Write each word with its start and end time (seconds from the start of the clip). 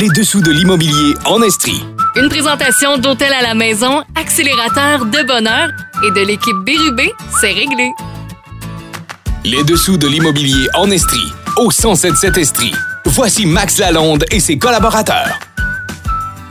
Les 0.00 0.08
dessous 0.08 0.40
de 0.40 0.50
l'immobilier 0.50 1.14
en 1.26 1.42
Estrie. 1.42 1.82
Une 2.16 2.28
présentation 2.28 2.98
d'Hôtel 2.98 3.32
à 3.32 3.42
la 3.42 3.54
maison, 3.54 4.02
accélérateur 4.14 5.04
de 5.06 5.22
bonheur 5.26 5.68
et 6.06 6.10
de 6.10 6.20
l'équipe 6.26 6.56
Bérubé, 6.64 7.12
c'est 7.40 7.52
réglé. 7.52 7.90
Les 9.44 9.62
dessous 9.64 9.96
de 9.96 10.06
l'immobilier 10.08 10.68
en 10.74 10.90
Estrie. 10.90 11.32
Au 11.56 11.64
1077 11.68 12.38
Estrie. 12.38 12.72
Voici 13.06 13.46
Max 13.46 13.78
Lalonde 13.78 14.24
et 14.30 14.40
ses 14.40 14.58
collaborateurs. 14.58 15.38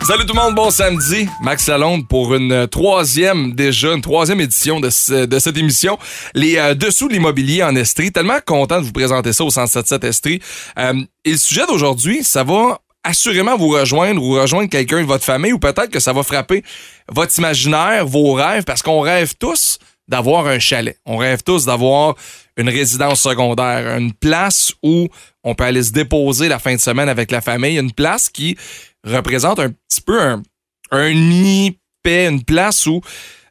Salut 0.06 0.26
tout 0.26 0.34
le 0.36 0.42
monde, 0.42 0.56
bon 0.56 0.70
samedi. 0.70 1.28
Max 1.42 1.68
Lalonde 1.68 2.08
pour 2.10 2.36
une 2.36 2.68
troisième, 2.68 3.54
déjà, 3.54 3.94
une 3.94 4.02
troisième 4.02 4.42
édition 4.42 4.82
de, 4.82 4.90
ce- 4.90 5.26
de 5.26 5.40
cette 5.40 5.58
émission. 5.58 5.98
Les 6.36 6.58
euh, 6.58 6.74
dessous 6.76 7.08
de 7.08 7.14
l'immobilier 7.14 7.64
en 7.64 7.74
Estrie. 7.78 8.12
Tellement 8.12 8.40
content 8.46 8.82
de 8.82 8.86
vous 8.86 8.92
présenter 8.92 9.32
ça 9.32 9.46
au 9.46 9.50
177 9.50 10.04
Estrie. 10.04 10.42
Euh, 10.78 10.94
et 11.24 11.32
le 11.32 11.38
sujet 11.38 11.66
d'aujourd'hui, 11.68 12.22
ça 12.26 12.44
va 12.44 12.80
assurément 13.04 13.58
vous 13.58 13.70
rejoindre 13.70 14.22
ou 14.22 14.34
rejoindre 14.34 14.70
quelqu'un 14.70 15.02
de 15.02 15.08
votre 15.08 15.24
famille 15.26 15.54
ou 15.54 15.60
peut-être 15.60 15.90
que 15.90 16.00
ça 16.00 16.14
va 16.14 16.24
frapper 16.24 16.64
votre 17.10 17.38
imaginaire, 17.38 18.06
vos 18.06 18.34
rêves, 18.34 18.64
parce 18.64 18.82
qu'on 18.82 19.02
rêve 19.02 19.34
tous 19.38 19.80
d'avoir 20.08 20.48
un 20.48 20.60
chalet. 20.60 20.98
On 21.06 21.18
rêve 21.18 21.44
tous 21.44 21.66
d'avoir 21.66 22.16
une 22.58 22.70
résidence 22.70 23.22
secondaire, 23.22 23.98
une 23.98 24.14
place 24.14 24.74
où 24.84 25.08
on 25.44 25.56
peut 25.56 25.64
aller 25.64 25.84
se 25.84 25.92
déposer 25.92 26.48
la 26.48 26.60
fin 26.60 26.76
de 26.76 26.80
semaine 26.80 27.10
avec 27.10 27.32
la 27.32 27.42
famille, 27.42 27.78
une 27.78 27.92
place 27.92 28.30
qui 28.30 28.58
représente 29.06 29.60
un 29.60 29.70
petit 29.70 30.02
peu 30.02 30.22
un, 30.22 30.44
un 30.92 31.14
nid 31.14 31.78
une 32.06 32.44
place 32.44 32.86
où 32.86 33.02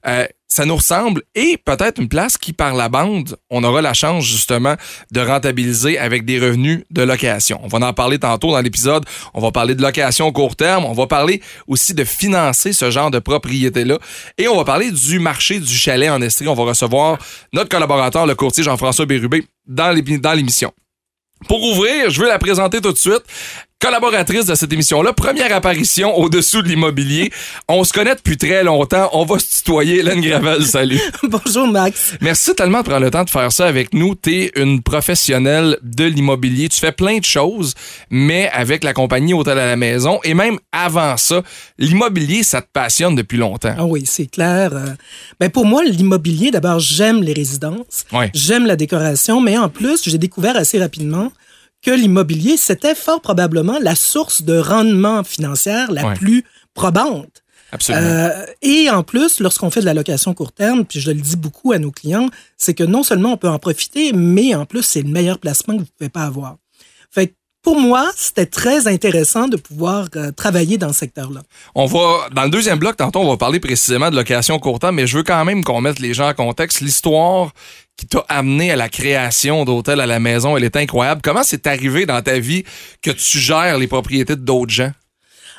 euh, 0.07 0.27
ça 0.53 0.67
nous 0.67 0.77
ressemble 0.77 1.23
et 1.35 1.57
peut-être 1.57 1.99
une 1.99 2.09
place 2.09 2.37
qui, 2.37 2.53
par 2.53 2.75
la 2.75 2.91
bande, 2.91 3.37
on 3.51 3.65
aura 3.65 3.81
la 3.81 3.95
chance 3.95 4.25
justement 4.25 4.77
de 5.11 5.21
rentabiliser 5.21 5.99
avec 5.99 6.27
des 6.27 6.39
revenus 6.39 6.85
de 6.91 7.03
location. 7.03 7.59
On 7.63 7.69
va 7.69 7.87
en 7.87 7.93
parler 7.95 8.19
tantôt 8.19 8.51
dans 8.51 8.61
l'épisode. 8.61 9.05
On 9.33 9.41
va 9.41 9.51
parler 9.51 9.75
de 9.75 9.81
location 9.81 10.31
court 10.31 10.55
terme. 10.55 10.85
On 10.85 10.93
va 10.93 11.07
parler 11.07 11.41
aussi 11.67 11.95
de 11.95 12.05
financer 12.05 12.75
ce 12.75 12.91
genre 12.91 13.11
de 13.11 13.19
propriété-là. 13.19 13.99
Et 14.37 14.47
on 14.47 14.57
va 14.57 14.65
parler 14.65 14.91
du 14.91 15.19
marché 15.19 15.59
du 15.59 15.75
chalet 15.75 16.11
en 16.11 16.21
Estrie. 16.21 16.49
On 16.49 16.55
va 16.55 16.65
recevoir 16.65 17.19
notre 17.55 17.71
collaborateur, 17.71 18.27
le 18.27 18.35
courtier 18.35 18.63
Jean-François 18.63 19.07
Bérubé, 19.07 19.47
dans 19.67 19.91
l'émission. 20.35 20.73
Pour 21.49 21.63
ouvrir, 21.63 22.11
je 22.11 22.21
veux 22.21 22.29
la 22.29 22.39
présenter 22.39 22.81
tout 22.81 22.93
de 22.93 22.99
suite. 22.99 23.23
Collaboratrice 23.83 24.47
de 24.47 24.55
cette 24.55 24.73
émission-là, 24.73 25.13
première 25.13 25.53
apparition 25.53 26.17
au-dessous 26.17 26.63
de 26.63 26.69
l'immobilier. 26.69 27.33
On 27.67 27.83
se 27.83 27.93
connaît 27.93 28.15
depuis 28.15 28.37
très 28.37 28.63
longtemps. 28.63 29.11
On 29.13 29.25
va 29.25 29.41
se 29.41 29.59
tutoyer. 29.59 29.99
Hélène 29.99 30.21
Gravel, 30.21 30.65
salut. 30.65 31.01
Bonjour 31.25 31.67
Max. 31.67 32.15
Merci 32.21 32.55
tellement 32.55 32.79
de 32.79 32.85
prendre 32.85 33.05
le 33.05 33.11
temps 33.11 33.25
de 33.25 33.31
faire 33.31 33.51
ça 33.51 33.67
avec 33.67 33.93
nous. 33.93 34.15
Tu 34.15 34.35
es 34.37 34.53
une 34.55 34.83
professionnelle 34.83 35.79
de 35.83 36.05
l'immobilier. 36.05 36.69
Tu 36.69 36.79
fais 36.79 36.93
plein 36.93 37.19
de 37.19 37.25
choses, 37.25 37.75
mais 38.09 38.49
avec 38.53 38.85
la 38.85 38.93
compagnie 38.93 39.35
Hôtel 39.35 39.59
à 39.59 39.67
la 39.67 39.75
maison 39.77 40.21
et 40.23 40.35
même 40.35 40.61
avant 40.71 41.17
ça, 41.17 41.43
l'immobilier, 41.77 42.45
ça 42.45 42.63
te 42.63 42.69
passionne 42.73 43.17
depuis 43.17 43.37
longtemps. 43.39 43.75
Ah 43.77 43.85
oui, 43.85 44.05
c'est 44.07 44.27
clair. 44.31 44.71
Euh, 44.75 44.87
Ben 45.41 45.51
pour 45.51 45.67
moi, 45.67 45.83
l'immobilier, 45.83 46.53
d'abord, 46.53 46.79
j'aime 46.79 47.21
les 47.25 47.33
résidences, 47.33 48.05
Ouais. 48.13 48.31
j'aime 48.33 48.65
la 48.65 48.77
décoration, 48.77 49.41
mais 49.41 49.59
en 49.59 49.69
plus, 49.69 50.03
j'ai 50.05 50.19
découvert 50.19 50.57
assez 50.57 50.79
rapidement 50.79 51.33
que 51.83 51.91
l'immobilier, 51.91 52.57
c'était 52.57 52.95
fort 52.95 53.21
probablement 53.21 53.79
la 53.81 53.95
source 53.95 54.43
de 54.43 54.57
rendement 54.59 55.25
financière 55.25 55.91
la 55.91 56.07
Ouais. 56.07 56.15
plus 56.15 56.45
probante. 56.75 57.43
Absolument. 57.73 58.07
Euh, 58.07 58.47
et 58.61 58.91
en 58.91 59.03
plus, 59.03 59.41
lorsqu'on 59.41 59.71
fait 59.71 59.81
de 59.81 59.87
la 59.87 59.95
location 59.95 60.35
court 60.35 60.53
terme, 60.53 60.85
puis 60.85 61.01
je 61.01 61.11
le 61.11 61.21
dis 61.21 61.37
beaucoup 61.37 61.73
à 61.73 61.79
nos 61.79 61.91
clients, 61.91 62.29
c'est 62.59 62.75
que 62.75 62.85
non 62.85 63.03
seulement 63.03 63.33
on 63.33 63.37
peut 63.39 63.49
en 63.49 63.59
profiter, 63.59 64.13
mais 64.13 64.55
en 64.55 64.67
plus, 64.67 64.83
c'est 64.83 65.01
le 65.03 65.09
meilleur 65.09 65.39
placement 65.39 65.75
que 65.75 65.79
vous 65.81 65.87
ne 65.87 65.97
pouvez 65.99 66.11
pas 66.11 66.25
avoir. 66.25 66.57
Fait 67.11 67.29
que 67.29 67.33
pour 67.63 67.79
moi, 67.79 68.11
c'était 68.17 68.47
très 68.47 68.89
intéressant 68.89 69.47
de 69.47 69.57
pouvoir 69.57 70.09
euh, 70.17 70.33
travailler 70.33 70.79
dans 70.79 70.93
ce 70.93 71.01
secteur-là. 71.01 71.43
On 71.75 71.87
va, 71.87 72.29
dans 72.35 72.45
le 72.45 72.51
deuxième 72.51 72.79
bloc, 72.79 72.97
tantôt, 72.97 73.21
on 73.21 73.29
va 73.29 73.37
parler 73.37 73.61
précisément 73.61 74.11
de 74.11 74.17
location 74.17 74.59
court 74.59 74.81
terme, 74.81 74.97
mais 74.97 75.07
je 75.07 75.17
veux 75.17 75.23
quand 75.23 75.45
même 75.45 75.63
qu'on 75.63 75.81
mette 75.81 76.01
les 76.01 76.13
gens 76.13 76.29
en 76.29 76.35
contexte. 76.35 76.81
L'histoire 76.81 77.53
qui 77.97 78.07
t'a 78.07 78.25
amené 78.29 78.73
à 78.73 78.77
la 78.77 78.89
création 78.89 79.65
d'hôtels 79.65 80.01
à 80.01 80.07
la 80.07 80.19
maison, 80.19 80.57
elle 80.57 80.65
est 80.65 80.77
incroyable. 80.77 81.21
Comment 81.23 81.45
c'est 81.45 81.67
arrivé 81.67 82.05
dans 82.05 82.21
ta 82.21 82.39
vie 82.39 82.65
que 83.01 83.11
tu 83.11 83.39
gères 83.39 83.79
les 83.79 83.87
propriétés 83.87 84.37
d'autres 84.37 84.73
gens? 84.73 84.93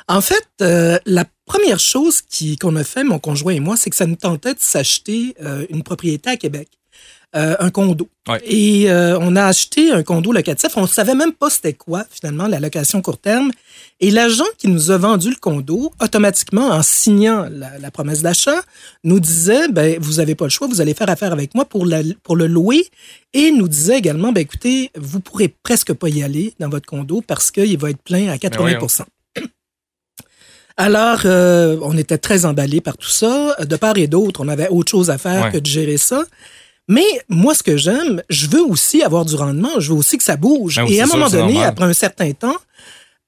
En 0.06 0.20
fait, 0.20 0.46
euh, 0.60 0.98
la 1.06 1.24
première 1.46 1.80
chose 1.80 2.20
qu'on 2.60 2.76
a 2.76 2.84
fait, 2.84 3.04
mon 3.04 3.18
conjoint 3.18 3.54
et 3.54 3.60
moi, 3.60 3.76
c'est 3.76 3.88
que 3.88 3.96
ça 3.96 4.06
nous 4.06 4.16
tentait 4.16 4.52
de 4.52 4.60
s'acheter 4.60 5.34
euh, 5.42 5.64
une 5.70 5.82
propriété 5.82 6.30
à 6.30 6.36
Québec, 6.36 6.68
euh, 7.36 7.56
un 7.58 7.70
condo. 7.70 8.08
Ouais. 8.28 8.40
Et 8.44 8.90
euh, 8.90 9.18
on 9.20 9.34
a 9.36 9.44
acheté 9.44 9.90
un 9.90 10.02
condo 10.02 10.32
locatif. 10.32 10.70
On 10.76 10.86
savait 10.86 11.14
même 11.14 11.32
pas 11.32 11.50
c'était 11.50 11.72
quoi, 11.72 12.04
finalement, 12.10 12.46
la 12.46 12.60
location 12.60 13.02
court 13.02 13.18
terme. 13.18 13.50
Et 14.00 14.10
l'agent 14.10 14.44
qui 14.58 14.68
nous 14.68 14.90
a 14.90 14.98
vendu 14.98 15.30
le 15.30 15.36
condo, 15.36 15.92
automatiquement, 16.00 16.68
en 16.68 16.82
signant 16.82 17.46
la, 17.50 17.78
la 17.78 17.90
promesse 17.90 18.22
d'achat, 18.22 18.60
nous 19.02 19.20
disait, 19.20 19.68
ben, 19.68 19.98
vous 20.00 20.20
avez 20.20 20.34
pas 20.34 20.44
le 20.44 20.50
choix, 20.50 20.66
vous 20.68 20.80
allez 20.80 20.94
faire 20.94 21.08
affaire 21.10 21.32
avec 21.32 21.54
moi 21.54 21.64
pour, 21.64 21.86
la, 21.86 22.02
pour 22.22 22.36
le 22.36 22.46
louer. 22.46 22.86
Et 23.32 23.50
nous 23.50 23.68
disait 23.68 23.98
également, 23.98 24.32
ben, 24.32 24.40
écoutez, 24.40 24.90
vous 24.96 25.20
pourrez 25.20 25.48
presque 25.62 25.92
pas 25.92 26.08
y 26.08 26.22
aller 26.22 26.54
dans 26.60 26.68
votre 26.68 26.86
condo 26.86 27.22
parce 27.26 27.50
qu'il 27.50 27.78
va 27.78 27.90
être 27.90 28.02
plein 28.02 28.28
à 28.28 28.36
80% 28.36 29.02
alors, 30.76 31.20
euh, 31.24 31.78
on 31.82 31.96
était 31.96 32.18
très 32.18 32.46
emballés 32.46 32.80
par 32.80 32.96
tout 32.96 33.08
ça. 33.08 33.54
De 33.64 33.76
part 33.76 33.96
et 33.96 34.08
d'autre, 34.08 34.40
on 34.42 34.48
avait 34.48 34.68
autre 34.68 34.90
chose 34.90 35.08
à 35.08 35.18
faire 35.18 35.44
Ouais. 35.44 35.52
que 35.52 35.58
de 35.58 35.66
gérer 35.66 35.98
ça. 35.98 36.24
Mais 36.88 37.04
moi, 37.28 37.54
ce 37.54 37.62
que 37.62 37.76
j'aime, 37.76 38.22
je 38.28 38.46
veux 38.46 38.62
aussi 38.62 39.02
avoir 39.02 39.24
du 39.24 39.34
rendement. 39.36 39.80
Je 39.80 39.90
veux 39.92 39.98
aussi 39.98 40.18
que 40.18 40.24
ça 40.24 40.36
bouge. 40.36 40.76
Ben 40.76 40.84
oui, 40.84 40.94
et 40.94 41.00
à 41.00 41.04
un 41.04 41.06
moment 41.06 41.28
sûr, 41.28 41.38
donné, 41.40 41.52
normal. 41.54 41.68
après 41.70 41.84
un 41.86 41.92
certain 41.94 42.32
temps, 42.32 42.56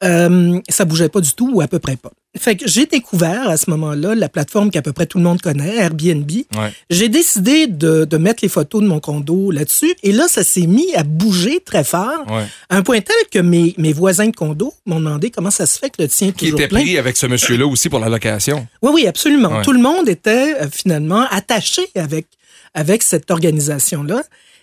euh, 0.04 0.60
ça 0.68 0.84
bougeait 0.84 1.08
pas 1.08 1.22
du 1.22 1.32
tout 1.32 1.50
ou 1.54 1.60
à 1.62 1.68
peu 1.68 1.78
près 1.78 1.96
pas. 1.96 2.10
Fait 2.38 2.54
que 2.54 2.68
j'ai 2.68 2.84
découvert 2.84 3.48
à 3.48 3.56
ce 3.56 3.70
moment-là 3.70 4.14
la 4.14 4.28
plateforme 4.28 4.70
qu'à 4.70 4.82
peu 4.82 4.92
près 4.92 5.06
tout 5.06 5.16
le 5.16 5.24
monde 5.24 5.40
connaît, 5.40 5.74
Airbnb. 5.76 6.30
Ouais. 6.30 6.70
J'ai 6.90 7.08
décidé 7.08 7.66
de, 7.66 8.04
de 8.04 8.16
mettre 8.18 8.40
les 8.42 8.50
photos 8.50 8.82
de 8.82 8.86
mon 8.86 9.00
condo 9.00 9.50
là-dessus. 9.50 9.94
Et 10.02 10.12
là, 10.12 10.26
ça 10.28 10.44
s'est 10.44 10.66
mis 10.66 10.94
à 10.94 11.02
bouger 11.02 11.60
très 11.64 11.82
fort. 11.82 12.26
Ouais. 12.28 12.44
À 12.68 12.76
un 12.76 12.82
point 12.82 13.00
tel 13.00 13.16
que 13.32 13.38
mes, 13.38 13.74
mes 13.78 13.94
voisins 13.94 14.26
de 14.28 14.36
condo 14.36 14.74
m'ont 14.84 14.98
demandé 15.00 15.30
comment 15.30 15.50
ça 15.50 15.64
se 15.64 15.78
fait 15.78 15.88
que 15.88 16.02
le 16.02 16.08
tien 16.08 16.28
est 16.28 16.32
Qui 16.32 16.44
toujours 16.46 16.60
était 16.60 16.68
plein. 16.68 16.82
pris 16.82 16.98
avec 16.98 17.16
ce 17.16 17.24
monsieur-là 17.24 17.66
aussi 17.66 17.88
pour 17.88 18.00
la 18.00 18.10
location. 18.10 18.66
Oui, 18.82 18.90
oui, 18.92 19.06
absolument. 19.06 19.48
Ouais. 19.48 19.62
Tout 19.62 19.72
le 19.72 19.80
monde 19.80 20.06
était 20.06 20.56
euh, 20.60 20.66
finalement 20.70 21.24
attaché 21.30 21.80
avec, 21.94 22.26
avec 22.76 23.02
cette 23.02 23.30
organisation-là. 23.32 24.22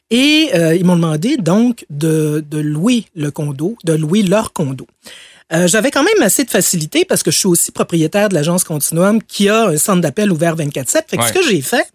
Et 0.09 0.49
euh, 0.53 0.75
ils 0.75 0.85
m'ont 0.85 0.95
demandé 0.95 1.35
donc 1.37 1.85
de, 1.89 2.43
de 2.49 2.59
louer 2.59 3.05
le 3.15 3.31
condo, 3.31 3.75
de 3.83 3.93
louer 3.93 4.21
leur 4.21 4.53
condo. 4.53 4.85
Euh, 5.51 5.67
J'avais 5.67 5.91
quand 5.91 6.03
même 6.03 6.21
assez 6.21 6.43
de 6.43 6.49
facilité 6.49 7.03
parce 7.05 7.23
que 7.23 7.31
je 7.31 7.37
suis 7.39 7.47
aussi 7.47 7.71
propriétaire 7.71 8.29
de 8.29 8.33
l'agence 8.35 8.63
Continuum 8.63 9.21
qui 9.23 9.49
a 9.49 9.67
un 9.67 9.77
centre 9.77 10.01
d'appel 10.01 10.31
ouvert 10.31 10.55
24-7. 10.55 11.03
Fait 11.07 11.17
que 11.17 11.21
Ouais. 11.21 11.27
ce 11.27 11.33
que 11.33 11.43
j'ai 11.47 11.61
fait, 11.61 11.85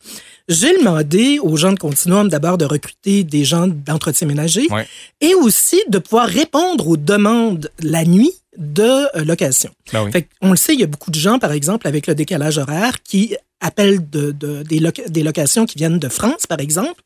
j'ai 0.49 0.77
demandé 0.79 1.39
aux 1.41 1.57
gens 1.57 1.73
de 1.73 1.79
Continuum 1.79 2.29
d'abord 2.29 2.59
de 2.59 2.65
recruter 2.65 3.23
des 3.25 3.45
gens 3.45 3.67
d'entretien 3.69 4.27
ménager 4.27 4.67
Ouais. 4.71 4.87
et 5.21 5.35
aussi 5.35 5.81
de 5.89 5.99
pouvoir 5.99 6.27
répondre 6.29 6.89
aux 6.89 6.97
demandes 6.97 7.71
la 7.83 8.05
nuit 8.05 8.33
de 8.59 8.83
euh, 9.17 9.25
location. 9.25 9.71
Ben 9.93 10.05
oui. 10.05 10.13
Fait 10.13 10.29
on 10.43 10.51
le 10.51 10.57
sait, 10.57 10.75
il 10.75 10.81
y 10.81 10.85
a 10.85 10.87
beaucoup 10.87 11.11
de 11.11 11.19
gens, 11.19 11.39
par 11.39 11.53
exemple, 11.53 11.87
avec 11.89 12.07
le 12.07 12.15
décalage 12.15 12.59
horaire, 12.59 13.03
qui 13.03 13.35
appellent 13.61 14.09
de, 14.11 14.33
de- 14.33 14.63
des, 14.65 14.81
des 15.09 15.23
locations 15.23 15.65
qui 15.65 15.79
viennent 15.79 15.99
de 15.99 16.09
France, 16.09 16.47
par 16.47 16.61
exemple. 16.61 17.01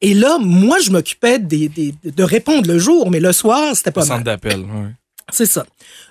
Et 0.00 0.14
là, 0.14 0.38
moi, 0.40 0.78
je 0.80 0.90
m'occupais 0.90 1.38
des, 1.38 1.68
des- 1.68 1.94
de 2.04 2.22
répondre 2.22 2.66
le 2.66 2.78
jour, 2.78 3.10
mais 3.10 3.20
le 3.20 3.32
soir, 3.32 3.76
c'était 3.76 3.90
pas 3.90 4.00
Le 4.00 4.06
centre 4.06 4.18
mal. 4.18 4.24
d'appel. 4.24 4.60
ouais. 4.60 4.90
C'est 5.32 5.46
ça. 5.46 5.64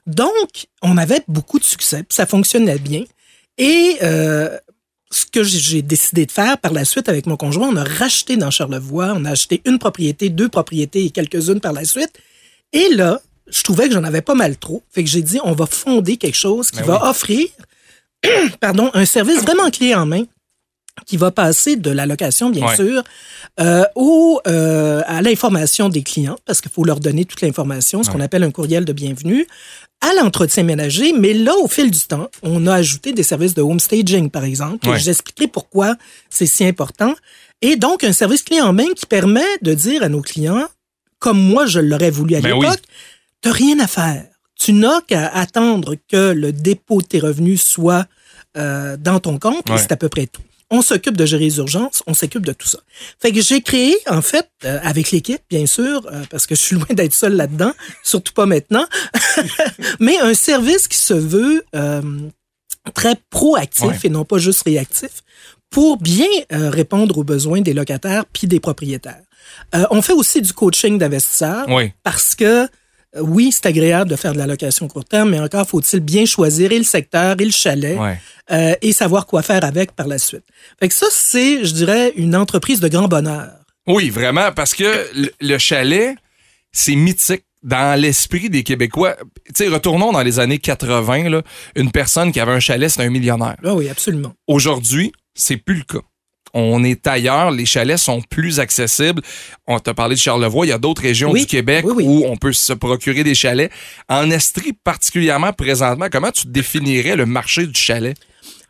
Donc, 0.08 0.68
on 0.82 0.98
avait 0.98 1.22
beaucoup 1.28 1.60
de 1.60 1.64
succès, 1.64 2.04
ça 2.10 2.26
fonctionnait 2.26 2.80
bien. 2.80 3.04
Et 3.58 3.98
euh, 4.02 4.58
ce 5.12 5.26
que 5.26 5.44
j'ai 5.44 5.82
décidé 5.82 6.26
de 6.26 6.32
faire 6.32 6.58
par 6.58 6.72
la 6.74 6.86
suite 6.86 7.10
avec 7.10 7.26
mon 7.28 7.36
conjoint, 7.38 7.68
on 7.68 7.76
a 7.76 7.84
racheté 7.84 8.38
dans 8.38 8.50
Charlevoix, 8.52 9.14
on 9.16 9.26
a 9.26 9.32
acheté 9.32 9.62
une 9.66 9.78
propriété, 9.80 10.30
deux 10.30 10.48
propriétés 10.50 11.04
et 11.06 11.10
quelques-unes 11.12 11.60
par 11.60 11.74
la 11.74 11.84
suite. 11.84 12.12
Et 12.74 12.88
là, 12.96 13.20
je 13.52 13.62
trouvais 13.64 13.88
que 13.88 13.94
j'en 13.94 14.04
avais 14.04 14.22
pas 14.22 14.36
mal 14.36 14.58
trop. 14.58 14.82
Fait 14.92 15.04
que 15.04 15.10
j'ai 15.10 15.22
dit, 15.22 15.40
on 15.44 15.54
va 15.54 15.66
fonder 15.66 16.18
quelque 16.18 16.38
chose 16.38 16.72
qui 16.72 16.80
Ben 16.80 16.86
va 16.88 17.02
oui. 17.04 17.10
offrir 17.10 17.48
pardon, 18.60 18.90
un 18.94 19.06
service 19.06 19.42
vraiment 19.42 19.70
clé 19.70 19.96
en 19.96 20.06
main 20.06 20.24
qui 21.08 21.18
va 21.18 21.32
passer 21.32 21.78
de 21.78 21.90
la 21.90 22.06
location, 22.06 22.50
bien 22.50 22.68
Ouais. 22.68 22.76
sûr, 22.76 23.02
euh, 23.60 23.84
au, 23.96 24.40
euh, 24.48 25.02
à 25.08 25.22
l'information 25.22 25.90
des 25.90 26.04
clients, 26.04 26.36
parce 26.46 26.62
qu'il 26.62 26.70
faut 26.70 26.84
leur 26.84 27.00
donner 27.00 27.26
toute 27.26 27.42
l'information, 27.42 28.04
ce 28.04 28.10
qu'on 28.10 28.20
appelle 28.20 28.44
un 28.44 28.52
courriel 28.52 28.86
de 28.86 28.94
bienvenue, 28.94 29.48
à 30.02 30.14
l'entretien 30.22 30.64
ménager, 30.64 31.14
mais 31.14 31.34
là, 31.34 31.56
au 31.58 31.68
fil 31.68 31.90
du 31.90 32.00
temps, 32.02 32.30
on 32.44 32.68
a 32.68 32.74
ajouté 32.76 33.14
des 33.14 33.24
services 33.24 33.54
de 33.54 33.62
home 33.62 33.80
staging, 33.80 34.30
par 34.30 34.44
exemple, 34.44 34.88
Ouais. 34.90 35.00
j'expliquerai 35.00 35.48
pourquoi 35.48 35.96
c'est 36.30 36.46
si 36.46 36.66
important. 36.66 37.16
Et 37.62 37.78
donc, 37.78 38.04
un 38.04 38.12
service 38.14 38.44
clé 38.44 38.60
en 38.62 38.74
main 38.74 38.88
qui 38.96 39.06
permet 39.06 39.46
de 39.62 39.74
dire 39.74 40.04
à 40.04 40.10
nos 40.10 40.22
clients, 40.22 40.68
comme 41.20 41.40
moi 41.42 41.66
je 41.68 41.80
l'aurais 41.80 42.12
voulu 42.12 42.36
à 42.36 42.42
Ben 42.42 42.54
l'époque, 42.56 42.80
oui. 42.82 42.96
T'as 43.42 43.52
rien 43.52 43.80
à 43.80 43.88
faire. 43.88 44.26
Tu 44.56 44.74
n'as 44.74 45.02
qu'à 45.02 45.28
attendre 45.28 45.96
que 46.08 46.32
le 46.32 46.52
dépôt 46.52 47.02
de 47.02 47.08
tes 47.08 47.20
revenus 47.20 47.64
soit 47.64 48.06
euh, 48.58 48.96
dans 48.98 49.20
ton 49.20 49.40
compte, 49.40 49.70
et 49.70 49.78
c'est 49.78 49.92
à 49.92 49.98
peu 49.98 50.10
près 50.10 50.28
tout. 50.28 50.42
on 50.70 50.82
s'occupe 50.82 51.18
de 51.18 51.26
gérer 51.26 51.46
les 51.46 51.58
urgences, 51.58 52.04
on 52.08 52.14
s'occupe 52.14 52.46
de 52.46 52.54
tout 52.54 52.68
ça. 52.68 52.80
Fait 53.20 53.32
que 53.32 53.42
j'ai 53.42 53.62
créé, 53.62 53.98
en 54.08 54.22
fait, 54.22 54.50
euh, 54.66 54.80
avec 54.84 55.12
l'équipe, 55.12 55.42
bien 55.50 55.66
sûr, 55.66 56.08
euh, 56.12 56.24
parce 56.30 56.48
que 56.48 56.56
je 56.56 56.62
suis 56.62 56.76
loin 56.78 56.86
d'être 56.92 57.14
seul 57.14 57.36
là-dedans, 57.36 57.74
surtout 58.04 58.34
pas 58.34 58.46
maintenant, 58.46 58.86
mais 60.00 60.20
un 60.20 60.34
service 60.34 60.88
qui 60.88 60.98
se 60.98 61.14
veut 61.14 61.64
euh, 61.76 62.02
très 62.94 63.16
proactif 63.30 64.06
et 64.06 64.10
non 64.10 64.26
pas 64.26 64.38
juste 64.38 64.64
réactif 64.64 65.24
pour 65.70 65.98
bien 65.98 66.28
répondre 66.50 67.18
aux 67.18 67.24
besoins 67.24 67.62
des 67.62 67.74
locataires 67.74 68.26
puis 68.26 68.46
des 68.46 68.60
propriétaires. 68.60 69.22
on 69.90 70.02
fait 70.02 70.12
aussi 70.12 70.42
du 70.42 70.52
coaching 70.52 70.98
d'investisseurs 70.98 71.66
parce 72.04 72.36
que 72.36 72.68
oui, 73.20 73.52
c'est 73.52 73.66
agréable 73.66 74.10
de 74.10 74.16
faire 74.16 74.34
de 74.34 74.38
la 74.38 74.48
location 74.48 74.88
court 74.88 75.06
terme, 75.06 75.32
mais 75.32 75.40
encore 75.40 75.68
faut-il 75.68 76.00
bien 76.00 76.26
choisir 76.26 76.72
et 76.72 76.78
le 76.78 76.84
secteur 76.86 77.36
et 77.40 77.46
le 77.46 77.52
chalet 77.52 77.98
Ouais. 78.00 78.18
euh, 78.52 78.74
et 78.82 78.94
savoir 78.94 79.26
quoi 79.26 79.42
faire 79.42 79.64
avec 79.64 79.92
par 79.94 80.08
la 80.08 80.18
suite. 80.18 80.44
Fait 80.80 80.88
que 80.88 80.94
ça, 80.94 81.08
c'est, 81.12 81.66
je 81.66 81.74
dirais, 81.74 82.14
une 82.16 82.36
entreprise 82.36 82.80
de 82.80 82.88
grand 82.88 83.08
bonheur. 83.08 83.50
Oui, 83.88 84.10
vraiment, 84.10 84.52
parce 84.54 84.74
que 84.74 85.08
le, 85.16 85.30
le 85.42 85.58
chalet, 85.58 86.16
c'est 86.72 86.96
mythique 86.96 87.44
dans 87.64 88.00
l'esprit 88.00 88.50
des 88.50 88.64
Québécois. 88.64 89.16
Tu 89.48 89.54
sais, 89.56 89.68
retournons 89.68 90.12
dans 90.12 90.24
les 90.24 90.40
années 90.40 90.58
80, 90.60 91.30
là, 91.30 91.42
une 91.76 91.92
personne 91.92 92.32
qui 92.32 92.40
avait 92.40 92.54
un 92.54 92.60
chalet, 92.60 92.90
c'était 92.90 93.04
un 93.04 93.10
millionnaire. 93.10 93.58
Ah 93.64 93.76
oui, 93.76 93.90
absolument. 93.90 94.34
Aujourd'hui, 94.48 95.12
c'est 95.36 95.58
plus 95.58 95.76
le 95.76 95.84
cas. 95.84 96.04
On 96.54 96.84
est 96.84 97.08
ailleurs, 97.08 97.52
les 97.52 97.66
chalets 97.66 97.98
sont 97.98 98.22
plus 98.22 98.60
accessibles. 98.60 99.22
On 99.68 99.80
t'a 99.80 99.94
parlé 99.94 100.16
de 100.16 100.20
Charlevoix, 100.20 100.66
il 100.66 100.70
y 100.70 100.74
a 100.74 100.78
d'autres 100.78 101.02
régions 101.02 101.32
Oui, 101.32 101.42
du 101.42 101.46
Québec 101.46 101.86
oui, 101.88 101.94
oui. 101.98 102.06
où 102.06 102.26
on 102.26 102.36
peut 102.38 102.52
se 102.54 102.74
procurer 102.74 103.24
des 103.24 103.36
chalets. 103.36 103.72
En 104.10 104.30
Estrie, 104.32 104.74
particulièrement 104.84 105.54
présentement, 105.54 106.08
comment 106.12 106.32
tu 106.32 106.48
définirais 106.48 107.16
le 107.16 107.26
marché 107.26 107.66
du 107.66 107.80
chalet? 107.80 108.18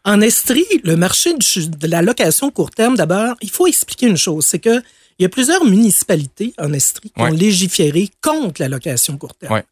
En 0.06 0.22
Estrie, 0.22 0.66
le 0.83 0.95
marché 0.95 1.33
du- 1.36 1.68
de 1.69 1.88
la 1.88 2.01
location 2.01 2.50
court 2.51 2.72
terme, 2.72 2.95
d'abord, 2.98 3.36
il 3.42 3.50
faut 3.50 3.68
expliquer 3.68 4.07
une 4.07 4.18
chose, 4.18 4.45
c'est 4.45 4.60
que 4.60 4.81
il 5.19 5.24
y 5.24 5.25
a 5.25 5.30
plusieurs 5.30 5.63
municipalités 5.66 6.54
en 6.57 6.74
Estrie 6.74 7.12
qui 7.16 7.22
Ouais. 7.22 7.30
ont 7.30 7.33
légiféré 7.33 8.10
contre 8.22 8.62
la 8.62 8.68
location 8.69 9.18
court 9.18 9.36
terme. 9.36 9.54
Ouais. 9.54 9.63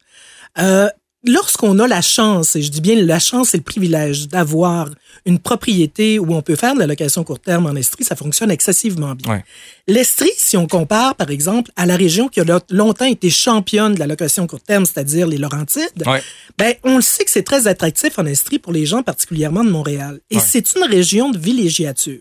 Euh, 0.58 0.88
Lorsqu'on 1.26 1.78
a 1.80 1.86
la 1.86 2.00
chance, 2.00 2.56
et 2.56 2.62
je 2.62 2.70
dis 2.70 2.80
bien 2.80 2.94
la 2.96 3.18
chance 3.18 3.52
et 3.54 3.58
le 3.58 3.62
privilège 3.62 4.28
d'avoir 4.28 4.88
une 5.26 5.38
propriété 5.38 6.18
où 6.18 6.34
on 6.34 6.42
peut 6.42 6.56
faire 6.56 6.74
de 6.74 6.78
la 6.80 6.86
location 6.86 7.24
court 7.24 7.40
terme 7.40 7.66
en 7.66 7.74
Estrie, 7.76 8.04
ça 8.04 8.16
fonctionne 8.16 8.50
excessivement 8.50 9.14
bien. 9.14 9.32
Ouais. 9.34 9.44
L'Estrie, 9.86 10.30
si 10.36 10.56
on 10.56 10.66
compare, 10.66 11.14
par 11.14 11.30
exemple, 11.30 11.70
à 11.76 11.86
la 11.86 11.96
région 11.96 12.28
qui 12.28 12.40
a 12.40 12.44
lo- 12.44 12.58
longtemps 12.70 13.04
été 13.06 13.30
championne 13.30 13.94
de 13.94 13.98
la 13.98 14.06
location 14.06 14.46
court 14.46 14.60
terme, 14.62 14.86
c'est-à-dire 14.86 15.26
les 15.26 15.38
Laurentides, 15.38 16.04
Ouais. 16.06 16.22
ben, 16.58 16.74
on 16.84 16.96
le 16.96 17.02
sait 17.02 17.24
que 17.24 17.30
c'est 17.30 17.42
très 17.42 17.66
attractif 17.66 18.18
en 18.18 18.26
Estrie 18.26 18.58
pour 18.58 18.72
les 18.72 18.86
gens 18.86 19.02
particulièrement 19.02 19.64
de 19.64 19.70
Montréal. 19.70 20.20
Et 20.30 20.36
Ouais. 20.36 20.42
c'est 20.46 20.74
une 20.76 20.84
région 20.84 21.30
de 21.30 21.38
villégiature. 21.38 22.20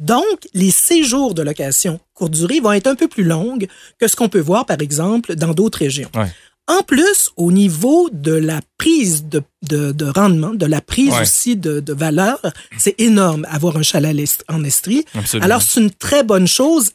Donc, 0.00 0.48
les 0.54 0.70
séjours 0.72 1.34
de 1.34 1.42
location 1.42 2.00
courte 2.14 2.32
durée 2.32 2.58
vont 2.60 2.72
être 2.72 2.88
un 2.88 2.96
peu 2.96 3.06
plus 3.06 3.22
longues 3.24 3.68
que 4.00 4.08
ce 4.08 4.16
qu'on 4.16 4.28
peut 4.28 4.40
voir, 4.40 4.66
par 4.66 4.80
exemple, 4.80 5.36
dans 5.36 5.52
d'autres 5.54 5.78
régions. 5.78 6.10
Ouais. 6.16 6.26
En 6.66 6.82
plus, 6.82 7.30
au 7.36 7.52
niveau 7.52 8.08
de 8.10 8.32
la 8.32 8.60
prise 8.78 9.26
de, 9.26 9.42
de, 9.68 9.92
de 9.92 10.06
rendement, 10.06 10.54
de 10.54 10.64
la 10.66 10.80
prise 10.80 11.10
Ouais. 11.12 11.20
aussi 11.22 11.56
de, 11.56 11.80
de 11.80 11.92
valeur, 11.92 12.40
c'est 12.78 12.94
énorme 12.98 13.46
avoir 13.50 13.76
un 13.76 13.82
chalet 13.82 14.16
en 14.48 14.64
Estrie. 14.64 15.04
Absolument. 15.14 15.44
Alors, 15.44 15.62
c'est 15.62 15.80
une 15.80 15.90
très 15.90 16.24
bonne 16.24 16.46
chose, 16.46 16.92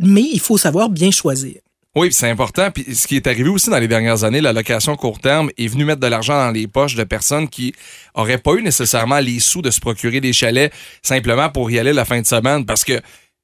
mais 0.00 0.22
il 0.32 0.40
faut 0.40 0.58
savoir 0.58 0.88
bien 0.88 1.10
choisir. 1.12 1.54
Oui, 1.94 2.08
c'est 2.10 2.30
important. 2.30 2.70
Puis 2.70 2.94
ce 2.96 3.06
qui 3.06 3.16
est 3.16 3.26
arrivé 3.26 3.48
aussi 3.50 3.68
dans 3.70 3.78
les 3.78 3.86
dernières 3.86 4.24
années, 4.24 4.40
la 4.40 4.52
location 4.54 4.96
court 4.96 5.20
terme 5.20 5.50
est 5.58 5.68
venue 5.68 5.84
mettre 5.84 6.00
de 6.00 6.06
l'argent 6.06 6.34
dans 6.46 6.50
les 6.50 6.66
poches 6.66 6.94
de 6.94 7.04
personnes 7.04 7.48
qui 7.48 7.74
auraient 8.14 8.38
pas 8.38 8.54
eu 8.54 8.62
nécessairement 8.62 9.18
les 9.20 9.38
sous 9.40 9.60
de 9.62 9.70
se 9.70 9.78
procurer 9.78 10.20
des 10.22 10.32
chalets 10.32 10.72
simplement 11.02 11.50
pour 11.50 11.70
y 11.70 11.78
aller 11.78 11.92
la 11.92 12.06
fin 12.06 12.20
de 12.20 12.26
semaine. 12.26 12.64
Parce 12.64 12.82
que 12.82 12.98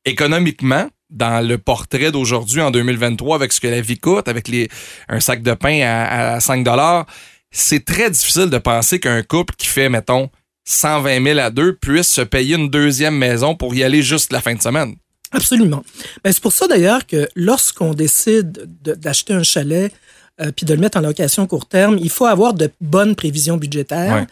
économiquement, 0.07 0.89
dans 1.11 1.47
le 1.47 1.59
portrait 1.59 2.11
d'aujourd'hui 2.13 2.61
en 2.61 2.71
2023, 2.71 3.37
avec 3.37 3.53
ce 3.53 3.61
que 3.61 3.67
la 3.69 3.81
vie 3.81 3.99
coûte, 3.99 4.29
avec 4.29 4.49
les 4.49 4.69
un 5.09 5.21
sac 5.21 5.43
de 5.43 5.55
pain 5.55 5.81
à, 5.83 6.35
à 6.35 6.41
5 6.41 6.65
dollars, 6.65 7.07
c'est 7.51 7.85
très 7.85 8.11
difficile 8.11 8.51
de 8.51 8.59
penser 8.59 9.01
qu'un 9.01 9.23
couple 9.23 9.55
qui 9.57 9.67
fait, 9.67 9.89
mettons, 9.89 10.29
120 10.65 11.25
000 11.25 11.39
à 11.39 11.51
deux 11.51 11.75
puisse 11.75 12.09
se 12.09 12.21
payer 12.21 12.57
une 12.57 12.69
deuxième 12.69 13.17
maison 13.17 13.55
pour 13.55 13.75
y 13.75 13.83
aller 13.83 14.03
juste 14.03 14.33
la 14.33 14.41
fin 14.43 14.55
de 14.55 14.61
semaine. 14.61 14.97
Absolument. 15.33 15.83
Ben, 16.25 16.33
c'est 16.33 16.43
pour 16.43 16.53
ça 16.53 16.67
d'ailleurs 16.69 17.07
que 17.07 17.29
lorsqu'on 17.35 17.95
décide 17.95 18.67
de- 18.83 18.95
d'acheter 18.95 19.33
un 19.35 19.43
chalet 19.43 19.93
euh, 20.41 20.53
puis 20.55 20.65
de 20.67 20.73
le 20.75 20.81
mettre 20.81 20.97
en 20.99 21.01
location 21.01 21.47
court 21.47 21.67
terme, 21.67 21.99
il 22.01 22.11
faut 22.11 22.27
avoir 22.27 22.55
de 22.55 22.71
bonnes 22.81 23.17
prévisions 23.17 23.57
budgétaires. 23.57 24.15
Ouais. 24.15 24.27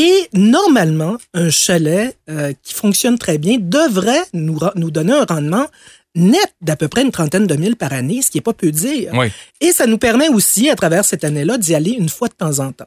Et 0.00 0.28
normalement, 0.32 1.16
un 1.32 1.48
chalet 1.50 2.16
euh, 2.28 2.52
qui 2.62 2.74
fonctionne 2.74 3.18
très 3.18 3.38
bien 3.38 3.58
devrait 3.60 4.24
nous, 4.32 4.58
nous 4.74 4.90
donner 4.90 5.12
un 5.12 5.24
rendement 5.24 5.66
net 6.14 6.54
d'à 6.60 6.76
peu 6.76 6.88
près 6.88 7.02
une 7.02 7.10
trentaine 7.10 7.46
de 7.46 7.54
mille 7.56 7.76
par 7.76 7.92
année, 7.92 8.22
ce 8.22 8.30
qui 8.30 8.38
est 8.38 8.42
pas 8.42 8.52
peu 8.52 8.70
dire. 8.70 9.12
Oui. 9.14 9.26
Et 9.60 9.72
ça 9.72 9.86
nous 9.86 9.98
permet 9.98 10.28
aussi, 10.28 10.70
à 10.70 10.76
travers 10.76 11.04
cette 11.04 11.24
année-là, 11.24 11.58
d'y 11.58 11.74
aller 11.74 11.90
une 11.90 12.08
fois 12.08 12.28
de 12.28 12.34
temps 12.34 12.60
en 12.60 12.72
temps. 12.72 12.86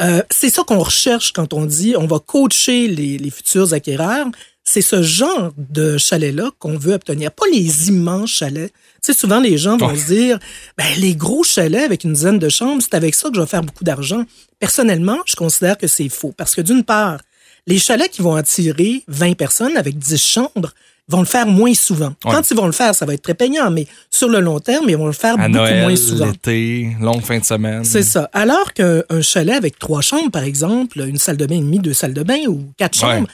Euh, 0.00 0.22
c'est 0.30 0.50
ça 0.50 0.62
qu'on 0.64 0.78
recherche 0.78 1.32
quand 1.32 1.52
on 1.52 1.66
dit 1.66 1.94
on 1.96 2.06
va 2.06 2.18
coacher 2.18 2.88
les, 2.88 3.18
les 3.18 3.30
futurs 3.30 3.72
acquéreurs. 3.72 4.26
C'est 4.66 4.80
ce 4.80 5.02
genre 5.02 5.52
de 5.58 5.98
chalet-là 5.98 6.50
qu'on 6.58 6.78
veut 6.78 6.94
obtenir, 6.94 7.30
pas 7.30 7.44
les 7.52 7.88
immenses 7.88 8.30
chalets. 8.30 8.72
Tu 8.72 9.12
sais, 9.12 9.12
souvent 9.12 9.38
les 9.38 9.58
gens 9.58 9.76
vont 9.76 9.94
se 9.94 10.06
dire, 10.06 10.38
ben 10.78 10.86
les 10.96 11.14
gros 11.14 11.44
chalets 11.44 11.84
avec 11.84 12.04
une 12.04 12.14
dizaine 12.14 12.38
de 12.38 12.48
chambres, 12.48 12.80
c'est 12.80 12.94
avec 12.94 13.14
ça 13.14 13.28
que 13.28 13.34
je 13.34 13.42
vais 13.42 13.46
faire 13.46 13.62
beaucoup 13.62 13.84
d'argent. 13.84 14.24
Personnellement, 14.58 15.18
je 15.26 15.36
considère 15.36 15.76
que 15.76 15.86
c'est 15.86 16.08
faux, 16.08 16.32
parce 16.34 16.54
que 16.54 16.62
d'une 16.62 16.82
part, 16.82 17.20
les 17.66 17.78
chalets 17.78 18.10
qui 18.10 18.22
vont 18.22 18.36
attirer 18.36 19.04
20 19.08 19.34
personnes 19.34 19.76
avec 19.76 19.98
10 19.98 20.16
chambres 20.16 20.72
vont 21.08 21.20
le 21.20 21.26
faire 21.26 21.46
moins 21.46 21.74
souvent. 21.74 22.14
Ouais. 22.24 22.32
Quand 22.32 22.50
ils 22.50 22.56
vont 22.56 22.66
le 22.66 22.72
faire, 22.72 22.94
ça 22.94 23.04
va 23.06 23.14
être 23.14 23.22
très 23.22 23.34
payant, 23.34 23.70
mais 23.70 23.86
sur 24.10 24.28
le 24.28 24.40
long 24.40 24.58
terme, 24.60 24.88
ils 24.88 24.96
vont 24.96 25.06
le 25.06 25.12
faire 25.12 25.34
À 25.34 25.48
beaucoup 25.48 25.58
Noël, 25.58 25.82
moins 25.82 25.96
souvent. 25.96 26.26
l'été, 26.26 26.96
longue 27.00 27.20
fin 27.22 27.38
de 27.38 27.44
semaine. 27.44 27.84
C'est 27.84 28.02
ça. 28.02 28.30
Alors 28.32 28.72
qu'un 28.72 29.02
un 29.10 29.20
chalet 29.20 29.54
avec 29.54 29.78
trois 29.78 30.00
chambres, 30.00 30.30
par 30.30 30.44
exemple, 30.44 31.00
une 31.00 31.18
salle 31.18 31.36
de 31.36 31.44
bain 31.46 31.56
et 31.56 31.60
demie, 31.60 31.78
deux 31.78 31.92
salles 31.92 32.14
de 32.14 32.22
bain 32.22 32.40
ou 32.48 32.72
quatre 32.78 33.02
Ouais. 33.02 33.16
chambres, 33.16 33.28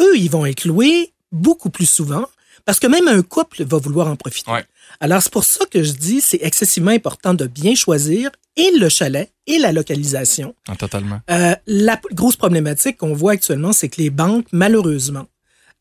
eux, 0.00 0.16
ils 0.18 0.30
vont 0.30 0.44
être 0.44 0.64
loués 0.66 1.12
beaucoup 1.32 1.70
plus 1.70 1.86
souvent 1.88 2.26
parce 2.66 2.78
que 2.78 2.86
même 2.86 3.08
un 3.08 3.22
couple 3.22 3.64
va 3.64 3.78
vouloir 3.78 4.08
en 4.08 4.16
profiter. 4.16 4.50
Ouais. 4.50 4.64
Alors, 5.00 5.22
c'est 5.22 5.32
pour 5.32 5.44
ça 5.44 5.64
que 5.66 5.82
je 5.82 5.92
dis 5.92 6.20
c'est 6.20 6.38
excessivement 6.42 6.90
important 6.92 7.34
de 7.34 7.46
bien 7.46 7.74
choisir 7.74 8.30
et 8.56 8.70
le 8.78 8.88
chalet 8.88 9.30
et 9.46 9.58
la 9.58 9.72
localisation. 9.72 10.54
Ah, 10.68 10.76
totalement. 10.76 11.20
Euh, 11.30 11.54
la 11.66 12.00
grosse 12.12 12.36
problématique 12.36 12.98
qu'on 12.98 13.14
voit 13.14 13.32
actuellement, 13.32 13.72
c'est 13.72 13.88
que 13.88 14.00
les 14.00 14.10
banques, 14.10 14.46
malheureusement, 14.52 15.26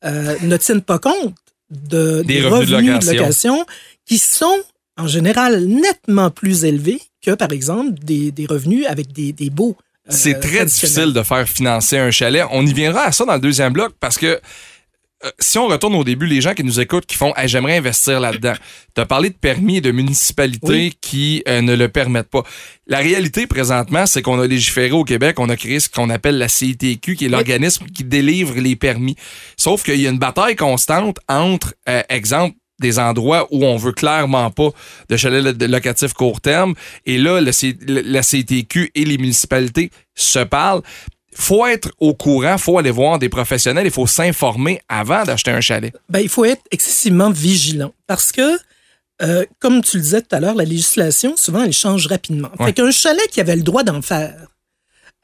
euh, 0.06 0.36
ne 0.42 0.58
tiennent 0.58 0.82
pas 0.82 1.00
compte 1.00 1.34
de, 1.70 2.24
Des 2.26 2.42
revenus 2.46 2.70
de 2.70 2.92
location. 2.92 3.14
location 3.14 3.66
qui 4.06 4.18
sont 4.18 4.58
en 4.98 5.08
général 5.08 5.66
nettement 5.66 6.30
plus 6.30 6.66
élevés 6.66 7.02
que, 7.26 7.32
par 7.32 7.52
exemple, 7.52 7.94
des, 8.04 8.32
des 8.32 8.46
revenus 8.46 8.86
avec 8.88 9.12
des, 9.12 9.32
des 9.32 9.50
baux. 9.50 9.76
euh, 10.08 10.12
C'est 10.14 10.40
très 10.40 10.66
difficile 10.66 11.14
de 11.14 11.24
faire 11.24 11.48
financer 11.48 11.98
un 11.98 12.12
chalet. 12.12 12.46
On 12.52 12.66
y 12.66 12.74
viendra 12.74 13.04
à 13.06 13.12
ça 13.12 13.26
dans 13.26 13.34
le 13.36 13.40
deuxième 13.40 13.74
bloc 13.74 13.94
parce 14.00 14.18
que 14.18 14.40
euh, 15.26 15.30
si 15.40 15.58
on 15.58 15.68
retourne 15.68 15.96
au 15.96 16.04
début, 16.04 16.26
les 16.26 16.42
gens 16.42 16.54
qui 16.54 16.64
nous 16.64 16.80
écoutent, 16.80 17.06
qui 17.06 17.16
font 17.16 17.34
Hey, 17.36 17.48
j'aimerais 17.48 17.78
investir 17.78 18.20
là-dedans. 18.20 18.54
Tu 18.96 19.02
as 19.02 19.06
parlé 19.06 19.30
de 19.30 19.36
permis 19.36 19.78
et 19.78 19.82
de 19.82 19.92
municipalités 19.92 20.68
Oui. 20.68 20.98
qui 21.02 21.44
euh, 21.48 21.62
ne 21.62 21.76
le 21.76 21.90
permettent 21.90 22.30
pas. 22.30 22.44
La 22.88 23.00
réalité 23.00 23.48
présentement, 23.48 24.06
c'est 24.06 24.22
qu'on 24.22 24.40
a 24.40 24.48
légiféré 24.48 24.92
au 24.92 25.04
Québec, 25.04 25.40
on 25.40 25.50
a 25.50 25.56
créé 25.56 25.80
ce 25.80 25.90
qu'on 25.90 26.10
appelle 26.10 26.38
la 26.38 26.48
CITQ, 26.48 27.16
qui 27.16 27.26
est 27.26 27.30
l'organisme 27.30 27.86
qui 27.88 28.04
délivre 28.04 28.56
les 28.60 28.76
permis. 28.76 29.16
Sauf 29.58 29.84
qu'il 29.84 30.00
y 30.02 30.08
a 30.08 30.10
une 30.10 30.20
bataille 30.20 30.56
constante 30.56 31.18
entre, 31.30 31.74
euh, 31.90 32.02
exemple, 32.10 32.56
des 32.82 33.00
endroits 33.00 33.48
où 33.52 33.64
on 33.66 33.78
veut 33.78 33.94
clairement 33.94 34.50
pas 34.52 34.70
de 35.08 35.16
chalet 35.16 35.42
lo- 35.42 35.54
de 35.54 35.66
locatif 35.68 36.12
court 36.14 36.42
terme. 36.42 36.74
Et 37.06 37.18
là, 37.18 37.40
le- 37.40 38.02
la 38.02 38.22
CTQ 38.24 38.92
et 38.94 39.06
les 39.06 39.18
municipalités 39.18 39.90
se 40.16 40.40
parlent. 40.40 40.82
Faut 41.36 41.66
être 41.66 41.90
au 42.00 42.14
courant, 42.14 42.58
faut 42.58 42.78
aller 42.78 42.92
voir 42.92 43.20
des 43.20 43.30
professionnels, 43.30 43.86
il 43.86 43.92
faut 43.92 44.08
s'informer 44.08 44.82
avant 44.90 45.24
d'acheter 45.24 45.52
un 45.52 45.62
chalet. 45.62 45.94
Ben, 46.10 46.20
il 46.20 46.30
faut 46.30 46.46
être 46.46 46.62
excessivement 46.72 47.30
vigilant 47.32 47.94
parce 48.08 48.32
que, 48.32 48.58
euh, 49.22 49.46
comme 49.60 49.82
tu 49.82 49.98
le 49.98 50.04
disais 50.04 50.22
tout 50.22 50.36
à 50.36 50.40
l'heure, 50.40 50.56
la 50.56 50.66
législation, 50.66 51.36
souvent, 51.38 51.64
elle 51.64 51.74
change 51.74 52.08
rapidement. 52.08 52.50
Ouais. 52.60 52.68
Fait 52.68 52.74
qu'un 52.74 52.92
chalet 52.92 53.28
qui 53.32 53.40
avait 53.42 53.56
le 53.56 53.64
droit 53.64 53.84
d'en 53.84 54.02
faire, 54.02 54.36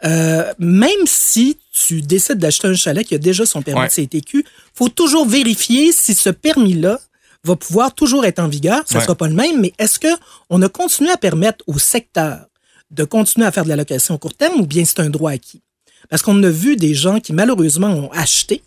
euh, 0.05 0.53
même 0.59 1.05
si 1.05 1.57
tu 1.73 2.01
décides 2.01 2.37
d'acheter 2.37 2.67
un 2.67 2.73
chalet 2.75 3.05
qui 3.05 3.15
a 3.15 3.17
déjà 3.17 3.45
son 3.45 3.61
permis 3.61 3.81
Ouais. 3.81 3.87
de 3.87 3.91
CTQ, 3.91 4.45
faut 4.73 4.89
toujours 4.89 5.27
vérifier 5.27 5.91
si 5.91 6.13
ce 6.15 6.29
permis-là 6.29 6.99
va 7.43 7.55
pouvoir 7.55 7.93
toujours 7.93 8.25
être 8.25 8.39
en 8.39 8.47
vigueur. 8.47 8.81
Ça 8.85 8.97
Ouais. 8.99 9.03
sera 9.03 9.15
pas 9.15 9.27
le 9.27 9.33
même, 9.35 9.59
mais 9.61 9.73
est-ce 9.79 9.99
que 9.99 10.07
on 10.49 10.61
a 10.61 10.69
continué 10.69 11.09
à 11.11 11.17
permettre 11.17 11.63
au 11.67 11.77
secteur 11.79 12.45
de 12.91 13.03
continuer 13.03 13.45
à 13.47 13.51
faire 13.51 13.63
de 13.65 13.69
la 13.69 13.75
location 13.75 14.17
court 14.17 14.33
terme 14.33 14.59
ou 14.61 14.65
bien 14.65 14.83
c'est 14.85 14.99
un 14.99 15.09
droit 15.09 15.31
acquis? 15.31 15.61
Parce 16.09 16.21
qu'on 16.21 16.41
a 16.43 16.49
vu 16.49 16.75
des 16.75 16.93
gens 16.93 17.19
qui 17.19 17.33
malheureusement 17.33 17.89
ont 17.89 18.11
acheté 18.11 18.61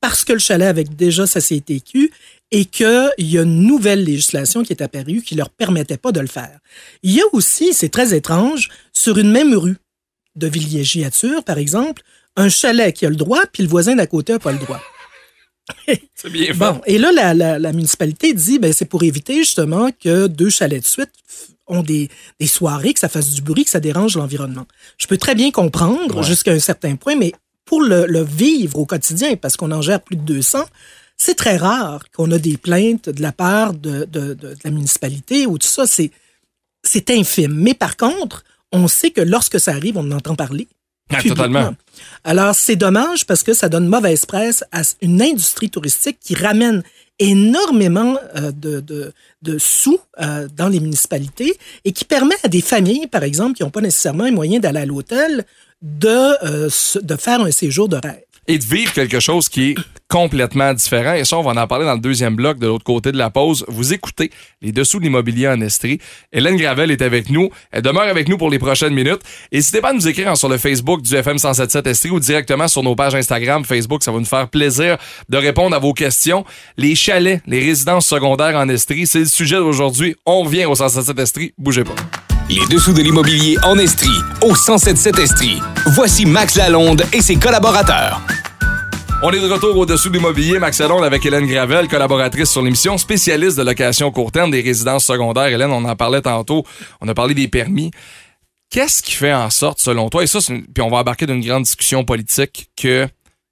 parce 0.00 0.24
que 0.24 0.32
le 0.34 0.38
chalet 0.38 0.68
avait 0.68 0.84
déjà 0.84 1.26
sa 1.26 1.40
CTQ 1.40 2.10
et 2.50 2.66
qu'il 2.66 3.10
y 3.18 3.38
a 3.38 3.42
une 3.42 3.62
nouvelle 3.62 4.04
législation 4.04 4.62
qui 4.62 4.72
est 4.72 4.82
apparue 4.82 5.22
qui 5.22 5.34
leur 5.34 5.48
permettait 5.50 5.96
pas 5.96 6.12
de 6.12 6.20
le 6.20 6.26
faire. 6.26 6.58
Il 7.02 7.12
y 7.12 7.20
a 7.20 7.24
aussi, 7.32 7.72
c'est 7.72 7.88
très 7.88 8.14
étrange, 8.14 8.68
sur 8.92 9.16
une 9.18 9.30
même 9.32 9.54
rue 9.54 9.76
de 10.36 10.46
villégiature, 10.46 11.42
par 11.42 11.58
exemple, 11.58 12.02
un 12.36 12.48
chalet 12.50 12.94
qui 12.94 13.06
a 13.06 13.10
le 13.10 13.16
droit, 13.16 13.40
puis 13.52 13.62
le 13.62 13.68
voisin 13.68 13.94
d'à 13.96 14.06
côté 14.06 14.32
n'a 14.34 14.38
pas 14.40 14.52
le 14.52 14.58
droit. 14.58 14.80
C'est 16.14 16.30
bien 16.30 16.46
fait. 16.48 16.52
Bon, 16.54 16.80
et 16.86 16.98
là, 16.98 17.10
la, 17.12 17.32
la- 17.32 17.58
la 17.58 17.72
municipalité 17.72 18.34
dit, 18.34 18.58
ben, 18.58 18.72
c'est 18.72 18.84
pour 18.84 19.02
éviter 19.02 19.36
justement 19.38 19.90
que 19.92 20.26
deux 20.26 20.50
chalets 20.50 20.82
de 20.82 20.86
suite 20.86 21.10
ont 21.66 21.82
des, 21.82 22.08
des 22.40 22.46
soirées, 22.46 22.92
que 22.94 23.00
ça 23.00 23.08
fasse 23.08 23.30
du 23.30 23.42
bruit, 23.42 23.64
que 23.64 23.70
ça 23.70 23.80
dérange 23.80 24.16
l'environnement. 24.16 24.66
Je 24.98 25.06
peux 25.06 25.16
très 25.16 25.34
bien 25.34 25.50
comprendre 25.50 26.16
Ouais. 26.18 26.22
jusqu'à 26.22 26.52
un 26.52 26.58
certain 26.58 26.96
point, 26.96 27.16
mais 27.16 27.32
pour 27.64 27.82
le, 27.82 28.06
le 28.06 28.22
vivre 28.22 28.78
au 28.78 28.86
quotidien, 28.86 29.36
parce 29.36 29.56
qu'on 29.56 29.72
en 29.72 29.80
gère 29.82 30.00
plus 30.02 30.16
de 30.16 30.22
200, 30.22 30.64
c'est 31.16 31.34
très 31.36 31.56
rare 31.56 32.04
qu'on 32.14 32.30
a 32.32 32.38
des 32.38 32.56
plaintes 32.58 33.08
de 33.08 33.22
la 33.22 33.32
part 33.32 33.72
de, 33.72 34.04
de- 34.04 34.34
de- 34.34 34.34
de 34.34 34.56
la 34.64 34.70
municipalité 34.70 35.46
ou 35.46 35.58
tout 35.58 35.66
ça. 35.68 35.86
C'est, 35.86 36.10
c'est 36.82 37.10
infime. 37.10 37.54
Mais 37.54 37.72
par 37.74 37.96
contre, 37.96 38.44
on 38.72 38.88
sait 38.88 39.10
que 39.10 39.20
lorsque 39.20 39.58
ça 39.60 39.70
arrive, 39.70 39.96
on 39.96 40.00
en 40.10 40.16
entend 40.16 40.34
parler. 40.34 40.68
Ah, 41.10 41.22
totalement. 41.22 41.74
Alors, 42.24 42.54
c'est 42.54 42.76
dommage 42.76 43.26
parce 43.26 43.42
que 43.42 43.52
ça 43.54 43.68
donne 43.68 43.86
mauvaise 43.86 44.24
presse 44.26 44.64
à 44.72 44.82
une 45.02 45.22
industrie 45.22 45.70
touristique 45.70 46.18
qui 46.20 46.34
ramène 46.34 46.82
énormément 47.18 48.16
euh, 48.36 48.52
de, 48.52 49.58
sous 49.58 49.98
euh, 50.20 50.48
dans 50.54 50.68
les 50.68 50.80
municipalités 50.80 51.56
et 51.84 51.92
qui 51.92 52.04
permet 52.04 52.34
à 52.42 52.48
des 52.48 52.60
familles, 52.60 53.06
par 53.06 53.22
exemple, 53.22 53.56
qui 53.56 53.62
n'ont 53.62 53.70
pas 53.70 53.80
nécessairement 53.80 54.24
les 54.24 54.30
moyens 54.30 54.60
d'aller 54.60 54.80
à 54.80 54.86
l'hôtel, 54.86 55.44
de, 55.82 56.08
euh, 56.08 56.68
de 57.02 57.16
faire 57.16 57.40
un 57.40 57.50
séjour 57.50 57.88
de 57.88 57.96
rêve. 57.96 58.24
et 58.46 58.58
de 58.58 58.64
vivre 58.64 58.92
quelque 58.92 59.20
chose 59.20 59.48
qui 59.48 59.70
est 59.70 59.74
complètement 60.14 60.72
différent. 60.72 61.14
Et 61.14 61.24
ça, 61.24 61.36
on 61.38 61.42
va 61.42 61.60
en 61.60 61.66
parler 61.66 61.86
dans 61.86 61.94
le 61.94 61.98
deuxième 61.98 62.36
bloc 62.36 62.60
de 62.60 62.68
l'autre 62.68 62.84
côté 62.84 63.10
de 63.10 63.18
la 63.18 63.30
pause. 63.30 63.64
Vous 63.66 63.92
écoutez 63.92 64.30
les 64.62 64.70
dessous 64.70 65.00
de 65.00 65.02
l'immobilier 65.02 65.48
en 65.48 65.60
Estrie. 65.60 65.98
Hélène 66.32 66.56
Gravel 66.56 66.92
est 66.92 67.02
avec 67.02 67.30
nous. 67.30 67.50
Elle 67.72 67.82
demeure 67.82 68.04
avec 68.04 68.28
nous 68.28 68.38
pour 68.38 68.48
les 68.48 68.60
prochaines 68.60 68.94
minutes. 68.94 69.22
N'hésitez 69.52 69.80
pas 69.80 69.88
à 69.88 69.92
nous 69.92 70.06
écrire 70.06 70.36
sur 70.36 70.48
le 70.48 70.56
Facebook 70.56 71.02
du 71.02 71.12
FM 71.12 71.38
177 71.38 71.88
Estrie 71.88 72.10
ou 72.10 72.20
directement 72.20 72.68
sur 72.68 72.84
nos 72.84 72.94
pages 72.94 73.16
Instagram, 73.16 73.64
Facebook. 73.64 74.04
Ça 74.04 74.12
va 74.12 74.20
nous 74.20 74.24
faire 74.24 74.48
plaisir 74.48 74.98
de 75.28 75.36
répondre 75.36 75.74
à 75.74 75.80
vos 75.80 75.92
questions. 75.92 76.44
Les 76.76 76.94
chalets, 76.94 77.42
les 77.48 77.58
résidences 77.58 78.06
secondaires 78.06 78.54
en 78.54 78.68
Estrie, 78.68 79.08
c'est 79.08 79.18
le 79.18 79.24
sujet 79.24 79.56
d'aujourd'hui. 79.56 80.14
On 80.26 80.42
revient 80.42 80.66
au 80.66 80.76
177 80.76 81.18
Estrie. 81.18 81.54
Bougez 81.58 81.82
pas. 81.82 81.96
Les 82.48 82.64
dessous 82.70 82.92
de 82.92 83.02
l'immobilier 83.02 83.56
en 83.64 83.76
Estrie, 83.78 84.20
au 84.42 84.52
1077 84.52 85.18
Estrie. 85.18 85.60
Voici 85.86 86.24
Max 86.24 86.54
Lalonde 86.54 87.02
et 87.12 87.20
ses 87.20 87.34
collaborateurs. 87.34 88.20
On 89.22 89.30
est 89.30 89.40
de 89.40 89.50
retour 89.50 89.74
au-dessous 89.76 90.10
de 90.10 90.14
l'immobilier. 90.16 90.58
Max 90.58 90.76
Salon 90.76 91.02
avec 91.02 91.24
Hélène 91.24 91.46
Gravel, 91.46 91.88
collaboratrice 91.88 92.50
sur 92.50 92.60
l'émission, 92.60 92.98
spécialiste 92.98 93.56
de 93.56 93.62
location 93.62 94.10
court 94.10 94.30
terme 94.30 94.50
des 94.50 94.60
résidences 94.60 95.06
secondaires. 95.06 95.46
Hélène, 95.46 95.70
on 95.70 95.84
en 95.84 95.96
parlait 95.96 96.20
tantôt. 96.20 96.64
On 97.00 97.08
a 97.08 97.14
parlé 97.14 97.32
des 97.34 97.48
permis. 97.48 97.90
Qu'est-ce 98.70 99.02
qui 99.02 99.12
fait 99.12 99.32
en 99.32 99.48
sorte, 99.48 99.80
selon 99.80 100.10
toi, 100.10 100.22
et 100.24 100.26
ça, 100.26 100.40
une- 100.50 100.66
puis 100.66 100.82
on 100.82 100.90
va 100.90 100.98
embarquer 100.98 101.26
d'une 101.26 101.40
grande 101.40 101.62
discussion 101.62 102.04
politique, 102.04 102.68
que 102.76 103.08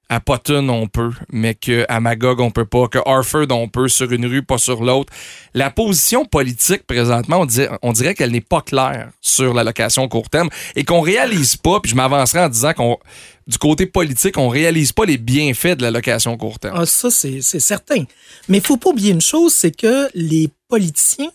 à 0.08 0.20
Potton 0.20 0.68
on 0.68 0.88
peut, 0.88 1.12
mais 1.30 1.54
que 1.54 1.86
à 1.88 2.00
Magog 2.00 2.40
on 2.40 2.50
peut 2.50 2.66
pas, 2.66 2.88
que 2.88 2.98
Harford 3.06 3.46
on 3.50 3.68
peut 3.68 3.88
sur 3.88 4.12
une 4.12 4.26
rue, 4.26 4.42
pas 4.42 4.58
sur 4.58 4.82
l'autre. 4.82 5.12
La 5.54 5.70
position 5.70 6.24
politique 6.24 6.86
présentement, 6.86 7.38
on 7.38 7.46
dirait, 7.46 7.70
on 7.82 7.92
dirait 7.92 8.14
qu'elle 8.14 8.32
n'est 8.32 8.40
pas 8.40 8.60
claire 8.60 9.10
sur 9.20 9.54
la 9.54 9.64
location 9.64 10.08
court 10.08 10.28
terme 10.28 10.50
et 10.76 10.84
qu'on 10.84 11.00
réalise 11.00 11.56
pas. 11.56 11.80
Puis 11.80 11.92
je 11.92 11.96
m'avancerai 11.96 12.40
en 12.40 12.48
disant 12.48 12.72
qu'on 12.74 12.98
du 13.46 13.58
côté 13.58 13.86
politique, 13.86 14.38
on 14.38 14.48
réalise 14.48 14.92
pas 14.92 15.04
les 15.04 15.18
bienfaits 15.18 15.76
de 15.76 15.82
la 15.82 15.90
location 15.90 16.36
court 16.36 16.58
terme. 16.58 16.76
Ah, 16.78 16.86
ça, 16.86 17.10
c'est 17.10 17.40
c'est 17.40 17.60
certain. 17.60 18.04
Mais 18.48 18.58
il 18.58 18.64
faut 18.64 18.76
pas 18.76 18.90
oublier 18.90 19.12
une 19.12 19.20
chose, 19.20 19.52
c'est 19.54 19.74
que 19.74 20.08
les 20.14 20.48
politiciens 20.68 21.30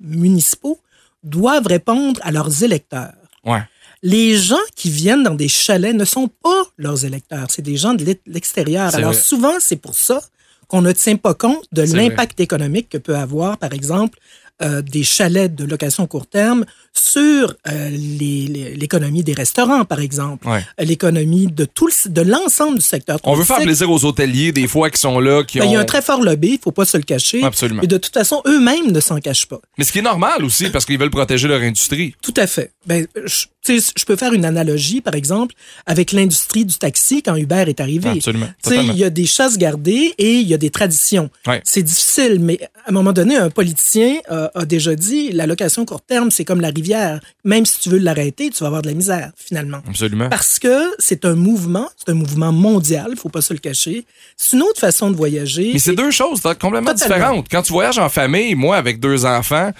municipaux 0.00 0.80
doivent 1.22 1.66
répondre 1.66 2.20
à 2.22 2.30
leurs 2.30 2.62
électeurs. 2.62 3.14
Ouais. 3.44 3.62
Les 4.02 4.36
gens 4.36 4.56
qui 4.74 4.90
viennent 4.90 5.22
dans 5.22 5.34
des 5.34 5.48
chalets 5.48 5.94
ne 5.94 6.04
sont 6.04 6.28
pas 6.42 6.62
leurs 6.78 7.04
électeurs, 7.04 7.46
c'est 7.50 7.62
des 7.62 7.76
gens 7.76 7.94
de 7.94 8.04
l'e- 8.04 8.20
l'extérieur. 8.26 8.94
Alors 8.94 9.12
vrai. 9.12 9.20
souvent, 9.20 9.54
c'est 9.58 9.76
pour 9.76 9.94
ça 9.94 10.20
qu'on 10.68 10.82
ne 10.82 10.92
tient 10.92 11.16
pas 11.16 11.34
compte 11.34 11.64
de 11.72 11.82
l'impact 11.82 12.40
économique 12.40 12.88
que 12.88 12.98
peut 12.98 13.16
avoir, 13.16 13.56
par 13.58 13.72
exemple, 13.72 14.18
euh, 14.62 14.80
des 14.80 15.04
chalets 15.04 15.54
de 15.54 15.64
location 15.64 16.06
court 16.06 16.26
terme 16.26 16.64
sur 16.94 17.54
euh, 17.68 17.90
l'économie 17.90 19.22
des 19.22 19.34
restaurants, 19.34 19.84
par 19.84 20.00
exemple, 20.00 20.48
Ouais. 20.48 20.64
l'économie 20.78 21.46
de 21.46 21.64
tout 21.66 21.86
le- 21.86 22.08
de 22.10 22.22
l'ensemble 22.22 22.76
du 22.78 22.84
secteur. 22.84 23.18
On 23.24 23.34
veut 23.34 23.44
faire 23.44 23.58
plaisir 23.60 23.90
aux 23.90 24.04
hôteliers, 24.04 24.52
des 24.52 24.66
fois, 24.66 24.90
qui 24.90 24.98
sont 25.00 25.20
là, 25.20 25.44
qui 25.44 25.58
Ben, 25.58 25.66
ont... 25.66 25.70
Il 25.70 25.72
y 25.74 25.76
a 25.76 25.80
un 25.80 25.84
très 25.84 26.00
fort 26.02 26.22
lobby, 26.22 26.52
il 26.54 26.58
faut 26.58 26.72
pas 26.72 26.84
se 26.86 26.96
le 26.96 27.02
cacher. 27.02 27.42
Absolument. 27.42 27.82
Et 27.82 27.86
de 27.86 27.98
toute 27.98 28.14
façon, 28.14 28.40
eux-mêmes 28.46 28.90
ne 28.92 29.00
s'en 29.00 29.20
cachent 29.20 29.46
pas. 29.46 29.60
Mais 29.78 29.84
ce 29.84 29.92
qui 29.92 29.98
est 29.98 30.02
normal 30.02 30.42
aussi, 30.44 30.70
parce 30.70 30.84
qu'ils 30.86 30.98
veulent 30.98 31.10
protéger 31.10 31.48
leur 31.48 31.60
industrie. 31.60 32.14
Tout 32.22 32.34
à 32.36 32.46
fait. 32.46 32.72
Ben, 32.86 33.06
je, 33.26 33.46
tu 33.66 33.80
sais, 33.80 33.92
je 33.96 34.04
peux 34.04 34.16
faire 34.16 34.32
une 34.32 34.44
analogie, 34.44 35.00
par 35.00 35.14
exemple, 35.14 35.54
avec 35.86 36.12
l'industrie 36.12 36.64
du 36.64 36.76
taxi 36.76 37.22
quand 37.22 37.34
Uber 37.34 37.64
est 37.66 37.80
arrivé. 37.80 38.10
Absolument. 38.10 38.48
Il 38.70 38.96
y 38.96 39.04
a 39.04 39.10
des 39.10 39.26
chasses 39.26 39.58
gardées 39.58 40.14
et 40.18 40.34
il 40.34 40.46
y 40.46 40.54
a 40.54 40.58
des 40.58 40.70
traditions. 40.70 41.30
Ouais. 41.46 41.60
C'est 41.64 41.82
difficile, 41.82 42.38
mais 42.40 42.58
à 42.84 42.90
un 42.90 42.92
moment 42.92 43.12
donné, 43.12 43.36
un 43.36 43.50
politicien 43.50 44.16
euh, 44.30 44.48
a 44.54 44.64
déjà 44.64 44.94
dit 44.94 45.32
la 45.32 45.46
location 45.46 45.84
court 45.84 46.02
terme, 46.02 46.30
c'est 46.30 46.44
comme 46.44 46.60
la 46.60 46.68
rivière. 46.68 47.20
Même 47.44 47.66
si 47.66 47.80
tu 47.80 47.88
veux 47.88 47.98
l'arrêter, 47.98 48.50
tu 48.50 48.60
vas 48.60 48.68
avoir 48.68 48.82
de 48.82 48.88
la 48.88 48.94
misère, 48.94 49.32
finalement. 49.36 49.80
Absolument. 49.88 50.28
Parce 50.28 50.58
que 50.58 50.92
c'est 50.98 51.24
un 51.24 51.34
mouvement, 51.34 51.88
c'est 51.96 52.12
un 52.12 52.14
mouvement 52.14 52.52
mondial, 52.52 53.14
faut 53.16 53.28
pas 53.28 53.40
se 53.42 53.52
le 53.52 53.58
cacher. 53.58 54.04
C'est 54.36 54.56
une 54.56 54.62
autre 54.62 54.80
façon 54.80 55.10
de 55.10 55.16
voyager. 55.16 55.70
Mais 55.72 55.78
c'est 55.78 55.94
deux 55.94 56.10
choses 56.10 56.40
complètement 56.60 56.92
Totalement. 56.92 57.16
différentes. 57.16 57.46
Quand 57.50 57.62
tu 57.62 57.72
voyages 57.72 57.98
en 57.98 58.08
famille, 58.08 58.54
moi, 58.54 58.76
avec 58.76 59.00
deux 59.00 59.24
enfants, 59.24 59.72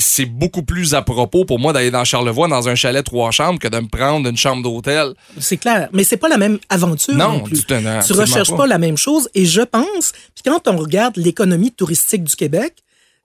c'est 0.00 0.26
beaucoup 0.26 0.62
plus 0.62 0.94
à 0.94 1.02
propos 1.02 1.44
pour 1.44 1.58
moi 1.58 1.72
d'aller 1.72 1.90
dans 1.90 2.04
Charlevoix 2.04 2.46
dans 2.48 2.68
un 2.68 2.74
chalet 2.76 3.04
trois 3.04 3.30
chambres 3.32 3.58
que 3.58 3.66
de 3.68 3.78
me 3.80 3.88
prendre 3.88 4.28
une 4.28 4.36
chambre 4.36 4.62
d'hôtel. 4.62 5.14
C'est 5.38 5.56
clair, 5.56 5.88
mais 5.92 6.04
c'est 6.04 6.16
pas 6.16 6.28
la 6.28 6.38
même 6.38 6.58
aventure 6.68 7.14
non, 7.14 7.32
Non, 7.32 7.40
plus. 7.40 7.66
non, 7.68 7.98
tu 8.06 8.12
recherches 8.12 8.50
pas. 8.50 8.56
pas. 8.58 8.66
la 8.68 8.78
même 8.78 8.96
chose 8.96 9.28
et 9.34 9.44
je 9.44 9.62
pense, 9.62 10.12
puis 10.34 10.42
quand 10.44 10.68
on 10.68 10.76
regarde 10.76 11.16
l'économie 11.16 11.72
touristique 11.72 12.22
du 12.24 12.36
Québec, 12.36 12.74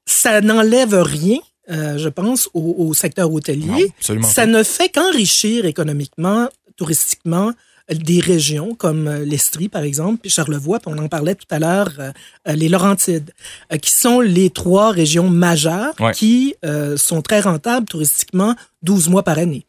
ça 0.05 0.41
n'enlève 0.41 0.95
rien, 0.95 1.37
euh, 1.69 1.97
je 1.97 2.09
pense, 2.09 2.49
au, 2.53 2.75
au 2.77 2.93
secteur 2.93 3.29
Non, 3.29 3.35
hôtelier. 3.35 3.93
absolument 3.99 4.27
ça 4.27 4.41
pas. 4.41 4.47
ne 4.47 4.63
fait 4.63 4.89
qu'enrichir 4.89 5.65
économiquement, 5.65 6.49
touristiquement, 6.75 7.51
des 7.89 8.19
régions 8.19 8.75
comme 8.75 9.07
euh, 9.07 9.25
l'Estrie, 9.25 9.67
par 9.69 9.83
exemple, 9.83 10.19
puis 10.21 10.29
Charlevoix, 10.29 10.79
puis 10.79 10.91
on 10.93 10.97
en 10.97 11.07
parlait 11.09 11.35
tout 11.35 11.47
à 11.49 11.59
l'heure, 11.59 11.91
euh, 11.99 12.11
euh, 12.47 12.53
les 12.53 12.69
Laurentides, 12.69 13.31
euh, 13.71 13.77
qui 13.77 13.91
sont 13.91 14.21
les 14.21 14.49
trois 14.49 14.91
régions 14.91 15.29
majeures 15.29 15.93
Ouais. 15.99 16.13
qui 16.13 16.55
euh, 16.65 16.95
sont 16.97 17.21
très 17.21 17.41
rentables 17.41 17.85
touristiquement 17.87 18.55
12 18.83 19.09
mois 19.09 19.23
par 19.23 19.37
année. 19.37 19.65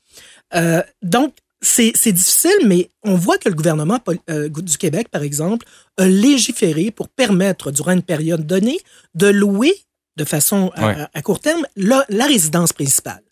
Donc, 1.02 1.34
c'est 1.60 2.12
difficile, 2.12 2.66
mais 2.66 2.90
on 3.02 3.14
voit 3.16 3.38
que 3.38 3.48
le 3.48 3.54
gouvernement 3.56 3.98
du 4.28 4.78
Québec, 4.78 5.08
par 5.10 5.22
exemple, 5.22 5.66
a 5.96 6.06
légiféré 6.06 6.90
pour 6.92 7.08
permettre, 7.08 7.72
durant 7.72 7.92
une 7.92 8.02
période 8.02 8.46
donnée, 8.46 8.78
de 9.14 9.26
louer 9.26 9.74
de 10.16 10.24
façon 10.24 10.70
à, 10.76 11.22
court 11.22 11.40
terme 11.40 11.66
la, 11.74 12.04
la 12.08 12.26
résidence 12.26 12.72
principale. 12.72 13.22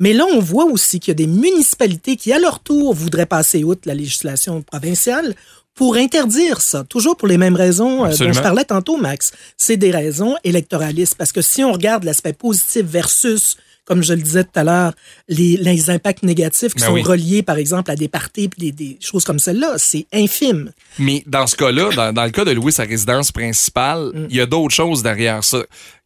Mais 0.00 0.12
là, 0.12 0.24
on 0.32 0.40
voit 0.40 0.64
aussi 0.64 0.98
qu'il 0.98 1.12
y 1.12 1.12
a 1.12 1.14
des 1.14 1.26
municipalités 1.28 2.16
qui, 2.16 2.32
à 2.32 2.38
leur 2.40 2.58
tour, 2.60 2.92
voudraient 2.94 3.26
passer 3.26 3.62
outre 3.62 3.82
la 3.84 3.94
législation 3.94 4.62
provinciale 4.62 5.34
pour 5.76 5.94
interdire 5.94 6.60
ça, 6.60 6.84
toujours 6.84 7.16
pour 7.16 7.28
les 7.28 7.38
mêmes 7.38 7.54
raisons 7.56 8.04
euh, 8.04 8.08
dont 8.16 8.32
je 8.32 8.40
parlais 8.42 8.64
tantôt, 8.64 8.96
Max. 8.96 9.30
C'est 9.56 9.76
des 9.76 9.90
raisons 9.92 10.34
électoralistes, 10.44 11.14
parce 11.16 11.32
que 11.32 11.40
si 11.42 11.62
on 11.62 11.72
regarde 11.72 12.04
l'aspect 12.04 12.32
positif 12.34 12.82
versus, 12.84 13.56
comme 13.86 14.02
je 14.02 14.12
le 14.12 14.20
disais 14.20 14.44
tout 14.44 14.50
à 14.56 14.64
l'heure, 14.64 14.92
les, 15.28 15.56
les 15.56 15.88
impacts 15.88 16.22
négatifs 16.22 16.74
qui 16.74 16.80
Ben 16.80 16.86
sont 16.88 16.92
oui. 16.94 17.02
reliés, 17.02 17.42
par 17.42 17.56
exemple, 17.56 17.90
à 17.90 17.96
des 17.96 18.08
parties 18.08 18.48
puis 18.48 18.70
des, 18.70 18.72
des 18.72 18.98
choses 19.00 19.24
comme 19.24 19.38
celle-là, 19.38 19.74
c'est 19.78 20.06
infime. 20.12 20.72
Mais 20.98 21.22
dans 21.26 21.46
ce 21.46 21.56
cas-là, 21.56 21.90
dans, 21.96 22.12
dans 22.12 22.24
le 22.24 22.30
cas 22.30 22.44
de 22.44 22.50
louer 22.52 22.72
sa 22.72 22.82
résidence 22.84 23.32
principale, 23.32 24.10
Mm. 24.12 24.26
il 24.28 24.36
y 24.36 24.40
a 24.40 24.46
d'autres 24.46 24.74
choses 24.74 25.02
derrière 25.02 25.42
ça. 25.44 25.62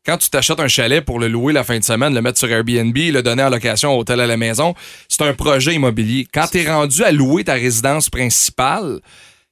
Quand 0.06 0.18
tu 0.18 0.28
t'achètes 0.28 0.60
un 0.60 0.68
chalet 0.68 1.02
pour 1.02 1.18
le 1.18 1.28
louer 1.28 1.54
la 1.54 1.64
fin 1.64 1.78
de 1.78 1.84
semaine, 1.84 2.14
le 2.14 2.20
mettre 2.20 2.38
sur 2.38 2.50
Airbnb, 2.50 2.94
le 2.94 3.22
donner 3.22 3.42
en 3.42 3.48
location 3.48 3.94
au 3.94 4.00
hôtel 4.00 4.20
à 4.20 4.26
la 4.26 4.36
maison, 4.36 4.74
c'est 5.08 5.22
un 5.22 5.32
projet 5.32 5.74
immobilier. 5.74 6.26
Quand 6.32 6.46
tu 6.46 6.60
es 6.60 6.70
rendu 6.70 7.02
à 7.02 7.10
louer 7.10 7.42
ta 7.44 7.54
résidence 7.54 8.10
principale, 8.10 9.00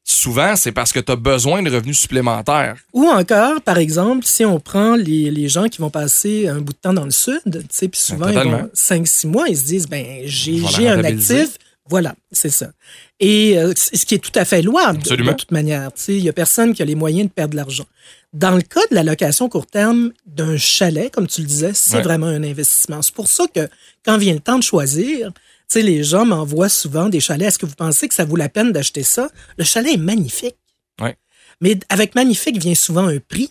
souvent, 0.04 0.54
c'est 0.56 0.72
parce 0.72 0.92
que 0.92 1.00
tu 1.00 1.10
as 1.10 1.16
besoin 1.16 1.62
de 1.62 1.70
revenus 1.70 1.98
supplémentaires. 1.98 2.76
Ou 2.92 3.06
encore, 3.06 3.62
par 3.62 3.78
exemple, 3.78 4.26
si 4.26 4.44
on 4.44 4.60
prend 4.60 4.94
les, 4.94 5.30
les 5.30 5.48
gens 5.48 5.68
qui 5.68 5.78
vont 5.80 5.88
passer 5.90 6.48
un 6.48 6.60
bout 6.60 6.74
de 6.74 6.78
temps 6.78 6.92
dans 6.92 7.06
le 7.06 7.10
sud, 7.10 7.40
tu 7.46 7.60
sais, 7.70 7.88
puis 7.88 8.00
souvent, 8.00 8.28
ils 8.28 8.34
totalement. 8.34 8.58
vont 8.58 8.70
5-6 8.74 9.26
mois, 9.28 9.48
ils 9.48 9.56
se 9.56 9.64
disent, 9.64 9.88
ben, 9.88 10.04
j'ai 10.26 10.88
un 10.88 11.02
actif. 11.02 11.56
Voilà, 11.88 12.14
c'est 12.30 12.48
ça. 12.50 12.70
Et 13.18 13.58
euh, 13.58 13.72
ce 13.76 14.06
qui 14.06 14.14
est 14.14 14.18
tout 14.18 14.30
à 14.38 14.44
fait 14.44 14.62
louable, 14.62 14.98
de- 14.98 15.02
Absolument. 15.02 15.32
de 15.32 15.36
toute 15.36 15.50
manière. 15.50 15.92
Tu 15.92 16.02
sais, 16.02 16.16
il 16.16 16.22
y 16.24 16.28
a 16.28 16.32
personne 16.32 16.74
qui 16.74 16.82
a 16.82 16.84
les 16.84 16.94
moyens 16.94 17.28
de 17.28 17.32
perdre 17.32 17.52
de 17.52 17.56
l'argent. 17.56 17.86
Dans 18.32 18.52
le 18.52 18.62
cas 18.62 18.80
de 18.90 18.94
la 18.94 19.02
location 19.02 19.48
court 19.48 19.66
terme 19.66 20.12
d'un 20.24 20.56
chalet, 20.56 21.10
comme 21.12 21.26
tu 21.26 21.40
le 21.42 21.46
disais, 21.46 21.72
c'est 21.74 21.96
Ouais. 21.96 22.02
vraiment 22.02 22.26
un 22.28 22.42
investissement. 22.44 23.02
C'est 23.02 23.14
pour 23.14 23.28
ça 23.28 23.44
que 23.54 23.68
quand 24.04 24.16
vient 24.16 24.32
le 24.34 24.40
temps 24.40 24.58
de 24.58 24.62
choisir, 24.62 25.32
tu 25.32 25.40
sais, 25.68 25.82
les 25.82 26.02
gens 26.04 26.24
m'envoient 26.24 26.68
souvent 26.68 27.08
des 27.08 27.20
chalets. 27.20 27.48
Est-ce 27.48 27.58
que 27.58 27.66
vous 27.66 27.74
pensez 27.74 28.06
que 28.08 28.14
ça 28.14 28.24
vaut 28.24 28.36
la 28.36 28.48
peine 28.48 28.72
d'acheter 28.72 29.02
ça? 29.02 29.28
Le 29.58 29.64
chalet 29.64 29.94
est 29.94 29.98
magnifique. 29.98 30.56
Ouais. 31.00 31.16
Mais 31.60 31.78
avec 31.88 32.14
magnifique 32.14 32.58
vient 32.58 32.74
souvent 32.76 33.06
un 33.08 33.18
prix. 33.18 33.50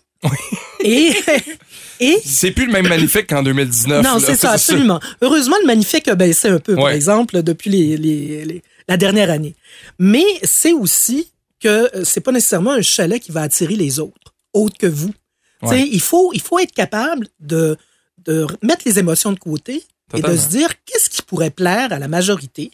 Et, 0.83 1.11
et 2.01 2.17
C'est 2.25 2.51
plus 2.51 2.65
le 2.65 2.73
même 2.73 2.87
magnifique 2.87 3.27
qu'en 3.27 3.43
2019. 3.43 4.03
non, 4.03 4.19
c'est 4.25 4.35
ça, 4.35 4.51
absolument. 4.51 4.99
Heureusement, 5.21 5.55
le 5.61 5.67
magnifique 5.67 6.07
a 6.07 6.15
baissé 6.15 6.49
un 6.49 6.59
peu, 6.59 6.75
par 6.75 6.89
exemple, 6.89 7.41
depuis 7.43 7.69
les, 7.69 7.95
les- 7.97 8.43
les- 8.45 8.63
la 8.87 8.97
dernière 8.97 9.29
année. 9.29 9.55
Mais 9.99 10.25
c'est 10.43 10.73
aussi 10.73 11.27
que 11.61 11.67
euh, 11.95 12.03
c'est 12.03 12.21
pas 12.21 12.31
nécessairement 12.31 12.71
un 12.71 12.81
chalet 12.81 13.21
qui 13.21 13.31
va 13.31 13.43
attirer 13.43 13.75
les 13.75 13.99
autres, 13.99 14.33
autres 14.53 14.77
que 14.77 14.87
vous. 14.87 15.13
Ouais. 15.61 15.87
Il, 15.91 16.01
faut, 16.01 16.31
il 16.33 16.41
faut 16.41 16.57
être 16.59 16.71
capable 16.73 17.27
de, 17.39 17.77
de 18.25 18.47
mettre 18.63 18.81
les 18.85 18.97
émotions 18.97 19.31
de 19.31 19.37
côté 19.39 19.83
et 20.15 20.21
de 20.21 20.35
se 20.35 20.47
dire 20.49 20.69
qu'est-ce 20.85 21.09
qui 21.09 21.21
pourrait 21.21 21.51
plaire 21.51 21.93
à 21.93 21.99
la 21.99 22.07
majorité 22.07 22.71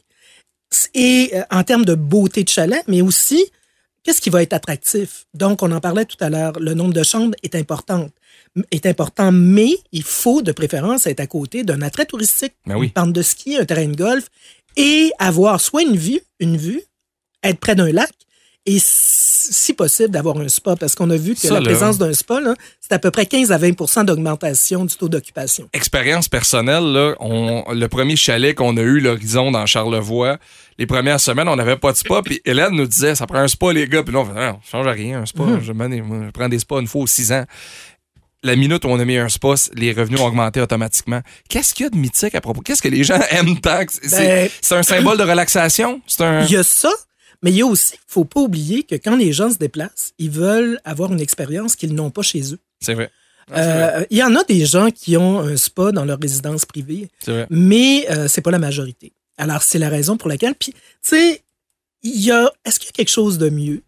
et 0.93 1.31
euh, 1.33 1.41
en 1.51 1.63
termes 1.63 1.85
de 1.85 1.95
beauté 1.95 2.43
de 2.43 2.49
chalet, 2.49 2.83
mais 2.87 3.01
aussi 3.01 3.45
qu'est-ce 4.03 4.21
qui 4.21 4.29
va 4.29 4.41
être 4.41 4.53
attractif. 4.53 5.25
Donc, 5.33 5.63
on 5.63 5.71
en 5.71 5.79
parlait 5.81 6.05
tout 6.05 6.17
à 6.21 6.29
l'heure, 6.29 6.53
le 6.59 6.73
nombre 6.73 6.93
de 6.93 7.03
chambres 7.03 7.35
est 7.43 7.55
important, 7.55 8.09
est 8.71 8.85
important, 8.85 9.31
mais 9.31 9.69
il 9.91 10.03
faut 10.03 10.41
de 10.41 10.51
préférence 10.51 11.07
être 11.07 11.19
à 11.19 11.27
côté 11.27 11.63
d'un 11.63 11.81
attrait 11.81 12.05
touristique, 12.05 12.53
Ben 12.65 12.75
oui. 12.75 12.87
une 12.87 12.91
pente 12.93 13.13
de 13.13 13.21
ski, 13.21 13.57
un 13.57 13.65
terrain 13.65 13.87
de 13.87 13.95
golf, 13.95 14.27
et 14.75 15.11
avoir 15.19 15.59
soit 15.61 15.83
une 15.83 15.97
vue, 15.97 16.21
une 16.39 16.57
vue, 16.57 16.81
être 17.43 17.59
près 17.59 17.75
d'un 17.75 17.91
lac, 17.91 18.11
et 18.65 18.77
si 18.79 19.27
si 19.49 19.71
possible 19.73 20.09
d'avoir 20.09 20.37
un 20.39 20.49
spa, 20.49 20.75
parce 20.75 20.93
qu'on 20.93 21.09
a 21.09 21.15
vu 21.15 21.33
que 21.33 21.39
Ça, 21.39 21.53
la 21.53 21.59
là. 21.61 21.65
présence 21.67 21.97
d'un 21.97 22.11
spa, 22.11 22.41
c'est 22.81 22.91
à 22.91 22.99
peu 22.99 23.11
près 23.11 23.25
15 23.25 23.51
à 23.53 23.57
20% 23.57 24.03
d'augmentation 24.03 24.83
du 24.83 24.93
taux 24.95 25.07
d'occupation. 25.07 25.69
expérience 25.71 26.27
personnelle, 26.27 26.83
là, 26.91 27.15
on, 27.21 27.63
le 27.73 27.87
premier 27.87 28.17
chalet 28.17 28.53
qu'on 28.53 28.75
a 28.75 28.81
eu, 28.81 28.99
l'Horizon, 28.99 29.51
dans 29.51 29.65
Charlevoix, 29.65 30.37
les 30.77 30.85
premières 30.85 31.21
semaines, 31.21 31.47
on 31.47 31.55
n'avait 31.55 31.77
pas 31.77 31.93
de 31.93 31.97
spa. 31.97 32.21
Puis 32.25 32.41
Hélène 32.43 32.73
nous 32.75 32.87
disait, 32.87 33.15
ça 33.15 33.25
prend 33.25 33.37
un 33.39 33.47
spa, 33.47 33.71
les 33.71 33.87
gars. 33.87 34.03
Puis 34.03 34.13
là, 34.13 34.19
on 34.19 34.25
fait, 34.25 34.33
non, 34.33 34.59
ça 34.65 34.71
change 34.79 34.87
rien, 34.87 35.21
un 35.21 35.25
spa. 35.25 35.43
Mhm. 35.43 35.61
Je, 35.61 35.71
je 35.71 36.31
prends 36.31 36.49
des 36.49 36.59
spas 36.59 36.79
une 36.81 36.87
fois 36.87 37.03
aux 37.03 37.07
six 37.07 37.31
ans. 37.31 37.45
La 38.47 38.55
minute 38.55 38.83
où 38.85 38.87
on 38.87 38.99
a 38.99 39.05
mis 39.05 39.17
un 39.17 39.29
spa, 39.29 39.53
les 39.75 39.91
revenus 39.93 40.19
ont 40.19 40.25
augmenté 40.25 40.59
automatiquement. 40.61 41.21
Qu'est-ce 41.49 41.73
qu'il 41.73 41.83
y 41.83 41.87
a 41.87 41.89
de 41.89 41.97
mythique 41.97 42.33
à 42.33 42.41
propos? 42.41 42.61
Qu'est-ce 42.61 42.81
que 42.81 42.87
les 42.87 43.03
gens 43.03 43.19
aiment 43.31 43.59
tant? 43.59 43.83
C'est 43.89 44.09
Ben- 44.17 44.49
c'est 44.61 44.75
un 44.75 44.83
symbole 44.83 45.17
de 45.17 45.23
relaxation? 45.23 46.01
C'est 46.07 46.23
un... 46.23 46.43
Il 46.45 46.51
y 46.51 46.55
a 46.55 46.63
ça, 46.63 46.91
mais 47.43 47.51
il 47.51 47.57
y 47.57 47.61
a 47.61 47.65
aussi, 47.65 47.95
faut 48.07 48.25
pas 48.25 48.39
oublier 48.39 48.83
que 48.83 48.95
quand 48.95 49.15
les 49.15 49.33
gens 49.33 49.51
se 49.51 49.57
déplacent, 49.57 50.13
ils 50.17 50.31
veulent 50.31 50.79
avoir 50.85 51.11
une 51.13 51.19
expérience 51.21 51.75
qu'ils 51.75 51.93
n'ont 51.93 52.09
pas 52.09 52.21
chez 52.23 52.53
eux. 52.53 52.59
C'est 52.79 52.93
vrai. 52.93 53.11
Ah. 53.51 53.59
Euh, 53.59 54.05
Il 54.09 54.17
y 54.17 54.23
en 54.23 54.35
a 54.35 54.43
des 54.43 54.65
gens 54.65 54.89
qui 54.91 55.15
ont 55.17 55.39
un 55.39 55.55
spa 55.57 55.91
dans 55.91 56.03
leur 56.05 56.19
résidence 56.19 56.65
privée, 56.65 57.09
vrai. 57.25 57.47
mais 57.49 58.05
euh, 58.09 58.27
c'est 58.27 58.41
pas 58.41 58.51
la 58.51 58.59
majorité. 58.59 59.13
Alors, 59.37 59.61
c'est 59.61 59.79
la 59.79 59.89
raison 59.89 60.17
pour 60.17 60.29
laquelle. 60.29 60.55
Puis, 60.55 60.71
tu 60.73 60.79
sais, 61.03 61.43
il 62.03 62.19
y 62.21 62.31
a. 62.31 62.51
Est-ce 62.65 62.79
qu'il 62.79 62.87
y 62.87 62.89
a 62.89 62.93
quelque 62.93 63.09
chose 63.09 63.37
de 63.37 63.49
mieux? 63.49 63.83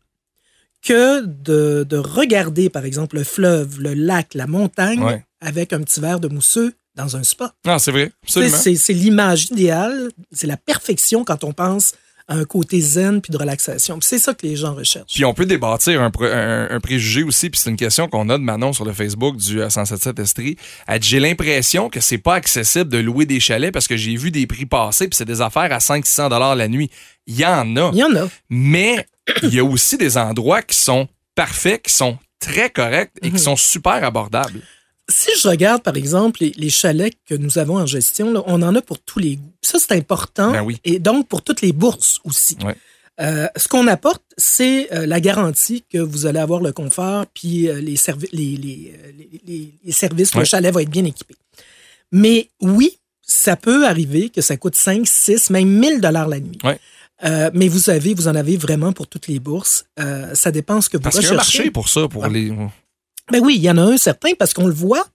Que 0.81 1.21
de, 1.25 1.85
de 1.87 1.97
regarder, 1.97 2.69
par 2.69 2.85
exemple, 2.85 3.17
le 3.17 3.23
fleuve, 3.23 3.81
le 3.81 3.93
lac, 3.93 4.33
la 4.33 4.47
montagne 4.47 5.03
Ouais. 5.03 5.23
avec 5.41 5.73
un 5.73 5.81
petit 5.81 5.99
verre 5.99 6.19
de 6.19 6.27
mousseux 6.27 6.73
dans 6.95 7.15
un 7.17 7.23
spa? 7.23 7.53
Non, 7.65 7.79
c'est 7.79 7.91
vrai. 7.91 8.11
Absolument. 8.23 8.57
C'est 8.57 8.75
c'est 8.75 8.93
l'image 8.93 9.45
idéale, 9.51 10.09
c'est 10.31 10.47
la 10.47 10.57
perfection 10.57 11.23
quand 11.23 11.43
on 11.43 11.53
pense 11.53 11.93
à 12.27 12.35
un 12.35 12.45
côté 12.45 12.79
zen 12.79 13.21
puis 13.21 13.31
de 13.31 13.37
relaxation. 13.37 13.97
C'est 14.01 14.19
ça 14.19 14.35
que 14.35 14.45
les 14.45 14.55
gens 14.55 14.75
recherchent. 14.75 15.13
Puis 15.15 15.25
on 15.25 15.33
peut 15.33 15.47
débâtir 15.47 15.99
un, 15.99 16.11
pré- 16.11 16.31
un- 16.31 16.67
un 16.69 16.79
préjugé 16.79 17.23
aussi, 17.23 17.49
puis 17.49 17.59
c'est 17.59 17.71
une 17.71 17.75
question 17.75 18.07
qu'on 18.07 18.29
a 18.29 18.37
de 18.37 18.43
Manon 18.43 18.71
sur 18.71 18.85
le 18.85 18.93
Facebook 18.93 19.35
du 19.37 19.59
euh, 19.61 19.69
177 19.71 20.19
Estrie. 20.19 20.55
Elle 20.87 20.99
dit, 20.99 21.07
J'ai 21.09 21.19
l'impression 21.19 21.89
que 21.89 21.99
c'est 21.99 22.19
pas 22.19 22.35
accessible 22.35 22.89
de 22.91 22.99
louer 22.99 23.25
des 23.25 23.39
chalets 23.39 23.71
parce 23.73 23.87
que 23.87 23.97
j'ai 23.97 24.15
vu 24.15 24.29
des 24.29 24.45
prix 24.45 24.67
passer, 24.67 25.07
puis 25.07 25.15
c'est 25.17 25.25
des 25.25 25.41
affaires 25.41 25.73
à 25.73 25.79
500 25.79 26.29
dollars 26.29 26.55
la 26.55 26.67
nuit. 26.67 26.91
Il 27.25 27.35
y 27.39 27.45
en 27.45 27.75
a, 27.77 27.89
Il 27.93 27.97
y 27.97 28.03
en 28.03 28.15
a. 28.15 28.27
mais 28.51 29.07
il 29.43 29.53
y 29.53 29.59
a 29.59 29.63
aussi 29.63 29.97
des 29.97 30.17
endroits 30.17 30.61
qui 30.61 30.77
sont 30.77 31.07
parfaits, 31.35 31.81
qui 31.83 31.93
sont 31.93 32.17
très 32.39 32.69
corrects 32.69 33.11
et 33.21 33.27
Mhm. 33.29 33.35
qui 33.35 33.39
sont 33.43 33.55
super 33.55 34.03
abordables. 34.03 34.61
Si 35.09 35.29
je 35.41 35.47
regarde, 35.47 35.81
par 35.81 35.95
exemple, 35.95 36.37
les, 36.41 36.53
les 36.55 36.69
chalets 36.69 37.13
que 37.25 37.33
nous 37.35 37.57
avons 37.57 37.77
en 37.77 37.85
gestion, 37.85 38.31
là, 38.31 38.43
on 38.45 38.61
en 38.61 38.75
a 38.75 38.81
pour 38.81 38.99
tous 38.99 39.19
les 39.19 39.37
goûts. 39.37 39.53
Ça, 39.61 39.79
c'est 39.79 39.93
important. 39.93 40.51
Ben 40.51 40.61
oui. 40.61 40.77
Et 40.83 40.99
donc, 40.99 41.27
pour 41.27 41.41
toutes 41.41 41.61
les 41.61 41.73
bourses 41.73 42.19
aussi. 42.23 42.57
Ouais. 42.63 42.75
Euh, 43.19 43.47
ce 43.57 43.67
qu'on 43.67 43.87
apporte, 43.87 44.23
c'est 44.37 44.87
euh, 44.93 45.05
la 45.05 45.19
garantie 45.19 45.83
que 45.91 45.97
vous 45.97 46.25
allez 46.27 46.39
avoir 46.39 46.61
le 46.61 46.71
confort, 46.71 47.25
puis 47.33 47.67
euh, 47.67 47.81
les, 47.81 47.95
les, 48.31 48.55
les, 48.55 48.57
les- 48.57 49.41
les- 49.45 49.73
les 49.83 49.91
services, 49.91 50.33
Ouais. 50.35 50.41
le 50.41 50.45
chalet 50.45 50.73
va 50.73 50.81
être 50.83 50.89
bien 50.91 51.03
équipé. 51.03 51.35
Mais 52.11 52.49
oui, 52.61 52.97
ça 53.21 53.55
peut 53.55 53.85
arriver 53.87 54.29
que 54.29 54.41
ça 54.41 54.57
coûte 54.57 54.75
5, 54.75 55.05
6, 55.07 55.49
même 55.49 55.67
1000 55.69 55.99
dollars 56.01 56.27
la 56.27 56.39
nuit. 56.39 56.57
Ouais. 56.63 56.79
Euh, 57.23 57.49
mais 57.53 57.67
vous 57.67 57.89
avez, 57.89 58.13
vous 58.13 58.27
en 58.27 58.35
avez 58.35 58.55
vraiment 58.57 58.93
pour 58.93 59.07
toutes 59.07 59.27
les 59.27 59.39
bourses. 59.39 59.85
Euh, 59.99 60.33
ça 60.33 60.51
dépend 60.51 60.79
ce 60.81 60.89
que 60.89 60.97
vous 60.97 61.03
Parce 61.03 61.15
qu'il 61.17 61.25
y 61.25 61.27
a 61.27 61.33
un 61.33 61.37
recherchez. 61.37 61.57
marché 61.59 61.71
pour 61.71 61.89
ça, 61.89 62.07
pour 62.07 62.27
les. 62.27 62.49
Ben 63.31 63.41
oui, 63.43 63.55
il 63.57 63.61
y 63.61 63.69
en 63.69 63.77
a 63.77 63.81
un 63.83 63.97
certain 63.97 64.31
parce 64.37 64.53
qu'on 64.53 64.67
le 64.67 64.73
voit. 64.73 65.05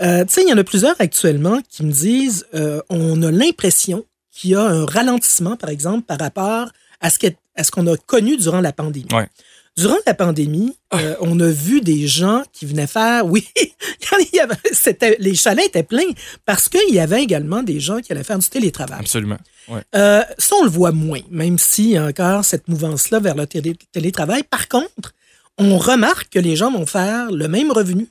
Euh, 0.00 0.24
tu 0.24 0.32
sais, 0.32 0.42
il 0.42 0.48
y 0.48 0.52
en 0.52 0.58
a 0.58 0.64
plusieurs 0.64 0.96
actuellement 0.98 1.60
qui 1.68 1.84
me 1.84 1.92
disent 1.92 2.46
on 2.88 3.22
a 3.22 3.30
l'impression 3.30 4.04
qu'il 4.32 4.50
y 4.50 4.54
a 4.54 4.62
un 4.62 4.84
ralentissement, 4.84 5.56
par 5.56 5.70
exemple, 5.70 6.02
par 6.02 6.18
rapport 6.18 6.68
à 7.00 7.10
ce 7.10 7.70
qu'on 7.70 7.86
a 7.86 7.96
connu 7.96 8.36
durant 8.36 8.60
la 8.60 8.72
pandémie. 8.72 9.12
Ouais. 9.12 9.28
Durant 9.76 9.96
la 10.06 10.14
pandémie, 10.14 10.76
euh, 10.94 11.16
on 11.20 11.40
a 11.40 11.48
vu 11.48 11.80
des 11.80 12.06
gens 12.06 12.44
qui 12.52 12.64
venaient 12.64 12.86
faire, 12.86 13.26
oui, 13.26 13.46
il 13.56 14.28
y 14.36 14.38
avait- 14.40 14.54
c'était, 14.72 15.16
les 15.18 15.34
chalets 15.34 15.66
étaient 15.66 15.82
pleins 15.82 16.12
parce 16.44 16.68
qu'il 16.68 16.94
y 16.94 17.00
avait 17.00 17.22
également 17.22 17.62
des 17.64 17.80
gens 17.80 17.98
qui 18.00 18.12
allaient 18.12 18.22
faire 18.22 18.38
du 18.38 18.48
télétravail. 18.48 19.00
Absolument. 19.00 19.38
Ouais. 19.68 19.82
Euh, 19.96 20.22
ça, 20.38 20.54
on 20.60 20.64
le 20.64 20.70
voit 20.70 20.92
moins, 20.92 21.20
même 21.30 21.58
s'il 21.58 21.88
y 21.90 21.96
a 21.96 22.04
encore 22.06 22.44
cette 22.44 22.68
mouvance-là 22.68 23.18
vers 23.18 23.34
le 23.34 23.46
télé- 23.48 23.76
télétravail. 23.90 24.44
Par 24.44 24.68
contre, 24.68 25.12
on 25.58 25.76
remarque 25.78 26.28
que 26.30 26.38
les 26.38 26.54
gens 26.54 26.70
vont 26.70 26.86
faire 26.86 27.32
le 27.32 27.48
même 27.48 27.72
revenu, 27.72 28.06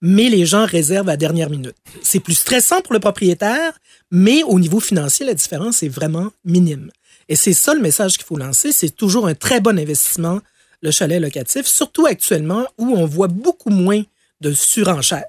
mais 0.00 0.28
les 0.28 0.46
gens 0.46 0.66
réservent 0.66 1.08
à 1.08 1.16
dernière 1.16 1.48
minute. 1.50 1.76
C'est 2.02 2.20
plus 2.20 2.34
stressant 2.34 2.80
pour 2.80 2.92
le 2.92 2.98
propriétaire, 3.00 3.72
mais 4.10 4.42
au 4.42 4.58
niveau 4.58 4.80
financier, 4.80 5.24
la 5.24 5.34
différence 5.34 5.82
est 5.84 5.88
vraiment 5.88 6.30
minime. 6.44 6.90
Et 7.28 7.36
c'est 7.36 7.52
ça 7.54 7.72
le 7.72 7.80
message 7.80 8.16
qu'il 8.16 8.26
faut 8.26 8.36
lancer. 8.36 8.72
C'est 8.72 8.94
toujours 8.94 9.28
un 9.28 9.34
très 9.34 9.60
bon 9.60 9.78
investissement, 9.78 10.40
le 10.84 10.90
chalet 10.92 11.20
locatif, 11.20 11.66
surtout 11.66 12.06
actuellement 12.06 12.64
où 12.78 12.94
on 12.96 13.06
voit 13.06 13.26
beaucoup 13.28 13.70
moins 13.70 14.02
de 14.40 14.52
surenchères 14.52 15.24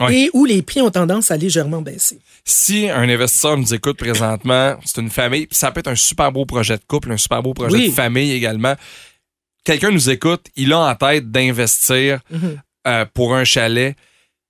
Ouais. 0.00 0.14
et 0.22 0.30
où 0.32 0.44
les 0.46 0.62
prix 0.62 0.80
ont 0.80 0.90
tendance 0.90 1.30
à 1.30 1.36
légèrement 1.36 1.82
baisser. 1.82 2.18
Si 2.44 2.88
un 2.88 3.08
investisseur 3.08 3.56
nous 3.56 3.72
écoute 3.74 3.98
présentement, 3.98 4.76
c'est 4.84 5.00
une 5.00 5.10
famille, 5.10 5.46
puis 5.46 5.56
ça 5.56 5.70
peut 5.70 5.80
être 5.80 5.88
un 5.88 5.94
super 5.96 6.32
beau 6.32 6.44
projet 6.46 6.76
de 6.76 6.82
couple, 6.88 7.12
un 7.12 7.16
super 7.18 7.42
beau 7.42 7.52
projet 7.54 7.76
Oui. 7.76 7.88
de 7.90 7.94
famille 7.94 8.32
également. 8.32 8.74
Quelqu'un 9.64 9.90
nous 9.90 10.10
écoute, 10.10 10.46
il 10.56 10.72
a 10.72 10.78
en 10.80 10.94
tête 10.94 11.30
d'investir 11.30 12.20
Mhm. 12.30 12.60
euh, 12.88 13.04
pour 13.14 13.34
un 13.34 13.44
chalet. 13.44 13.94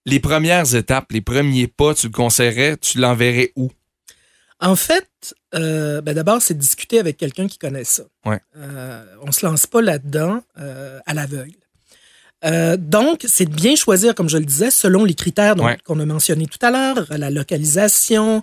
Les 0.07 0.21
premières 0.21 0.75
étapes, 0.75 1.11
les 1.13 1.21
premiers 1.21 1.67
pas, 1.67 1.93
tu 1.95 2.07
le 2.07 2.13
conseillerais, 2.13 2.77
tu 2.79 2.99
l'enverrais 2.99 3.53
où? 3.57 3.71
En 4.63 4.77
fait, 4.77 5.35
euh, 5.55 6.01
ben 6.01 6.15
d'abord, 6.15 6.41
c'est 6.41 6.55
de 6.55 6.61
discuter 6.61 6.99
avec 7.01 7.17
quelqu'un 7.17 7.49
qui 7.49 7.59
connaît 7.59 7.85
ça. 7.85 8.05
Ouais. 8.25 8.39
Euh, 8.57 9.05
on 9.23 9.33
se 9.33 9.45
lance 9.45 9.67
pas 9.67 9.83
là-dedans 9.83 10.43
euh, 10.59 11.01
à 11.05 11.15
l'aveugle. 11.15 11.53
Donc, 12.79 13.25
c'est 13.29 13.45
de 13.45 13.55
bien 13.55 13.77
choisir, 13.77 14.17
comme 14.17 14.29
je 14.29 14.37
le 14.37 14.45
disais, 14.45 14.73
selon 14.73 15.05
les 15.05 15.15
critères 15.15 15.57
Ouais. 15.61 15.79
qu'on 15.85 16.01
a 16.01 16.05
mentionnés 16.05 16.47
tout 16.47 16.59
à 16.65 16.73
l'heure, 16.73 17.07
la 17.11 17.31
localisation, 17.31 18.43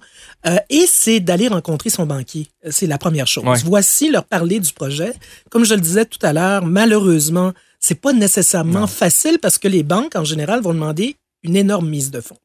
et 0.70 0.86
c'est 0.88 1.20
d'aller 1.20 1.50
rencontrer 1.50 1.90
son 1.90 2.06
banquier. 2.06 2.48
C'est 2.70 2.88
la 2.88 2.98
première 2.98 3.28
chose. 3.28 3.44
Ouais. 3.44 3.58
Voici 3.66 4.10
leur 4.10 4.24
parler 4.24 4.62
du 4.62 4.72
projet. 4.72 5.12
Comme 5.50 5.66
je 5.66 5.74
le 5.74 5.82
disais 5.82 6.06
tout 6.06 6.20
à 6.26 6.32
l'heure, 6.32 6.66
malheureusement, 6.66 7.52
c'est 7.82 8.00
pas 8.00 8.14
nécessairement 8.14 8.82
Non. 8.82 8.88
facile 8.88 9.38
parce 9.42 9.58
que 9.58 9.68
les 9.68 9.84
banques, 9.84 10.16
en 10.16 10.24
général, 10.24 10.62
vont 10.62 10.74
demander 10.74 11.18
une 11.44 11.58
énorme 11.58 11.90
mise 11.90 12.10
de 12.10 12.22
fonds. 12.22 12.38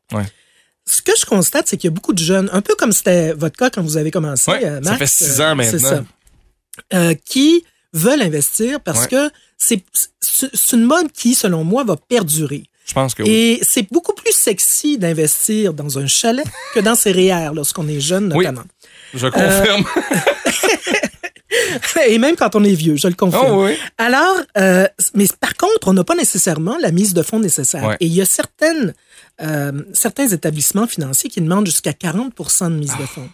Ce 0.86 1.00
que 1.02 1.12
je 1.18 1.24
constate, 1.24 1.66
c'est 1.68 1.76
qu'il 1.76 1.88
y 1.88 1.92
a 1.92 1.94
beaucoup 1.94 2.12
de 2.12 2.18
jeunes, 2.22 2.50
un 2.52 2.60
peu 2.60 2.74
comme 2.74 2.92
c'était 2.92 3.32
votre 3.32 3.56
cas 3.56 3.70
quand 3.70 3.82
vous 3.82 3.96
avez 3.96 4.10
commencé, 4.10 4.50
Ouais, 4.50 4.64
euh, 4.64 4.82
ça 4.82 4.90
Max, 4.90 4.98
fait 4.98 5.06
six 5.06 5.40
euh, 5.40 5.44
ans 5.52 5.56
c'est 5.62 5.72
maintenant. 5.72 5.88
ça, 5.88 6.04
euh, 6.98 7.14
qui 7.24 7.64
veulent 7.92 8.22
investir 8.22 8.80
parce 8.80 9.02
Ouais. 9.02 9.08
que 9.08 9.30
c'est 9.56 9.82
une 10.72 10.84
mode 10.84 11.10
qui, 11.12 11.34
selon 11.34 11.64
moi, 11.64 11.84
va 11.84 11.96
perdurer. 11.96 12.64
Je 12.86 12.92
pense 12.92 13.14
que 13.14 13.22
oui. 13.22 13.30
Et 13.30 13.60
c'est 13.62 13.90
beaucoup 13.90 14.12
plus 14.12 14.32
sexy 14.34 14.98
d'investir 14.98 15.72
dans 15.72 15.98
un 15.98 16.06
chalet 16.06 16.44
que 16.74 16.80
dans 16.80 16.94
ses 16.94 17.12
REER 17.12 17.50
lorsqu'on 17.54 17.88
est 17.88 18.00
jeune, 18.00 18.30
Oui. 18.34 18.44
notamment. 18.44 18.64
Je 19.14 19.26
confirme. 19.28 19.84
Et 22.08 22.18
même 22.18 22.36
quand 22.36 22.54
on 22.56 22.64
est 22.64 22.74
vieux, 22.74 22.96
je 22.96 23.08
le 23.08 23.14
confirme. 23.14 23.46
Oh 23.50 23.64
oui. 23.66 23.72
Alors, 23.98 24.36
euh, 24.58 24.86
mais 25.14 25.26
par 25.40 25.54
contre, 25.56 25.88
on 25.88 25.92
n'a 25.92 26.04
pas 26.04 26.14
nécessairement 26.16 26.76
la 26.80 26.90
mise 26.90 27.14
de 27.14 27.22
fonds 27.22 27.40
nécessaire. 27.40 27.84
Ouais. 27.84 27.96
Et 28.00 28.06
il 28.06 28.12
y 28.14 28.20
a 28.20 28.26
certaines, 28.26 28.94
euh, 29.42 29.72
certains 29.92 30.28
établissements 30.28 30.86
financiers 30.86 31.30
qui 31.30 31.40
demandent 31.40 31.66
jusqu'à 31.66 31.92
40% 31.92 32.70
de 32.70 32.76
mise 32.76 32.92
de 32.98 33.06
fonds. 33.06 33.28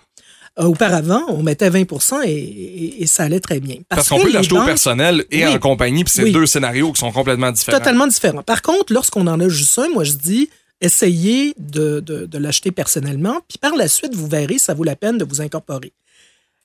Euh, 0.59 0.65
auparavant, 0.65 1.23
on 1.29 1.43
mettait 1.45 1.71
20 1.71 1.85
et, 2.25 2.31
et- 2.33 3.03
et 3.03 3.07
ça 3.07 3.23
allait 3.23 3.39
très 3.41 3.61
bien. 3.61 3.77
Parce, 3.89 4.09
qu'on 4.09 4.19
peut 4.21 4.33
l'acheter 4.33 4.57
au 4.59 4.65
personnel 4.65 5.25
et 5.31 5.47
Oui. 5.47 5.53
en 5.55 5.59
compagnie, 5.59 6.03
puis 6.05 6.13
c'est 6.13 6.25
Oui. 6.25 6.33
deux 6.33 6.47
scénarios 6.47 6.93
qui 6.93 7.01
sont 7.01 7.13
complètement 7.13 7.53
différents. 7.53 7.79
Totalement 7.79 8.07
différent. 8.09 8.43
Par 8.43 8.61
contre, 8.61 8.93
lorsqu'on 8.93 9.27
en 9.29 9.39
a 9.39 9.49
juste 9.49 9.79
un, 9.79 9.89
moi 9.91 10.03
je 10.05 10.13
dis, 10.15 10.51
essayez 10.81 11.55
de, 11.59 12.01
de- 12.01 12.27
de 12.27 12.39
l'acheter 12.39 12.73
personnellement, 12.73 13.39
puis 13.49 13.59
par 13.59 13.77
la 13.77 13.87
suite, 13.87 14.15
vous 14.15 14.27
verrez, 14.27 14.59
ça 14.59 14.75
vaut 14.75 14.83
la 14.85 14.97
peine 14.97 15.19
de 15.19 15.25
vous 15.25 15.41
incorporer. 15.41 15.93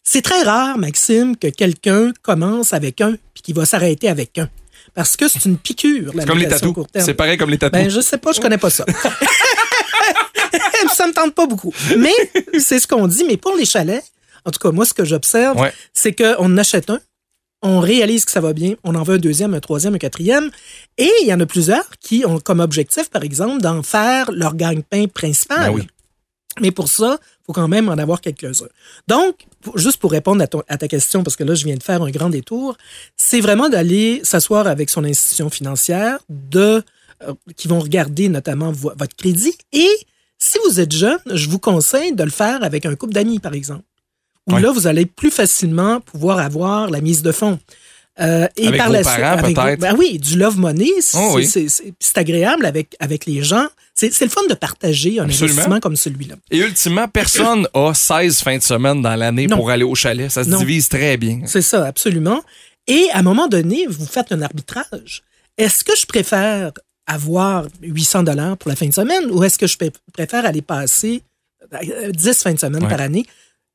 C'est 0.07 0.21
très 0.21 0.43
rare, 0.43 0.77
Maxime, 0.77 1.35
que 1.35 1.47
quelqu'un 1.47 2.13
commence 2.21 2.73
avec 2.73 3.01
un, 3.01 3.15
puis 3.33 3.41
qu'il 3.43 3.55
va 3.55 3.65
s'arrêter 3.65 4.07
avec 4.07 4.37
un. 4.37 4.47
Parce 4.93 5.17
que 5.17 5.27
c'est 5.27 5.43
une 5.45 5.57
piqûre, 5.57 6.11
la 6.13 6.25
comme 6.25 6.37
les 6.37 6.47
tatous. 6.47 6.71
court 6.73 6.87
terme. 6.87 7.03
C'est 7.05 7.15
pareil 7.15 7.37
comme 7.37 7.49
les 7.49 7.57
tatous. 7.57 7.81
Ben, 7.81 7.89
je 7.89 7.99
sais 8.01 8.17
pas, 8.19 8.31
je 8.31 8.39
connais 8.39 8.59
pas 8.59 8.69
ça. 8.69 8.85
ça 10.93 11.07
me 11.07 11.13
tente 11.13 11.33
pas 11.33 11.47
beaucoup. 11.47 11.73
Mais 11.97 12.13
c'est 12.59 12.79
ce 12.79 12.87
qu'on 12.87 13.07
dit. 13.07 13.23
Mais 13.25 13.35
pour 13.37 13.55
les 13.57 13.65
chalets, 13.65 14.03
en 14.45 14.51
tout 14.51 14.59
cas, 14.59 14.71
moi, 14.71 14.85
ce 14.85 14.93
que 14.93 15.03
j'observe, 15.03 15.59
Ouais. 15.59 15.73
c'est 15.93 16.13
qu'on 16.13 16.57
achète 16.57 16.89
un, 16.89 16.99
on 17.61 17.79
réalise 17.79 18.25
que 18.25 18.31
ça 18.31 18.41
va 18.41 18.53
bien, 18.53 18.75
on 18.83 18.93
en 18.95 19.01
veut 19.03 19.15
un 19.15 19.19
deuxième, 19.19 19.53
un 19.55 19.59
troisième, 19.59 19.95
un 19.95 19.97
quatrième. 19.97 20.51
Et 20.99 21.09
il 21.23 21.27
y 21.27 21.33
en 21.33 21.39
a 21.39 21.45
plusieurs 21.47 21.89
qui 21.99 22.23
ont 22.25 22.39
comme 22.39 22.59
objectif, 22.59 23.09
par 23.09 23.23
exemple, 23.23 23.59
d'en 23.61 23.81
faire 23.81 24.31
leur 24.31 24.55
gagne-pain 24.55 25.07
principal. 25.07 25.71
Ben 25.71 25.75
oui. 25.75 25.87
Mais 26.61 26.71
pour 26.71 26.87
ça, 26.87 27.19
faut 27.45 27.53
quand 27.53 27.67
même 27.67 27.89
en 27.89 27.97
avoir 27.97 28.21
quelques-uns. 28.21 28.67
Donc, 29.07 29.45
pour- 29.61 29.77
juste 29.77 29.97
pour 29.97 30.11
répondre 30.11 30.41
à, 30.41 30.47
ton- 30.47 30.63
à 30.67 30.77
ta 30.77 30.87
question, 30.87 31.23
parce 31.23 31.35
que 31.35 31.43
là, 31.43 31.53
je 31.55 31.65
viens 31.65 31.75
de 31.75 31.83
faire 31.83 32.01
un 32.01 32.09
grand 32.09 32.29
détour, 32.29 32.77
c'est 33.17 33.41
vraiment 33.41 33.67
d'aller 33.69 34.21
s'asseoir 34.23 34.65
avec 34.67 34.89
son 34.89 35.03
institution 35.03 35.49
financière, 35.49 36.19
de, 36.29 36.81
euh, 37.27 37.33
qui 37.57 37.67
vont 37.67 37.79
regarder 37.79 38.29
notamment 38.29 38.71
vo- 38.71 38.93
votre 38.97 39.15
crédit. 39.15 39.55
Et 39.73 39.89
si 40.37 40.57
vous 40.67 40.79
êtes 40.79 40.93
jeune, 40.93 41.19
je 41.31 41.49
vous 41.49 41.59
conseille 41.59 42.13
de 42.13 42.23
le 42.23 42.29
faire 42.31 42.63
avec 42.63 42.85
un 42.85 42.95
couple 42.95 43.13
d'amis, 43.13 43.39
par 43.39 43.53
exemple. 43.53 43.83
Où 44.47 44.53
Oui. 44.55 44.61
là, 44.61 44.71
vous 44.71 44.87
allez 44.87 45.05
plus 45.05 45.31
facilement 45.31 45.99
pouvoir 46.01 46.39
avoir 46.39 46.89
la 46.89 47.01
mise 47.01 47.21
de 47.21 47.31
fonds. 47.31 47.59
Euh, 48.21 48.47
et 48.55 48.67
Avec 48.67 48.77
par 48.79 48.87
vos 48.87 48.93
la 48.93 49.03
suite, 49.03 49.55
peut-être? 49.55 49.79
ben 49.81 49.95
oui, 49.97 50.19
du 50.19 50.37
love 50.37 50.57
money, 50.57 50.89
c'est 51.01 51.17
Oh 51.19 51.33
oui. 51.35 51.45
c'est- 51.47 51.67
agréable 52.17 52.65
avec, 52.65 52.95
avec 53.01 53.25
les 53.25 53.43
gens. 53.43 53.67
C'est 53.97 54.19
le 54.21 54.29
fun 54.29 54.41
de 54.49 54.53
partager 54.55 55.19
un 55.19 55.23
Absolument. 55.23 55.51
investissement 55.53 55.79
comme 55.79 55.95
celui-là. 55.95 56.35
Et 56.51 56.57
ultimement, 56.57 57.07
personne 57.07 57.65
a 57.73 57.93
16 57.93 58.39
fins 58.41 58.57
de 58.57 58.61
semaine 58.63 59.01
dans 59.01 59.15
l'année 59.15 59.47
pour 59.47 59.69
aller 59.69 59.85
au 59.85 59.95
chalet. 59.95 60.29
Ça 60.29 60.43
se 60.43 60.49
Non. 60.49 60.59
divise 60.59 60.89
très 60.89 61.15
bien. 61.15 61.41
C'est 61.45 61.61
ça, 61.61 61.85
absolument. 61.85 62.43
Et 62.87 63.07
à 63.13 63.19
un 63.19 63.23
moment 63.23 63.47
donné, 63.47 63.87
vous 63.87 64.05
faites 64.05 64.31
un 64.33 64.41
arbitrage. 64.41 65.23
Est-ce 65.57 65.83
que 65.85 65.95
je 65.97 66.05
préfère 66.05 66.71
avoir 67.07 67.67
800 67.81 68.23
dollars 68.23 68.57
pour 68.57 68.69
la 68.69 68.75
fin 68.75 68.87
de 68.87 68.93
semaine 68.93 69.31
ou 69.31 69.43
est-ce 69.43 69.57
que 69.57 69.67
je 69.67 69.77
pré- 69.77 69.91
préfère 70.11 70.45
aller 70.45 70.61
passer 70.61 71.21
euh, 71.73 72.11
10 72.11 72.43
fins 72.43 72.53
de 72.53 72.59
semaine 72.59 72.83
Ouais. 72.83 72.89
par 72.89 72.99
année? 72.99 73.25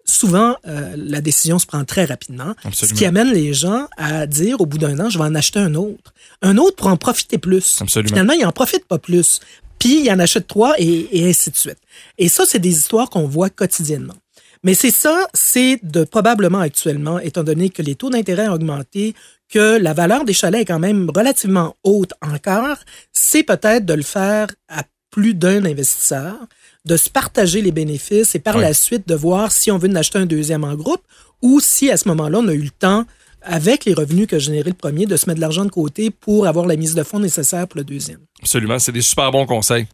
Souvent, 0.05 0.57
euh, 0.67 0.95
la 0.97 1.21
décision 1.21 1.59
se 1.59 1.67
prend 1.67 1.85
très 1.85 2.05
rapidement, 2.05 2.55
Absolument. 2.65 2.75
ce 2.75 2.95
qui 2.95 3.05
amène 3.07 3.33
les 3.33 3.55
gens 3.55 3.87
à 3.97 4.27
dire 4.27 4.61
au 4.61 4.67
bout 4.67 4.79
d'un 4.79 4.99
an, 4.99 5.09
je 5.09 5.19
vais 5.19 5.25
en 5.25 5.35
acheter 5.35 5.61
un 5.61 5.75
autre. 5.75 6.13
Un 6.43 6.57
autre 6.59 6.77
pour 6.77 6.89
en 6.89 6.97
profiter 6.97 7.39
plus. 7.39 7.79
Absolument. 7.81 8.09
Finalement, 8.09 8.33
il 8.33 8.45
en 8.45 8.53
profite 8.53 8.85
pas 8.87 8.99
plus. 8.99 9.41
Puis, 9.81 10.05
il 10.05 10.11
en 10.13 10.21
achète 10.21 10.47
trois 10.47 10.75
et, 10.79 11.09
et 11.11 11.29
ainsi 11.29 11.51
de 11.51 11.57
suite. 11.57 11.79
Et 12.19 12.29
ça, 12.29 12.45
c'est 12.47 12.61
des 12.61 12.79
histoires 12.79 13.11
qu'on 13.11 13.27
voit 13.27 13.51
quotidiennement. 13.51 14.15
Mais 14.63 14.75
c'est 14.75 14.91
ça, 14.91 15.27
c'est 15.33 15.81
de 15.83 16.05
probablement 16.05 16.61
actuellement, 16.61 17.19
étant 17.19 17.43
donné 17.43 17.71
que 17.71 17.83
les 17.83 17.95
taux 17.95 18.11
d'intérêt 18.11 18.49
ont 18.49 18.53
augmenté, 18.53 19.15
que 19.49 19.79
la 19.79 19.95
valeur 19.95 20.25
des 20.25 20.35
chalets 20.35 20.63
est 20.63 20.65
quand 20.67 20.79
même 20.79 21.11
relativement 21.15 21.77
haute 21.83 22.13
encore, 22.23 22.77
c'est 23.13 23.43
peut-être 23.43 23.85
de 23.85 23.95
le 23.95 24.03
faire 24.03 24.49
à 24.69 24.85
plus 25.11 25.35
d'un 25.35 25.65
investisseur, 25.65 26.37
de 26.85 26.97
se 26.97 27.11
partager 27.11 27.63
les 27.63 27.73
bénéfices 27.73 28.35
et 28.35 28.39
par 28.39 28.59
la 28.59 28.73
suite 28.75 29.09
de 29.09 29.15
voir 29.15 29.51
si 29.51 29.71
on 29.73 29.79
veut 29.79 29.89
en 29.89 29.97
acheter 29.97 30.19
un 30.19 30.27
deuxième 30.27 30.63
en 30.63 30.75
groupe 30.75 31.03
ou 31.43 31.59
si 31.59 31.91
à 31.91 31.97
ce 31.97 32.07
moment-là, 32.09 32.39
on 32.39 32.49
a 32.49 32.53
eu 32.53 32.63
le 32.63 32.71
temps, 32.71 33.07
avec 33.43 33.87
les 33.87 33.95
revenus 33.95 34.27
que 34.27 34.39
générait 34.39 34.71
le 34.71 34.77
premier, 34.77 35.07
de 35.07 35.17
se 35.17 35.27
mettre 35.27 35.37
de 35.37 35.41
l'argent 35.41 35.65
de 35.65 35.71
côté 35.71 36.11
pour 36.11 36.47
avoir 36.47 36.67
la 36.67 36.77
mise 36.77 36.95
de 36.95 37.03
fonds 37.03 37.19
nécessaire 37.19 37.67
pour 37.67 37.79
le 37.79 37.85
deuxième. 37.85 38.21
Absolument, 38.41 38.79
c'est 38.79 38.93
des 38.93 39.03
super 39.03 39.31
bons 39.31 39.47
conseils. 39.47 39.87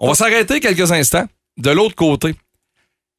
On 0.00 0.08
va 0.08 0.14
s'arrêter 0.14 0.60
quelques 0.60 0.92
instants. 0.92 1.26
De 1.56 1.70
l'autre 1.70 1.96
côté, 1.96 2.34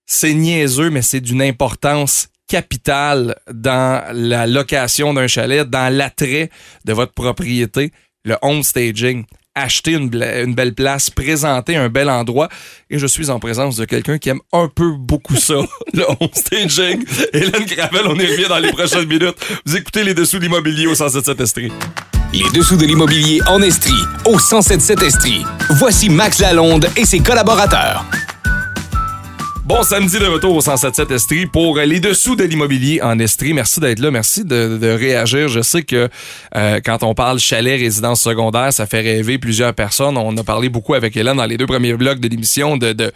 c'est 0.05 0.33
niaiseux, 0.33 0.89
mais 0.89 1.01
c'est 1.01 1.19
d'une 1.19 1.41
importance 1.41 2.29
capitale 2.47 3.35
dans 3.51 4.03
la 4.13 4.47
location 4.47 5.13
d'un 5.13 5.27
chalet, 5.27 5.69
dans 5.69 5.93
l'attrait 5.93 6.49
de 6.85 6.93
votre 6.93 7.13
propriété, 7.13 7.91
le 8.25 8.35
home 8.41 8.63
staging. 8.63 9.25
Acheter 9.55 9.93
une, 9.93 10.09
belle 10.09 10.73
place, 10.73 11.09
présenter 11.09 11.75
un 11.75 11.89
bel 11.89 12.09
endroit. 12.09 12.47
Et 12.89 12.97
je 12.97 13.07
suis 13.07 13.29
en 13.29 13.39
présence 13.39 13.75
de 13.75 13.83
quelqu'un 13.83 14.17
qui 14.17 14.29
aime 14.29 14.39
un 14.53 14.69
peu 14.73 14.91
beaucoup 14.91 15.35
ça, 15.35 15.55
le 15.93 16.03
home 16.03 16.29
staging. 16.33 17.03
Hélène 17.33 17.65
Gravel, 17.65 18.07
on 18.07 18.15
y 18.15 18.25
revient 18.25 18.47
dans 18.47 18.59
les 18.59 18.71
prochaines 18.71 19.07
minutes. 19.07 19.35
Vous 19.65 19.75
écoutez 19.75 20.03
les 20.03 20.13
dessous 20.13 20.37
de 20.37 20.43
l'immobilier 20.43 20.87
au 20.87 20.95
177 20.95 21.41
Estrie. 21.41 21.71
Les 22.31 22.47
dessous 22.53 22.77
de 22.77 22.85
l'immobilier 22.85 23.41
en 23.47 23.59
Estrie, 23.59 24.03
au 24.23 24.33
1077 24.33 25.01
Estrie. 25.01 25.43
Voici 25.71 26.09
Max 26.09 26.37
Lalonde 26.37 26.87
et 26.95 27.03
ses 27.03 27.21
collaborateurs. 27.21 28.05
Bon 29.65 29.81
samedi 29.81 30.19
de 30.19 30.25
retour 30.25 30.55
au 30.55 30.61
177 30.61 31.09
Estrie 31.09 31.45
pour 31.47 31.77
les 31.77 31.99
dessous 31.99 32.35
de 32.35 32.43
l'immobilier 32.43 33.01
en 33.01 33.17
Estrie. 33.17 33.53
Merci 33.53 33.79
d'être 33.79 33.97
là, 33.97 34.11
merci 34.11 34.45
de, 34.45 34.91
réagir. 34.91 35.47
Je 35.47 35.61
sais 35.61 35.81
que 35.81 36.07
euh, 36.55 36.79
quand 36.85 37.01
on 37.01 37.15
parle 37.15 37.39
chalet, 37.39 37.79
résidence 37.79 38.21
secondaire, 38.21 38.71
ça 38.73 38.85
fait 38.85 39.01
rêver 39.01 39.39
plusieurs 39.39 39.73
personnes. 39.73 40.15
On 40.15 40.37
a 40.37 40.43
parlé 40.43 40.69
beaucoup 40.69 40.93
avec 40.93 41.17
Hélène 41.17 41.37
dans 41.37 41.45
les 41.47 41.57
deux 41.57 41.65
premiers 41.65 41.93
blocs 41.93 42.19
de 42.19 42.27
l'émission 42.27 42.77
de 42.77 43.11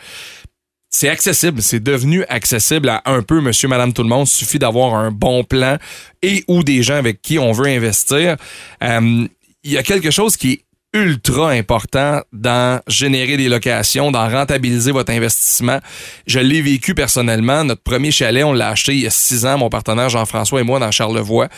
c'est 0.96 1.10
accessible, 1.10 1.62
c'est 1.64 1.82
devenu 1.82 2.24
accessible 2.30 2.88
à 2.88 3.02
un 3.06 3.24
peu 3.24 3.42
monsieur, 3.42 3.68
madame, 3.68 3.94
tout 3.94 4.04
le 4.04 4.10
monde. 4.10 4.28
Il 4.28 4.32
suffit 4.32 4.60
d'avoir 4.60 4.94
un 4.94 5.10
bon 5.10 5.44
plan 5.44 5.78
et 6.22 6.44
ou 6.48 6.64
des 6.64 6.84
gens 6.84 6.96
avec 6.96 7.20
qui 7.22 7.40
on 7.40 7.52
veut 7.52 7.66
investir. 7.66 8.38
Euh, 8.84 9.28
Il 9.64 9.72
y 9.72 9.78
a 9.78 9.84
quelque 9.84 10.12
chose 10.12 10.38
qui 10.38 10.52
est 10.52 10.64
ultra 10.94 11.50
important 11.50 12.22
dans 12.32 12.80
générer 12.88 13.38
des 13.38 13.50
locations, 13.50 14.12
dans 14.12 14.30
rentabiliser 14.30 14.92
votre 14.92 15.12
investissement. 15.12 15.80
Je 16.28 16.40
l'ai 16.40 16.62
vécu 16.62 16.94
personnellement. 16.94 17.64
Notre 17.64 17.82
premier 17.82 18.12
chalet, 18.12 18.44
on 18.44 18.54
l'a 18.54 18.70
acheté 18.70 18.94
il 18.94 19.02
y 19.02 19.08
a 19.08 19.10
six 19.10 19.48
ans, 19.48 19.58
mon 19.58 19.70
partenaire 19.70 20.10
Jean-François 20.10 20.62
et 20.62 20.64
moi, 20.64 20.78
dans 20.78 20.92
Charlevoix. 20.92 21.50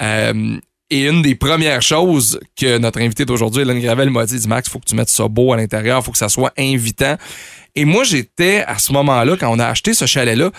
Euh, 0.00 0.56
et 0.90 1.08
une 1.08 1.22
des 1.22 1.34
premières 1.34 1.82
choses 1.82 2.38
que 2.56 2.78
notre 2.78 3.00
invité 3.00 3.24
d'aujourd'hui, 3.24 3.62
Hélène 3.62 3.80
Gravel, 3.80 4.10
m'a 4.10 4.26
dit, 4.26 4.38
dit, 4.38 4.46
Max, 4.46 4.68
faut 4.68 4.78
que 4.78 4.84
tu 4.84 4.94
mettes 4.94 5.08
ça 5.08 5.26
beau 5.26 5.52
à 5.52 5.56
l'intérieur, 5.56 6.04
faut 6.04 6.12
que 6.12 6.18
ça 6.18 6.28
soit 6.28 6.52
invitant. 6.56 7.16
Et 7.76 7.84
moi, 7.84 8.04
j'étais 8.04 8.64
à 8.66 8.78
ce 8.78 8.92
moment-là, 8.92 9.36
quand 9.38 9.48
on 9.50 9.58
a 9.58 9.66
acheté 9.66 9.94
ce 9.94 10.06
chalet-là, 10.06 10.50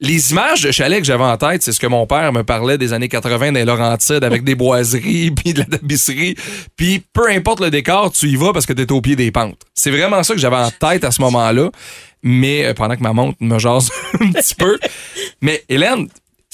les 0.00 0.32
images 0.32 0.62
de 0.62 0.70
chalet 0.72 0.98
que 0.98 1.06
j'avais 1.06 1.24
en 1.24 1.36
tête, 1.38 1.62
c'est 1.62 1.72
ce 1.72 1.80
que 1.80 1.86
mon 1.86 2.06
père 2.06 2.32
me 2.32 2.42
parlait 2.42 2.76
des 2.76 2.92
années 2.92 3.08
80 3.08 3.52
dans 3.52 3.58
les 3.58 3.64
Laurentides 3.64 4.24
avec 4.24 4.44
des 4.44 4.54
boiseries 4.54 5.30
puis 5.36 5.54
de 5.54 5.60
la 5.60 5.64
tapisserie. 5.64 6.36
Puis 6.76 7.02
peu 7.12 7.30
importe 7.30 7.60
le 7.60 7.70
décor, 7.70 8.12
tu 8.12 8.28
y 8.28 8.36
vas 8.36 8.52
parce 8.52 8.66
que 8.66 8.72
t'es 8.72 8.90
au 8.92 9.00
pied 9.00 9.16
des 9.16 9.30
pentes. 9.30 9.62
C'est 9.74 9.90
vraiment 9.90 10.22
ça 10.22 10.34
que 10.34 10.40
j'avais 10.40 10.56
en 10.56 10.70
tête 10.70 11.04
à 11.04 11.10
ce 11.10 11.22
moment-là. 11.22 11.70
Mais 12.22 12.66
euh, 12.66 12.74
pendant 12.74 12.96
que 12.96 13.02
ma 13.02 13.12
montre 13.12 13.38
me 13.40 13.58
jase 13.58 13.90
un 14.20 14.32
petit 14.32 14.54
peu. 14.54 14.78
Mais 15.40 15.64
Hélène, 15.68 16.08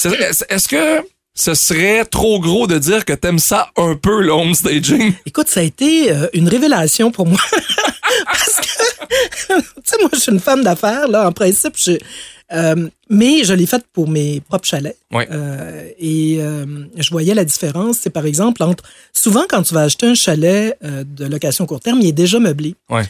est-ce 0.05 0.69
que 0.69 1.05
ce 1.35 1.55
serait 1.55 2.05
trop 2.05 2.41
gros 2.41 2.67
de 2.67 2.79
dire 2.79 3.05
que 3.05 3.13
t'aimes 3.13 3.39
ça 3.39 3.71
un 3.77 3.97
peu, 3.97 4.21
le 4.21 4.31
home 4.31 4.55
staging? 4.55 5.15
Écoute, 5.27 5.49
ça 5.49 5.61
a 5.61 5.63
été 5.63 6.13
euh, 6.13 6.29
une 6.35 6.49
révélation 6.49 7.11
pour 7.11 7.27
moi. 7.27 7.41
Parce 8.27 8.61
que, 8.61 9.55
tu 9.61 9.83
sais, 9.85 9.97
moi, 10.01 10.11
je 10.13 10.19
suis 10.19 10.33
une 10.33 10.41
femme 10.41 10.63
d'affaires, 10.63 11.09
là, 11.09 11.29
en 11.29 11.33
principe. 11.33 11.75
Je, 11.77 11.99
euh, 12.53 12.89
mais 13.09 13.45
je 13.45 13.55
l'ai 13.55 13.67
faite 13.67 13.85
pour 13.93 14.09
mes 14.09 14.41
propres 14.41 14.67
chalets. 14.67 14.97
Ouais. 15.13 15.27
Euh, 15.31 15.89
et 15.99 16.37
euh, 16.41 16.85
je 16.97 17.11
voyais 17.11 17.35
la 17.35 17.45
différence. 17.45 17.99
C'est 17.99 18.11
par 18.11 18.27
exemple 18.27 18.63
entre. 18.63 18.85
Souvent, 19.13 19.45
quand 19.49 19.63
tu 19.63 19.75
vas 19.75 19.83
acheter 19.83 20.07
un 20.07 20.15
chalet 20.15 20.77
de 20.83 21.27
location 21.27 21.67
court 21.67 21.81
terme, 21.81 22.01
il 22.01 22.09
est 22.09 22.13
déjà 22.13 22.39
meublé. 22.39 22.75
Ouais. 22.91 23.05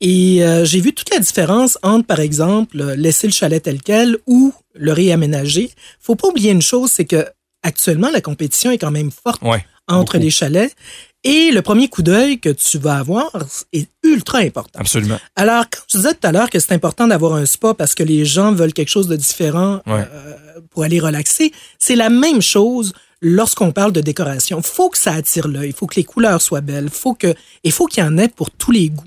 Et 0.00 0.42
j'ai 0.64 0.80
vu 0.80 0.92
toute 0.92 1.12
la 1.12 1.20
différence 1.20 1.78
entre, 1.82 2.06
par 2.06 2.20
exemple, 2.20 2.82
laisser 2.94 3.26
le 3.26 3.32
chalet 3.32 3.62
tel 3.62 3.80
quel 3.82 4.18
ou 4.26 4.52
le 4.74 4.92
réaménager. 4.92 5.70
Faut 6.00 6.14
pas 6.14 6.28
oublier 6.28 6.50
une 6.50 6.62
chose, 6.62 6.90
c'est 6.92 7.04
que 7.04 7.26
actuellement, 7.62 8.10
la 8.10 8.20
compétition 8.20 8.70
est 8.70 8.78
quand 8.78 8.90
même 8.90 9.10
forte 9.10 9.42
entre 9.88 10.12
beaucoup. 10.12 10.24
les 10.24 10.30
chalets. 10.30 10.74
Et 11.24 11.50
le 11.52 11.62
premier 11.62 11.88
coup 11.88 12.02
d'œil 12.02 12.38
que 12.38 12.50
tu 12.50 12.78
vas 12.78 12.96
avoir 12.98 13.30
est 13.72 13.88
ultra 14.02 14.38
important. 14.38 14.78
Absolument. 14.78 15.18
Alors, 15.36 15.64
quand 15.70 15.80
je 15.90 15.96
disais 15.96 16.12
tout 16.14 16.26
à 16.26 16.32
l'heure 16.32 16.50
que 16.50 16.58
c'est 16.58 16.72
important 16.74 17.06
d'avoir 17.08 17.34
un 17.34 17.46
spa 17.46 17.72
parce 17.74 17.94
que 17.94 18.02
les 18.02 18.24
gens 18.26 18.52
veulent 18.52 18.74
quelque 18.74 18.90
chose 18.90 19.08
de 19.08 19.16
différent 19.16 19.80
Ouais. 19.86 20.04
euh, 20.12 20.34
pour 20.70 20.82
aller 20.84 21.00
relaxer, 21.00 21.52
c'est 21.78 21.96
la 21.96 22.10
même 22.10 22.42
chose 22.42 22.92
lorsqu'on 23.22 23.72
parle 23.72 23.92
de 23.92 24.02
décoration. 24.02 24.60
faut 24.60 24.90
que 24.90 24.98
ça 24.98 25.14
attire 25.14 25.48
l'œil, 25.48 25.68
il 25.70 25.72
faut 25.74 25.86
que 25.86 25.96
les 25.96 26.04
couleurs 26.04 26.42
soient 26.42 26.60
belles, 26.60 26.90
faut 26.90 27.14
que, 27.14 27.34
il 27.62 27.72
faut 27.72 27.86
qu'il 27.86 28.04
y 28.04 28.06
en 28.06 28.18
ait 28.18 28.28
pour 28.28 28.50
tous 28.50 28.70
les 28.70 28.90
goûts. 28.90 29.02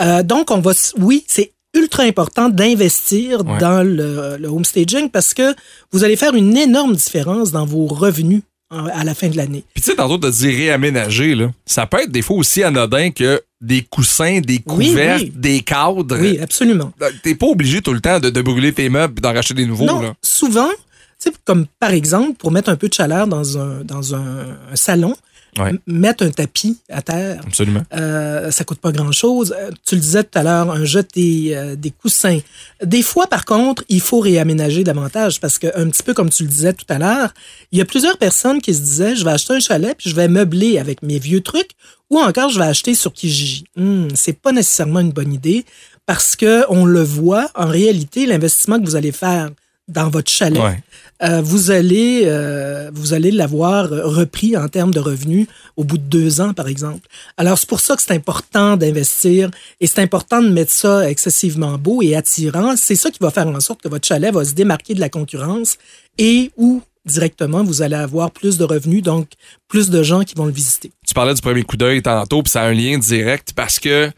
Euh, 0.00 0.22
donc, 0.22 0.50
on 0.50 0.58
va, 0.60 0.72
oui, 0.98 1.24
c'est 1.26 1.52
ultra 1.74 2.02
important 2.02 2.50
d'investir 2.50 3.40
Ouais. 3.46 3.58
dans 3.58 3.82
le, 3.82 4.36
le 4.38 4.48
home 4.48 4.64
staging 4.66 5.08
parce 5.10 5.32
que 5.32 5.54
vous 5.90 6.04
allez 6.04 6.16
faire 6.16 6.34
une 6.34 6.54
énorme 6.56 6.94
différence 6.96 7.50
dans 7.50 7.64
vos 7.64 7.86
revenus 7.86 8.42
en- 8.42 8.44
à 8.70 9.04
la 9.04 9.14
fin 9.14 9.28
de 9.28 9.36
l'année. 9.36 9.64
Puis 9.74 9.82
tu 9.82 9.90
sais, 9.90 9.96
tantôt, 9.96 10.18
t'as 10.18 10.30
dit 10.30 10.48
réaménager, 10.50 11.34
là. 11.34 11.50
Ça 11.64 11.86
peut 11.86 12.02
être 12.02 12.10
des 12.10 12.22
fois 12.22 12.36
aussi 12.36 12.62
anodin 12.62 13.10
que 13.10 13.40
des 13.60 13.82
coussins, 13.82 14.40
des 14.40 14.60
Oui, 14.66 14.94
oui. 14.96 15.32
des 15.34 15.60
cadres. 15.60 16.18
Oui, 16.18 16.38
absolument. 16.40 16.92
T'es 17.22 17.34
pas 17.34 17.46
obligé 17.46 17.80
tout 17.80 17.92
le 17.92 18.00
temps 18.00 18.18
de, 18.20 18.28
de 18.30 18.42
brûler 18.42 18.72
tes 18.72 18.88
meubles 18.88 19.14
et 19.18 19.20
d'en 19.20 19.32
racheter 19.32 19.54
des 19.54 19.66
nouveaux, 19.66 19.86
non, 19.86 20.00
là. 20.00 20.14
souvent, 20.20 20.68
tu 20.68 21.30
sais, 21.30 21.32
comme 21.44 21.66
par 21.78 21.90
exemple, 21.92 22.34
pour 22.34 22.50
mettre 22.50 22.68
un 22.68 22.76
peu 22.76 22.88
de 22.88 22.94
chaleur 22.94 23.26
dans 23.26 23.56
un, 23.56 23.82
dans 23.84 24.14
un, 24.14 24.58
un 24.72 24.76
salon, 24.76 25.14
Ouais. 25.58 25.72
mettre 25.86 26.24
un 26.24 26.30
tapis 26.30 26.78
à 26.90 27.02
terre, 27.02 27.40
Absolument. 27.46 27.82
euh, 27.94 28.50
ça 28.50 28.64
coûte 28.64 28.78
pas 28.78 28.92
grand-chose. 28.92 29.54
Euh, 29.58 29.70
Tu 29.86 29.94
le 29.94 30.00
disais 30.00 30.22
tout 30.24 30.38
à 30.38 30.42
l'heure, 30.42 30.70
un 30.70 30.84
jet 30.84 31.06
des, 31.14 31.52
euh, 31.54 31.76
des 31.76 31.90
coussins. 31.90 32.40
Des 32.84 33.02
fois, 33.02 33.26
par 33.26 33.44
contre, 33.44 33.84
il 33.88 34.00
faut 34.00 34.20
réaménager 34.20 34.84
davantage 34.84 35.40
parce 35.40 35.58
que, 35.58 35.68
un 35.78 35.88
petit 35.88 36.02
peu 36.02 36.12
comme 36.14 36.30
tu 36.30 36.42
le 36.42 36.48
disais 36.48 36.72
tout 36.72 36.84
à 36.88 36.98
l'heure, 36.98 37.32
il 37.72 37.78
y 37.78 37.80
a 37.80 37.84
plusieurs 37.84 38.18
personnes 38.18 38.60
qui 38.60 38.74
se 38.74 38.80
disaient, 38.80 39.16
je 39.16 39.24
vais 39.24 39.30
acheter 39.30 39.54
un 39.54 39.60
chalet 39.60 39.96
puis 39.96 40.10
je 40.10 40.14
vais 40.14 40.28
meubler 40.28 40.78
avec 40.78 41.02
mes 41.02 41.18
vieux 41.18 41.40
trucs 41.40 41.70
ou 42.10 42.18
encore 42.18 42.50
je 42.50 42.58
vais 42.58 42.66
acheter 42.66 42.94
sur 42.94 43.12
Kijiji. 43.12 43.64
Hmm, 43.76 44.08
c'est 44.14 44.38
pas 44.40 44.52
nécessairement 44.52 45.00
une 45.00 45.12
bonne 45.12 45.32
idée 45.32 45.64
parce 46.06 46.36
que 46.36 46.64
on 46.68 46.84
le 46.84 47.02
voit, 47.02 47.50
en 47.54 47.66
réalité, 47.66 48.26
l'investissement 48.26 48.78
que 48.78 48.84
vous 48.84 48.94
allez 48.96 49.10
faire 49.12 49.50
dans 49.88 50.08
votre 50.08 50.30
chalet, 50.30 50.60
Ouais. 50.60 50.82
euh, 51.22 51.40
vous 51.40 51.70
allez 51.70 52.22
euh, 52.26 52.90
vous 52.92 53.14
allez 53.14 53.30
l'avoir 53.30 53.88
repris 53.88 54.56
en 54.56 54.68
termes 54.68 54.92
de 54.92 54.98
revenus 55.00 55.46
au 55.76 55.84
bout 55.84 55.96
de 55.98 56.02
deux 56.02 56.40
ans, 56.40 56.54
par 56.54 56.66
exemple. 56.66 57.06
Alors, 57.36 57.56
c'est 57.58 57.68
pour 57.68 57.78
ça 57.80 57.94
que 57.94 58.02
c'est 58.02 58.12
important 58.14 58.76
d'investir 58.76 59.50
et 59.80 59.86
c'est 59.86 60.00
important 60.00 60.42
de 60.42 60.48
mettre 60.48 60.72
ça 60.72 61.08
excessivement 61.08 61.78
beau 61.78 62.02
et 62.02 62.16
attirant. 62.16 62.74
C'est 62.76 62.96
ça 62.96 63.10
qui 63.10 63.18
va 63.20 63.30
faire 63.30 63.46
en 63.46 63.60
sorte 63.60 63.80
que 63.82 63.88
votre 63.88 64.06
chalet 64.08 64.32
va 64.34 64.44
se 64.44 64.54
démarquer 64.54 64.94
de 64.94 65.00
la 65.00 65.08
concurrence 65.08 65.76
et 66.18 66.50
où 66.56 66.82
directement 67.04 67.62
vous 67.62 67.82
allez 67.82 67.94
avoir 67.94 68.32
plus 68.32 68.58
de 68.58 68.64
revenus, 68.64 69.02
donc 69.04 69.28
plus 69.68 69.90
de 69.90 70.02
gens 70.02 70.24
qui 70.24 70.34
vont 70.34 70.46
le 70.46 70.50
visiter. 70.52 70.90
Tu 71.06 71.14
parlais 71.14 71.34
du 71.34 71.40
premier 71.40 71.62
coup 71.62 71.76
d'œil 71.76 72.02
tantôt, 72.02 72.42
puis 72.42 72.50
ça 72.50 72.62
a 72.62 72.66
un 72.66 72.74
lien 72.74 72.98
direct 72.98 73.52
parce 73.54 73.78
que 73.78 74.10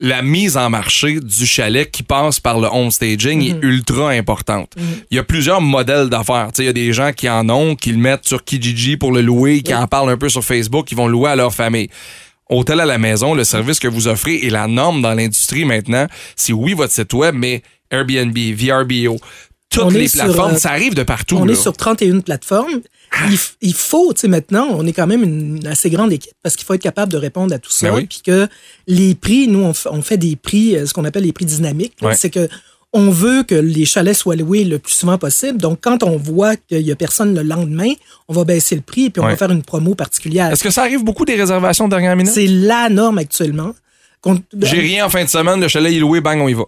la 0.00 0.20
mise 0.22 0.56
en 0.56 0.68
marché 0.68 1.20
du 1.20 1.46
chalet 1.46 1.90
qui 1.90 2.02
passe 2.02 2.38
par 2.38 2.60
le 2.60 2.68
home 2.68 2.90
staging 2.90 3.42
est 3.42 3.58
ultra 3.62 4.10
importante. 4.10 4.74
Il 5.10 5.16
y 5.16 5.18
a 5.18 5.22
plusieurs 5.22 5.60
modèles 5.60 6.10
d'affaires. 6.10 6.50
Il 6.58 6.64
y 6.64 6.68
a 6.68 6.72
des 6.72 6.92
gens 6.92 7.12
qui 7.12 7.28
en 7.28 7.48
ont, 7.48 7.74
qui 7.74 7.92
le 7.92 7.98
mettent 7.98 8.26
sur 8.26 8.44
Kijiji 8.44 8.96
pour 8.96 9.12
le 9.12 9.22
louer, 9.22 9.62
qui 9.62 9.74
en 9.74 9.86
parlent 9.86 10.10
un 10.10 10.18
peu 10.18 10.28
sur 10.28 10.44
Facebook, 10.44 10.86
qui 10.86 10.94
vont 10.94 11.08
louer 11.08 11.30
à 11.30 11.36
leur 11.36 11.54
famille. 11.54 11.88
Hôtel 12.48 12.78
à 12.78 12.86
la 12.86 12.98
maison, 12.98 13.34
le 13.34 13.42
service 13.42 13.80
que 13.80 13.88
vous 13.88 14.06
offrez 14.06 14.36
et 14.36 14.50
la 14.50 14.68
norme 14.68 15.02
dans 15.02 15.14
l'industrie 15.14 15.64
maintenant, 15.64 16.06
c'est 16.36 16.52
oui 16.52 16.74
votre 16.74 16.92
site 16.92 17.12
web, 17.12 17.34
mais 17.34 17.62
Airbnb, 17.90 18.36
VRBO, 18.36 19.18
toutes 19.70 19.82
On 19.82 19.90
est 19.90 19.98
les 19.98 20.08
sur, 20.08 20.24
plateformes, 20.24 20.54
euh, 20.54 20.58
ça 20.58 20.70
arrive 20.70 20.94
de 20.94 21.02
partout. 21.02 21.38
On 21.38 21.44
là. 21.44 21.52
est 21.52 21.56
sur 21.56 21.72
31 21.72 22.20
plateformes. 22.20 22.82
Il, 23.62 23.72
faut, 23.74 24.12
tu 24.12 24.20
sais, 24.22 24.28
maintenant, 24.28 24.66
on 24.70 24.86
est 24.86 24.92
quand 24.92 25.06
même 25.06 25.22
une 25.22 25.66
assez 25.66 25.88
grande 25.90 26.12
équipe 26.12 26.34
parce 26.42 26.54
qu'il 26.56 26.66
faut 26.66 26.74
être 26.74 26.82
capable 26.82 27.10
de 27.12 27.16
répondre 27.16 27.54
à 27.54 27.58
tout 27.58 27.70
ça. 27.70 27.88
Ben 27.90 27.96
oui. 27.96 28.06
Puis 28.06 28.20
que 28.24 28.46
les 28.86 29.14
prix, 29.14 29.48
nous, 29.48 29.72
on, 29.90 30.02
fait 30.02 30.18
des 30.18 30.36
prix, 30.36 30.76
euh, 30.76 30.86
ce 30.86 30.92
qu'on 30.92 31.04
appelle 31.04 31.22
les 31.24 31.32
prix 31.32 31.46
dynamiques. 31.46 31.94
Ouais. 32.02 32.14
C'est 32.14 32.30
que 32.30 32.48
on 32.92 33.10
veut 33.10 33.42
que 33.42 33.54
les 33.54 33.84
chalets 33.84 34.16
soient 34.16 34.36
loués 34.36 34.64
le 34.64 34.78
plus 34.78 34.92
souvent 34.92 35.18
possible. 35.18 35.58
Donc, 35.58 35.78
quand 35.82 36.02
on 36.02 36.16
voit 36.16 36.56
qu'il 36.56 36.80
y 36.82 36.92
a 36.92 36.96
personne 36.96 37.34
le 37.34 37.42
lendemain, 37.42 37.92
on 38.28 38.32
va 38.34 38.44
baisser 38.44 38.74
le 38.74 38.80
prix 38.82 39.06
et 39.06 39.10
puis 39.10 39.20
on 39.20 39.24
Ouais. 39.24 39.32
va 39.32 39.36
faire 39.36 39.50
une 39.50 39.62
promo 39.62 39.94
particulière. 39.94 40.50
Est-ce 40.52 40.62
que 40.64 40.70
ça 40.70 40.82
arrive 40.82 41.02
beaucoup 41.04 41.24
des 41.24 41.34
réservations 41.34 41.86
de 41.86 41.90
dernière 41.90 42.16
minute? 42.16 42.32
C'est 42.32 42.46
la 42.46 42.88
norme 42.88 43.18
actuellement. 43.18 43.74
Qu'on- 44.20 44.40
J'ai 44.62 44.80
rien 44.80 45.06
en 45.06 45.10
fin 45.10 45.24
de 45.24 45.28
semaine, 45.28 45.60
le 45.60 45.68
chalet 45.68 45.92
est 45.94 45.98
loué, 45.98 46.20
bang, 46.20 46.40
on 46.40 46.48
y 46.48 46.54
va. 46.54 46.64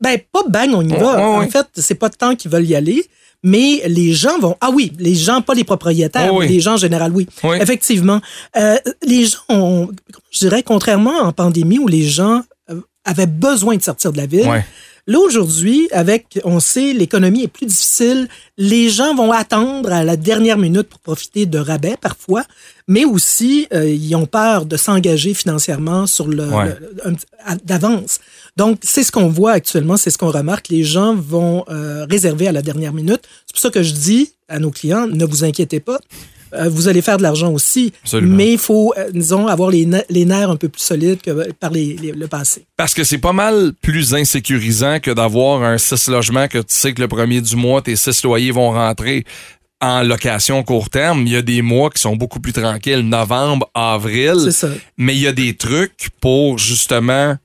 Ben, 0.00 0.18
pas 0.32 0.42
bang, 0.48 0.70
on 0.74 0.82
y 0.82 0.88
va. 0.88 0.96
ouais, 0.96 1.38
ouais. 1.38 1.46
En 1.46 1.50
fait, 1.50 1.66
c'est 1.76 1.96
pas 1.96 2.08
tant 2.10 2.36
qu'ils 2.36 2.50
veulent 2.50 2.66
y 2.66 2.76
aller, 2.76 3.04
mais 3.42 3.82
les 3.86 4.12
gens 4.12 4.38
vont. 4.38 4.56
Ah 4.60 4.70
oui, 4.70 4.92
les 4.98 5.14
gens, 5.14 5.42
pas 5.42 5.54
les 5.54 5.64
propriétaires, 5.64 6.34
oui. 6.34 6.46
mais 6.46 6.52
les 6.52 6.60
gens 6.60 6.74
en 6.74 6.78
général, 6.78 7.12
oui. 7.12 7.26
Oui. 7.44 7.56
Effectivement. 7.60 8.20
Euh, 8.56 8.76
les 9.02 9.26
gens 9.26 9.38
ont, 9.48 9.90
je 10.30 10.38
dirais, 10.40 10.62
contrairement 10.62 11.18
en 11.20 11.32
pandémie 11.32 11.78
où 11.78 11.86
les 11.88 12.04
gens 12.04 12.42
euh, 12.70 12.80
avaient 13.04 13.26
besoin 13.26 13.76
de 13.76 13.82
sortir 13.82 14.12
de 14.12 14.16
la 14.18 14.26
ville. 14.26 14.48
Là, 15.06 15.18
aujourd'hui, 15.20 15.88
avec, 15.92 16.38
on 16.44 16.60
sait, 16.60 16.92
l'économie 16.92 17.42
est 17.44 17.48
plus 17.48 17.64
difficile. 17.64 18.28
Les 18.58 18.90
gens 18.90 19.14
vont 19.14 19.32
attendre 19.32 19.90
à 19.90 20.04
la 20.04 20.18
dernière 20.18 20.58
minute 20.58 20.82
pour 20.82 21.00
profiter 21.00 21.46
de 21.46 21.58
rabais 21.58 21.96
parfois, 21.98 22.44
mais 22.88 23.06
aussi, 23.06 23.66
euh, 23.72 23.88
ils 23.88 24.14
ont 24.16 24.26
peur 24.26 24.66
de 24.66 24.76
s'engager 24.76 25.32
financièrement 25.32 26.06
sur 26.06 26.28
le, 26.28 26.44
Ouais. 26.50 26.76
d'avance. 27.64 28.20
Donc, 28.58 28.78
c'est 28.82 29.04
ce 29.04 29.12
qu'on 29.12 29.28
voit 29.28 29.52
actuellement, 29.52 29.96
c'est 29.96 30.10
ce 30.10 30.18
qu'on 30.18 30.30
remarque. 30.30 30.68
Les 30.68 30.82
gens 30.84 31.14
vont 31.14 31.64
euh, 31.70 32.04
réserver 32.10 32.48
à 32.48 32.52
la 32.52 32.60
dernière 32.60 32.92
minute. 32.92 33.20
C'est 33.46 33.52
pour 33.54 33.60
ça 33.62 33.70
que 33.70 33.82
je 33.82 33.92
dis 33.92 34.32
à 34.48 34.58
nos 34.58 34.70
clients, 34.70 35.06
ne 35.06 35.24
vous 35.24 35.44
inquiétez 35.44 35.80
pas. 35.80 35.98
Euh, 36.54 36.68
vous 36.68 36.88
allez 36.88 37.02
faire 37.02 37.18
de 37.18 37.22
l'argent 37.22 37.52
aussi, 37.52 37.92
Absolument. 38.02 38.34
mais 38.36 38.52
il 38.52 38.58
faut, 38.58 38.94
euh, 38.96 39.10
disons, 39.12 39.46
avoir 39.46 39.70
les, 39.70 39.84
ne- 39.86 40.00
les 40.08 40.24
nerfs 40.24 40.50
un 40.50 40.56
peu 40.56 40.68
plus 40.70 40.80
solides 40.80 41.20
que 41.20 41.52
par 41.52 41.70
les- 41.70 41.94
les- 42.02 42.12
le 42.12 42.26
passé. 42.26 42.64
Parce 42.76 42.94
que 42.94 43.04
c'est 43.04 43.18
pas 43.18 43.34
mal 43.34 43.72
plus 43.82 44.14
insécurisant 44.14 44.98
que 44.98 45.10
d'avoir 45.10 45.62
un 45.62 45.76
6 45.78 46.08
logements 46.08 46.48
que 46.48 46.58
tu 46.58 46.64
sais 46.68 46.94
que 46.94 47.02
le 47.02 47.08
premier 47.08 47.40
du 47.42 47.54
mois, 47.54 47.82
tes 47.82 47.96
6 47.96 48.22
loyers 48.24 48.50
vont 48.50 48.70
rentrer 48.70 49.24
en 49.82 50.02
location 50.02 50.62
court 50.64 50.88
terme. 50.90 51.26
Il 51.26 51.32
y 51.32 51.36
a 51.36 51.42
des 51.42 51.60
mois 51.62 51.90
qui 51.90 52.00
sont 52.00 52.16
beaucoup 52.16 52.40
plus 52.40 52.54
tranquilles, 52.54 53.00
novembre, 53.06 53.70
avril. 53.74 54.34
C'est 54.42 54.50
ça. 54.52 54.68
Mais 54.96 55.14
il 55.14 55.20
y 55.20 55.26
a 55.28 55.32
des 55.32 55.54
trucs 55.54 56.08
pour 56.20 56.56
justement 56.58 57.36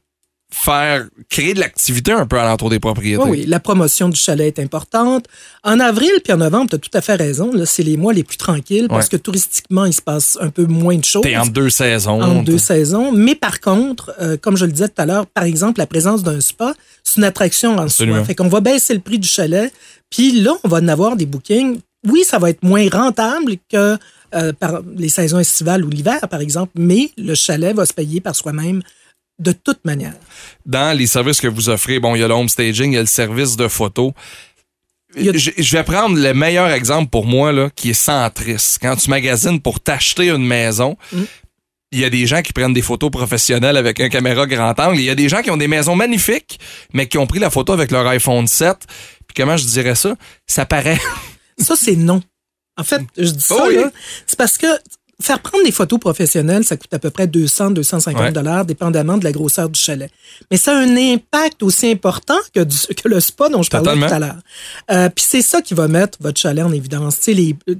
faire 0.55 1.07
créer 1.29 1.53
de 1.55 1.59
l'activité 1.59 2.11
un 2.11 2.27
peu 2.27 2.37
alentour 2.39 2.69
des 2.69 2.79
propriétés. 2.79 3.21
Oui, 3.23 3.29
oui, 3.39 3.45
la 3.47 3.59
promotion 3.59 4.07
du 4.07 4.19
chalet 4.19 4.55
est 4.57 4.61
importante. 4.61 5.25
En 5.63 5.79
avril 5.79 6.11
puis 6.23 6.31
en 6.31 6.37
novembre, 6.37 6.69
tu 6.69 6.75
as 6.75 6.79
tout 6.79 6.91
à 6.93 7.01
fait 7.01 7.15
raison. 7.15 7.51
Là, 7.51 7.65
c'est 7.65 7.81
les 7.81 7.97
mois 7.97 8.13
les 8.13 8.23
plus 8.23 8.37
tranquilles 8.37 8.87
parce 8.87 9.05
Ouais. 9.07 9.17
que 9.17 9.17
touristiquement, 9.17 9.85
il 9.85 9.93
se 9.93 10.01
passe 10.01 10.37
un 10.39 10.49
peu 10.49 10.65
moins 10.65 10.95
de 10.97 11.03
choses. 11.03 11.23
T'es 11.23 11.35
en 11.35 11.47
deux 11.47 11.69
saisons. 11.71 12.21
en 12.21 12.43
deux 12.43 12.59
saisons. 12.59 13.11
Mais 13.11 13.33
par 13.35 13.59
contre, 13.61 14.13
euh, 14.21 14.37
comme 14.37 14.55
je 14.55 14.65
le 14.65 14.71
disais 14.71 14.87
tout 14.89 15.01
à 15.01 15.05
l'heure, 15.07 15.25
par 15.25 15.43
exemple, 15.45 15.79
la 15.79 15.87
présence 15.87 16.21
d'un 16.21 16.39
spa, 16.39 16.73
c'est 17.03 17.17
une 17.17 17.23
attraction 17.23 17.75
en 17.75 17.81
Absolument. 17.83 18.17
soi. 18.17 18.25
Fait 18.25 18.35
qu'on 18.35 18.47
va 18.47 18.61
baisser 18.61 18.93
le 18.93 18.99
prix 18.99 19.17
du 19.17 19.27
chalet. 19.27 19.73
Puis 20.11 20.31
là, 20.41 20.51
on 20.63 20.67
va 20.67 20.77
en 20.77 20.87
avoir 20.87 21.15
des 21.15 21.25
bookings. 21.25 21.79
Oui, 22.07 22.23
ça 22.25 22.37
va 22.37 22.51
être 22.51 22.61
moins 22.63 22.87
rentable 22.89 23.53
que 23.71 23.97
euh, 24.35 24.51
par 24.53 24.81
les 24.97 25.09
saisons 25.09 25.39
estivales 25.39 25.83
ou 25.85 25.89
l'hiver, 25.89 26.27
par 26.29 26.41
exemple, 26.41 26.71
mais 26.75 27.11
le 27.17 27.33
chalet 27.35 27.75
va 27.75 27.85
se 27.85 27.93
payer 27.93 28.19
par 28.21 28.35
soi-même 28.35 28.81
de 29.39 29.51
toute 29.51 29.83
manière. 29.85 30.13
dans 30.65 30.95
les 30.97 31.07
services 31.07 31.41
que 31.41 31.47
vous 31.47 31.69
offrez, 31.69 31.99
bon, 31.99 32.15
il 32.15 32.19
y 32.19 32.23
a 32.23 32.27
le 32.27 32.33
home 32.33 32.49
staging, 32.49 32.91
il 32.91 32.95
y 32.95 32.97
a 32.97 33.01
le 33.01 33.07
service 33.07 33.55
de 33.55 33.67
photo. 33.67 34.13
Je, 35.15 35.71
vais 35.75 35.83
prendre 35.83 36.17
le 36.17 36.33
meilleur 36.33 36.69
exemple 36.71 37.09
pour 37.09 37.25
moi, 37.27 37.51
là, 37.51 37.69
qui 37.75 37.91
est 37.91 37.93
centriste. 37.93 38.79
Quand 38.81 38.95
tu 38.95 39.09
magasines 39.11 39.61
pour 39.61 39.79
t'acheter 39.79 40.29
une 40.29 40.45
maison, 40.45 40.97
Mm. 41.11 41.23
il 41.91 41.99
y 41.99 42.05
a 42.05 42.09
des 42.09 42.25
gens 42.25 42.41
qui 42.41 42.51
prennent 42.53 42.73
des 42.73 42.81
photos 42.81 43.11
professionnelles 43.11 43.77
avec 43.77 43.99
un 43.99 44.09
caméra 44.09 44.47
grand 44.47 44.79
angle. 44.79 44.97
Il 44.99 45.03
y 45.05 45.11
a 45.11 45.15
des 45.15 45.29
gens 45.29 45.43
qui 45.43 45.51
ont 45.51 45.57
des 45.57 45.67
maisons 45.67 45.95
magnifiques, 45.95 46.59
mais 46.93 47.07
qui 47.07 47.19
ont 47.19 47.27
pris 47.27 47.37
la 47.39 47.51
photo 47.51 47.73
avec 47.73 47.91
leur 47.91 48.07
iPhone 48.07 48.47
7. 48.47 48.75
Puis 49.27 49.35
comment 49.35 49.55
je 49.57 49.65
dirais 49.65 49.93
ça? 49.95 50.15
Ça 50.47 50.65
paraît. 50.65 50.99
Ça, 51.59 51.75
c'est 51.75 51.95
non. 51.95 52.23
En 52.77 52.83
fait, 52.83 53.03
je 53.15 53.29
dis 53.29 53.41
ça, 53.43 53.55
Oh 53.59 53.65
oui. 53.67 53.77
c'est 54.25 54.37
parce 54.39 54.57
que 54.57 54.65
faire 55.21 55.39
prendre 55.41 55.63
des 55.63 55.71
photos 55.71 55.99
professionnelles, 55.99 56.63
ça 56.63 56.75
coûte 56.75 56.93
à 56.93 56.99
peu 56.99 57.09
près 57.09 57.27
200, 57.27 57.71
250 57.71 58.21
Ouais. 58.21 58.31
dollars, 58.31 58.65
dépendamment 58.65 59.17
de 59.17 59.23
la 59.23 59.31
grosseur 59.31 59.69
du 59.69 59.79
chalet. 59.79 60.11
Mais 60.51 60.57
ça 60.57 60.71
a 60.75 60.79
un 60.81 60.95
impact 60.97 61.63
aussi 61.63 61.89
important 61.91 62.37
que, 62.53 62.61
du- 62.61 62.77
que 63.03 63.07
le 63.07 63.19
spa 63.19 63.49
dont 63.49 63.61
je 63.63 63.69
parlais 63.69 63.95
tout 63.95 64.13
à 64.13 64.19
l'heure. 64.19 64.39
Euh, 64.91 65.09
Puis 65.09 65.25
c'est 65.27 65.41
ça 65.41 65.61
qui 65.61 65.73
va 65.73 65.87
mettre 65.87 66.17
votre 66.21 66.39
chalet 66.39 66.63
en 66.65 66.71
évidence. 66.71 67.17
Tu 67.17 67.23
sais, 67.23 67.33
les, 67.33 67.55
euh, 67.69 67.75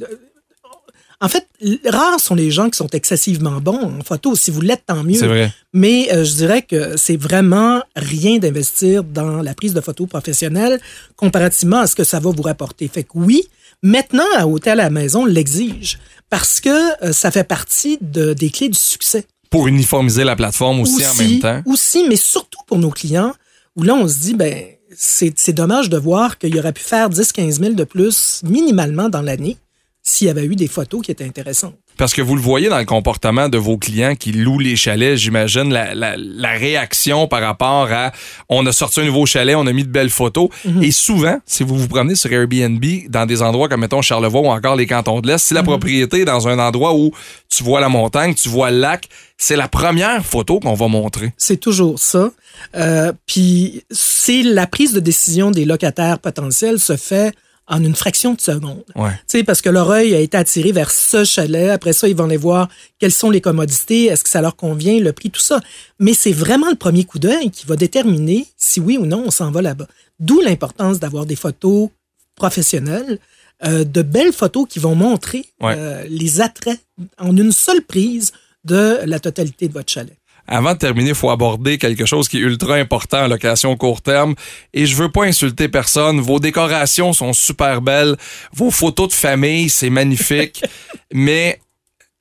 en 1.22 1.30
fait, 1.30 1.48
rares 1.86 2.20
sont 2.20 2.36
les 2.36 2.52
gens 2.52 2.70
qui 2.70 2.78
sont 2.78 2.90
excessivement 2.90 3.62
bons 3.62 3.82
en 4.00 4.04
photo. 4.04 4.36
Si 4.36 4.52
vous 4.52 4.60
l'êtes, 4.60 4.84
tant 4.86 5.04
mieux. 5.04 5.20
Vrai. 5.26 5.52
Mais 5.72 6.10
euh, 6.14 6.26
je 6.26 6.34
dirais 6.36 6.62
que 6.64 6.98
c'est 6.98 7.16
vraiment 7.16 7.82
rien 7.96 8.40
d'investir 8.40 9.04
dans 9.06 9.42
la 9.42 9.54
prise 9.54 9.74
de 9.74 9.80
photos 9.80 10.08
professionnelle 10.10 10.82
comparativement 11.16 11.80
à 11.80 11.88
ce 11.88 11.96
que 11.96 12.04
ça 12.04 12.20
va 12.20 12.30
vous 12.30 12.42
rapporter. 12.42 12.90
Fait 12.90 13.04
que 13.04 13.12
oui, 13.16 13.44
maintenant, 13.82 14.26
à 14.36 14.48
Hôtel 14.48 14.82
à 14.82 14.84
la 14.84 14.90
maison 14.90 15.24
l'exige 15.26 15.98
parce 16.34 16.60
que 16.62 17.06
euh, 17.06 17.12
ça 17.14 17.30
fait 17.30 17.44
partie 17.44 18.00
de- 18.02 18.34
des 18.34 18.50
clés 18.50 18.68
du 18.70 18.80
succès. 18.80 19.26
Pour 19.52 19.68
uniformiser 19.68 20.24
la 20.24 20.36
plateforme 20.36 20.80
aussi, 20.80 21.06
en 21.06 21.14
même 21.14 21.40
temps. 21.40 21.62
Aussi, 21.68 22.06
mais 22.10 22.16
surtout 22.16 22.58
pour 22.66 22.80
nos 22.80 22.90
clients, 22.90 23.34
où 23.76 23.84
là, 23.84 23.94
on 23.94 24.08
se 24.08 24.18
dit, 24.18 24.34
ben, 24.34 24.66
c'est 24.98 25.32
c'est 25.38 25.54
dommage 25.54 25.90
de 25.90 25.98
voir 26.00 26.40
qu'il 26.40 26.58
aurait 26.58 26.74
pu 26.74 26.82
faire 26.82 27.12
10-15 27.12 27.60
000 27.60 27.74
de 27.74 27.84
plus 27.84 28.42
minimalement 28.44 29.10
dans 29.10 29.22
l'année 29.22 29.58
s'il 30.06 30.28
y 30.28 30.30
avait 30.30 30.44
eu 30.46 30.56
des 30.56 30.68
photos 30.68 31.02
qui 31.02 31.12
étaient 31.12 31.24
intéressantes. 31.24 31.76
Parce 31.96 32.14
que 32.14 32.22
vous 32.22 32.36
le 32.36 32.42
voyez 32.42 32.70
dans 32.70 32.80
le 32.80 32.86
comportement 32.86 33.48
de 33.48 33.58
vos 33.58 33.78
clients 33.78 34.16
qui 34.16 34.32
louent 34.32 34.60
les 34.60 34.76
chalets, 34.76 35.16
j'imagine 35.16 35.72
la, 35.72 35.94
la, 35.96 36.16
la 36.18 36.50
réaction 36.52 37.28
par 37.28 37.42
rapport 37.42 37.88
à 37.92 38.12
on 38.50 38.66
a 38.66 38.72
sorti 38.72 39.00
un 39.00 39.06
nouveau 39.06 39.26
chalet, 39.26 39.56
on 39.56 39.66
a 39.68 39.72
mis 39.72 39.84
de 39.84 39.90
belles 39.90 40.10
photos. 40.10 40.50
Et 40.82 40.92
souvent, 40.92 41.40
si 41.46 41.64
vous 41.64 41.78
vous 41.78 41.88
promenez 41.88 42.16
sur 42.16 42.34
Airbnb 42.34 42.84
dans 43.10 43.26
des 43.26 43.42
endroits 43.42 43.70
comme 43.70 43.82
mettons 43.82 44.02
Charlevoix 44.02 44.42
ou 44.42 44.48
encore 44.48 44.76
les 44.76 44.88
cantons 44.88 45.22
de 45.22 45.28
l'Est, 45.28 45.38
si 45.38 45.54
la 45.54 45.64
propriété 45.64 46.22
est 46.22 46.26
dans 46.26 46.48
un 46.48 46.60
endroit 46.60 46.96
où 46.96 47.12
tu 47.48 47.64
vois 47.64 47.80
la 47.80 47.90
montagne, 47.90 48.34
tu 48.34 48.50
vois 48.50 48.72
le 48.72 48.80
lac, 48.80 49.08
c'est 49.38 49.56
la 49.56 49.68
première 49.68 50.26
photo 50.26 50.60
qu'on 50.60 50.74
va 50.74 50.88
montrer. 50.88 51.32
C'est 51.38 51.58
toujours 51.58 52.00
ça. 52.00 52.32
Euh, 52.76 53.14
Puis 53.28 53.84
c'est 53.92 54.42
la 54.44 54.68
prise 54.68 54.94
de 54.94 55.00
décision 55.00 55.52
des 55.52 55.66
locataires 55.66 56.20
potentiels 56.20 56.80
se 56.80 56.98
fait 56.98 57.34
en 57.68 57.84
une 57.84 57.96
fraction 57.96 58.34
de 58.34 58.42
seconde. 58.42 58.84
Ouais. 58.96 59.12
Tu 59.12 59.38
sais, 59.40 59.44
parce 59.44 59.62
que 59.62 59.70
leur 59.70 59.90
œil 59.90 60.14
a 60.14 60.20
été 60.20 60.36
attiré 60.38 60.72
vers 60.74 60.92
ce 60.92 61.24
chalet. 61.24 61.70
Après 61.70 61.94
ça, 61.94 62.08
ils 62.10 62.16
vont 62.16 62.26
aller 62.26 62.36
voir 62.38 62.68
quelles 63.00 63.14
sont 63.14 63.30
les 63.30 63.40
commodités, 63.42 64.06
est-ce 64.06 64.24
que 64.24 64.30
ça 64.30 64.42
leur 64.42 64.56
convient, 64.56 65.00
le 65.00 65.14
prix, 65.14 65.30
tout 65.32 65.40
ça. 65.42 65.62
Mais 66.00 66.14
c'est 66.14 66.34
vraiment 66.34 66.70
le 66.70 66.76
premier 66.76 67.06
coup 67.06 67.20
d'œil 67.20 67.52
qui 67.52 67.66
va 67.66 67.76
déterminer 67.78 68.46
si 68.58 68.80
oui 68.82 68.98
ou 68.98 69.06
non 69.06 69.24
on 69.28 69.32
s'en 69.32 69.50
va 69.52 69.62
là-bas. 69.62 69.88
D'où 70.20 70.42
l'importance 70.42 71.00
d'avoir 71.00 71.26
des 71.26 71.38
photos 71.38 71.90
professionnelles, 72.36 73.20
euh, 73.66 73.84
de 73.86 74.02
belles 74.02 74.34
photos 74.34 74.66
qui 74.68 74.80
vont 74.80 74.96
montrer 74.96 75.46
Ouais. 75.62 75.76
euh, 75.78 76.04
les 76.10 76.42
attraits 76.42 76.80
en 77.18 77.36
une 77.38 77.52
seule 77.52 77.82
prise 77.82 78.34
de 78.66 79.00
la 79.06 79.20
totalité 79.20 79.68
de 79.68 79.74
votre 79.74 79.92
chalet. 79.92 80.18
Avant 80.48 80.74
de 80.74 80.78
terminer, 80.78 81.10
il 81.10 81.16
faut 81.16 81.30
aborder 81.30 81.78
quelque 81.78 82.06
chose 82.06 82.28
qui 82.28 82.38
est 82.38 82.42
ultra 82.42 82.76
important 82.76 83.24
en 83.24 83.28
location 83.28 83.76
court 83.78 84.02
terme. 84.02 84.36
Et 84.74 84.86
je 84.86 84.96
veux 84.96 85.10
pas 85.10 85.24
insulter 85.24 85.70
personne. 85.70 86.20
Vos 86.20 86.40
décorations 86.40 87.14
sont 87.14 87.34
super 87.34 87.82
belles. 87.82 88.18
Vos 88.54 88.72
photos 88.72 89.10
de 89.10 89.14
famille, 89.14 89.70
c'est 89.70 89.90
magnifique. 89.90 90.64
Mais 91.14 91.60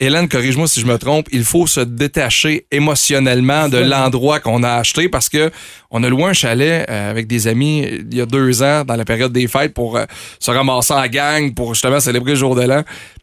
Hélène, 0.03 0.29
corrige-moi 0.29 0.67
si 0.67 0.81
je 0.81 0.87
me 0.87 0.99
trompe, 0.99 1.29
il 1.31 1.45
faut 1.45 1.69
se 1.69 1.79
détacher 1.79 2.67
émotionnellement 2.73 3.69
de 3.69 3.79
l'endroit 3.79 4.41
qu'on 4.41 4.65
a 4.65 4.73
acheté 4.73 5.09
parce 5.09 5.29
que 5.29 5.53
on 5.93 6.03
a 6.03 6.09
loué 6.09 6.25
un 6.25 6.33
chalet 6.33 6.85
euh, 6.91 7.09
avec 7.09 7.29
des 7.29 7.47
amis 7.47 7.87
il 8.11 8.13
y 8.13 8.21
a 8.21 8.27
deux 8.27 8.65
ans 8.65 8.85
dans 8.85 8.97
la 8.97 9.05
période 9.05 9.33
des 9.33 9.47
fêtes 9.47 9.75
pour 9.75 9.97
euh, 9.97 10.05
se 10.41 10.51
ramasser 10.51 10.93
en 10.93 11.07
gang 11.07 11.55
pour 11.55 11.75
justement 11.75 12.01
célébrer 12.01 12.33
le 12.33 12.37
jour 12.37 12.57
de 12.57 12.63
l'an. 12.63 12.83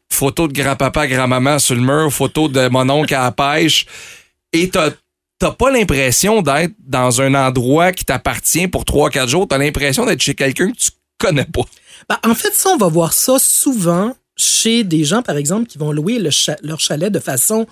Photo 0.10 0.48
de 0.48 0.54
grand-papa, 0.54 1.08
grand-maman 1.08 1.60
sur 1.60 1.76
le 1.76 1.82
mur, 1.82 2.14
photo 2.14 2.48
de 2.48 2.70
mon 2.70 2.90
oncle 2.90 3.14
à 3.14 3.24
la 3.24 3.32
pêche. 3.34 3.86
Et 4.54 4.70
t'as 4.70 4.92
t'as 5.40 5.52
pas 5.52 5.72
l'impression 5.72 6.42
d'être 6.42 6.74
dans 6.80 7.22
un 7.22 7.34
endroit 7.34 7.94
qui 7.94 8.04
t'appartient 8.04 8.68
pour 8.68 8.84
trois, 8.84 9.10
quatre 9.10 9.30
jours. 9.30 9.48
T'as 9.48 9.58
l'impression 9.58 10.06
d'être 10.06 10.22
chez 10.22 10.36
quelqu'un 10.36 10.72
que 10.72 10.78
tu 10.78 10.90
connais 11.18 11.46
pas. 11.46 11.62
Ben, 12.10 12.18
en 12.30 12.36
fait, 12.36 12.54
ça, 12.54 12.70
on 12.72 12.78
va 12.78 12.88
voir 12.90 13.14
ça 13.14 13.38
souvent 13.40 14.16
chez 14.36 14.84
des 14.84 15.06
gens, 15.06 15.22
par 15.22 15.38
exemple, 15.38 15.68
qui 15.68 15.78
vont 15.78 15.92
louer 15.94 16.20
le 16.20 16.30
cha- 16.30 16.58
leur 16.62 16.80
chalet 16.82 17.12
de 17.12 17.20
façon 17.20 17.68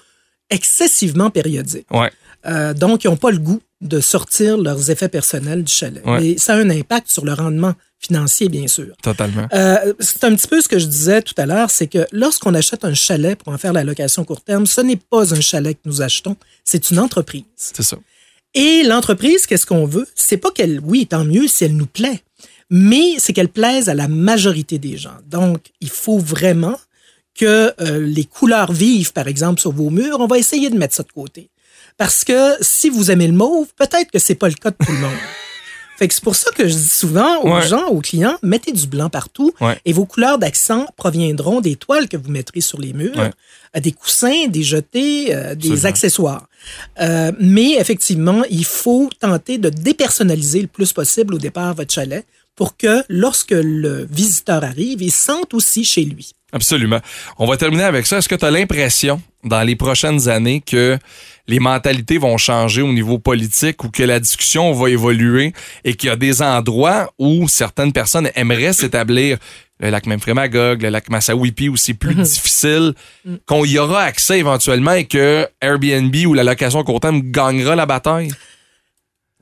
excessivement 0.49 1.29
périodique. 1.29 1.87
Ouais. 1.91 2.11
Euh, 2.45 2.73
donc, 2.73 3.03
ils 3.03 3.07
n'ont 3.07 3.17
pas 3.17 3.31
le 3.31 3.39
goût 3.39 3.59
de 3.81 3.99
sortir 3.99 4.57
leurs 4.57 4.89
effets 4.89 5.09
personnels 5.09 5.63
du 5.63 5.71
chalet. 5.73 6.03
Ouais. 6.05 6.19
Mais 6.19 6.37
ça 6.37 6.53
a 6.53 6.57
un 6.57 6.69
impact 6.69 7.11
sur 7.11 7.25
le 7.25 7.33
rendement 7.33 7.73
financier, 7.99 8.49
bien 8.49 8.67
sûr. 8.67 8.95
Totalement. 9.01 9.47
Euh, 9.53 9.93
c'est 9.99 10.23
un 10.23 10.35
petit 10.35 10.47
peu 10.47 10.61
ce 10.61 10.67
que 10.67 10.79
je 10.79 10.85
disais 10.85 11.21
tout 11.21 11.33
à 11.37 11.45
l'heure, 11.45 11.71
c'est 11.71 11.87
que 11.87 12.05
lorsqu'on 12.11 12.53
achète 12.53 12.85
un 12.85 12.93
chalet 12.93 13.37
pour 13.37 13.53
en 13.53 13.57
faire 13.57 13.73
la 13.73 13.83
location 13.83 14.23
court 14.23 14.41
terme, 14.41 14.65
ce 14.65 14.81
n'est 14.81 14.97
pas 14.97 15.33
un 15.33 15.41
chalet 15.41 15.75
que 15.75 15.89
nous 15.89 16.01
achetons, 16.01 16.37
c'est 16.63 16.91
une 16.91 16.99
entreprise. 16.99 17.43
C'est 17.55 17.83
ça. 17.83 17.97
Et 18.53 18.83
l'entreprise, 18.83 19.45
qu'est-ce 19.45 19.65
qu'on 19.65 19.85
veut? 19.85 20.07
C'est 20.15 20.37
pas 20.37 20.51
qu'elle, 20.51 20.79
oui, 20.83 21.07
tant 21.07 21.25
mieux 21.25 21.47
si 21.47 21.65
elle 21.65 21.75
nous 21.75 21.87
plaît, 21.87 22.21
mais 22.69 23.15
c'est 23.17 23.33
qu'elle 23.33 23.49
plaise 23.49 23.89
à 23.89 23.93
la 23.93 24.07
majorité 24.07 24.79
des 24.79 24.97
gens. 24.97 25.17
Donc, 25.27 25.71
il 25.81 25.89
faut 25.89 26.19
vraiment 26.19 26.77
que 27.35 27.73
euh, 27.79 27.99
les 27.99 28.25
couleurs 28.25 28.71
vives, 28.71 29.13
par 29.13 29.27
exemple, 29.27 29.61
sur 29.61 29.71
vos 29.71 29.89
murs, 29.89 30.19
on 30.19 30.27
va 30.27 30.37
essayer 30.37 30.69
de 30.69 30.77
mettre 30.77 30.95
ça 30.95 31.03
de 31.03 31.11
côté. 31.11 31.49
Parce 31.97 32.23
que 32.23 32.55
si 32.61 32.89
vous 32.89 33.11
aimez 33.11 33.27
le 33.27 33.33
mauve, 33.33 33.67
peut-être 33.75 34.11
que 34.11 34.19
c'est 34.19 34.35
pas 34.35 34.49
le 34.49 34.55
cas 34.55 34.71
de 34.71 34.77
tout 34.83 34.91
le 34.91 34.99
monde. 34.99 35.11
Fait 35.97 36.07
que 36.07 36.13
c'est 36.13 36.23
pour 36.23 36.35
ça 36.35 36.51
que 36.51 36.67
je 36.67 36.73
dis 36.75 36.87
souvent 36.87 37.41
aux 37.41 37.55
Ouais. 37.55 37.67
gens, 37.67 37.87
aux 37.87 38.01
clients, 38.01 38.37
mettez 38.43 38.71
du 38.71 38.85
blanc 38.87 39.09
partout 39.09 39.51
Ouais. 39.59 39.79
et 39.83 39.93
vos 39.93 40.05
couleurs 40.05 40.37
d'accent 40.37 40.85
proviendront 40.95 41.59
des 41.59 41.75
toiles 41.75 42.07
que 42.07 42.17
vous 42.17 42.29
mettrez 42.29 42.61
sur 42.61 42.79
les 42.79 42.93
murs, 42.93 43.17
Ouais. 43.17 43.31
euh, 43.75 43.79
des 43.79 43.91
coussins, 43.91 44.47
des 44.47 44.61
jetés, 44.63 45.33
euh, 45.33 45.55
des 45.55 45.69
Absolument. 45.71 45.85
accessoires. 45.89 46.47
Euh, 47.01 47.31
mais 47.39 47.71
effectivement, 47.79 48.43
il 48.49 48.65
faut 48.65 49.09
tenter 49.19 49.57
de 49.57 49.69
dépersonnaliser 49.69 50.61
le 50.61 50.67
plus 50.67 50.93
possible 50.93 51.33
au 51.33 51.39
départ 51.39 51.73
votre 51.73 51.93
chalet 51.93 52.25
pour 52.57 52.75
que 52.75 53.03
lorsque 53.07 53.51
le 53.51 54.05
visiteur 54.11 54.63
arrive, 54.65 55.01
il 55.01 55.11
sente 55.11 55.53
aussi 55.53 55.85
chez 55.85 56.03
lui. 56.03 56.33
Absolument. 56.51 56.99
On 57.37 57.45
va 57.45 57.55
terminer 57.55 57.83
avec 57.83 58.05
ça. 58.07 58.17
Est-ce 58.17 58.27
que 58.27 58.35
tu 58.35 58.45
as 58.45 58.51
l'impression, 58.51 59.21
dans 59.43 59.61
les 59.61 59.75
prochaines 59.75 60.27
années, 60.27 60.61
que 60.65 60.97
les 61.47 61.59
mentalités 61.59 62.17
vont 62.17 62.37
changer 62.37 62.81
au 62.81 62.91
niveau 62.91 63.19
politique 63.19 63.83
ou 63.83 63.89
que 63.89 64.03
la 64.03 64.19
discussion 64.19 64.73
va 64.73 64.89
évoluer 64.89 65.53
et 65.85 65.93
qu'il 65.93 66.09
y 66.09 66.11
a 66.11 66.15
des 66.15 66.41
endroits 66.41 67.13
où 67.19 67.47
certaines 67.47 67.93
personnes 67.93 68.29
aimeraient 68.35 68.73
s'établir, 68.73 69.37
le 69.79 69.91
lac 69.91 70.07
Memphremagog, 70.07 70.81
le 70.81 70.89
lac 70.89 71.09
Massawippi, 71.09 71.69
où 71.69 71.77
c'est 71.77 71.93
plus 71.93 72.15
difficile, 72.15 72.93
qu'on 73.45 73.63
y 73.63 73.77
aura 73.77 74.01
accès 74.01 74.39
éventuellement 74.39 74.93
et 74.93 75.05
que 75.05 75.47
Airbnb 75.61 76.15
ou 76.25 76.33
la 76.33 76.43
location 76.43 76.83
court 76.83 77.01
terme 77.01 77.21
gagnera 77.21 77.75
la 77.75 77.85
bataille? 77.85 78.31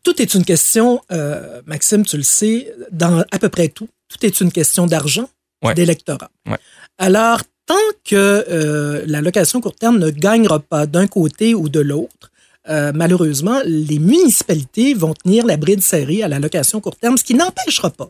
Tout 0.05 0.21
est 0.21 0.33
une 0.35 0.45
question, 0.45 1.01
euh, 1.11 1.61
Maxime, 1.65 2.05
tu 2.05 2.15
le 2.15 2.23
sais, 2.23 2.71
dans 2.91 3.25
à 3.31 3.39
peu 3.39 3.49
près 3.49 3.67
tout. 3.67 3.89
Tout 4.07 4.23
est 4.25 4.39
une 4.39 4.51
question 4.51 4.85
d'argent, 4.87 5.27
Ouais. 5.63 5.73
d'électorat. 5.73 6.29
Ouais. 6.47 6.57
Alors, 6.99 7.41
tant 7.65 7.73
que 8.03 8.15
euh, 8.15 9.03
la 9.07 9.19
location 9.21 9.59
court 9.61 9.75
terme 9.75 9.97
ne 9.97 10.11
gagnera 10.11 10.59
pas 10.59 10.85
d'un 10.85 11.07
côté 11.07 11.55
ou 11.55 11.69
de 11.69 11.79
l'autre, 11.79 12.31
euh, 12.69 12.91
malheureusement, 12.93 13.59
les 13.65 13.97
municipalités 13.99 14.93
vont 14.93 15.13
tenir 15.15 15.45
la 15.45 15.57
bride 15.57 15.81
serrée 15.81 16.21
à 16.23 16.27
la 16.27 16.37
location 16.39 16.79
court 16.81 16.95
terme, 16.97 17.17
ce 17.17 17.23
qui 17.23 17.33
n'empêchera 17.33 17.89
pas 17.89 18.09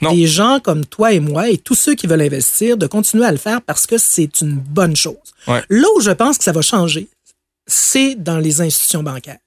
Non. 0.00 0.12
des 0.12 0.26
gens 0.28 0.60
comme 0.60 0.84
toi 0.86 1.12
et 1.12 1.20
moi 1.20 1.50
et 1.50 1.58
tous 1.58 1.74
ceux 1.74 1.94
qui 1.96 2.06
veulent 2.06 2.22
investir 2.22 2.76
de 2.76 2.86
continuer 2.86 3.24
à 3.26 3.32
le 3.32 3.38
faire 3.38 3.60
parce 3.62 3.86
que 3.88 3.98
c'est 3.98 4.40
une 4.40 4.54
bonne 4.54 4.94
chose. 4.94 5.16
Ouais. 5.48 5.62
Là 5.68 5.88
où 5.96 6.00
je 6.00 6.12
pense 6.12 6.38
que 6.38 6.44
ça 6.44 6.52
va 6.52 6.62
changer, 6.62 7.08
c'est 7.66 8.14
dans 8.14 8.38
les 8.38 8.60
institutions 8.60 9.02
bancaires. 9.02 9.38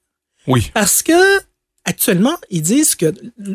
Oui. 0.46 0.70
Parce 0.74 1.02
que 1.02 1.40
actuellement, 1.84 2.36
ils 2.50 2.62
disent 2.62 2.94
que 2.94 3.12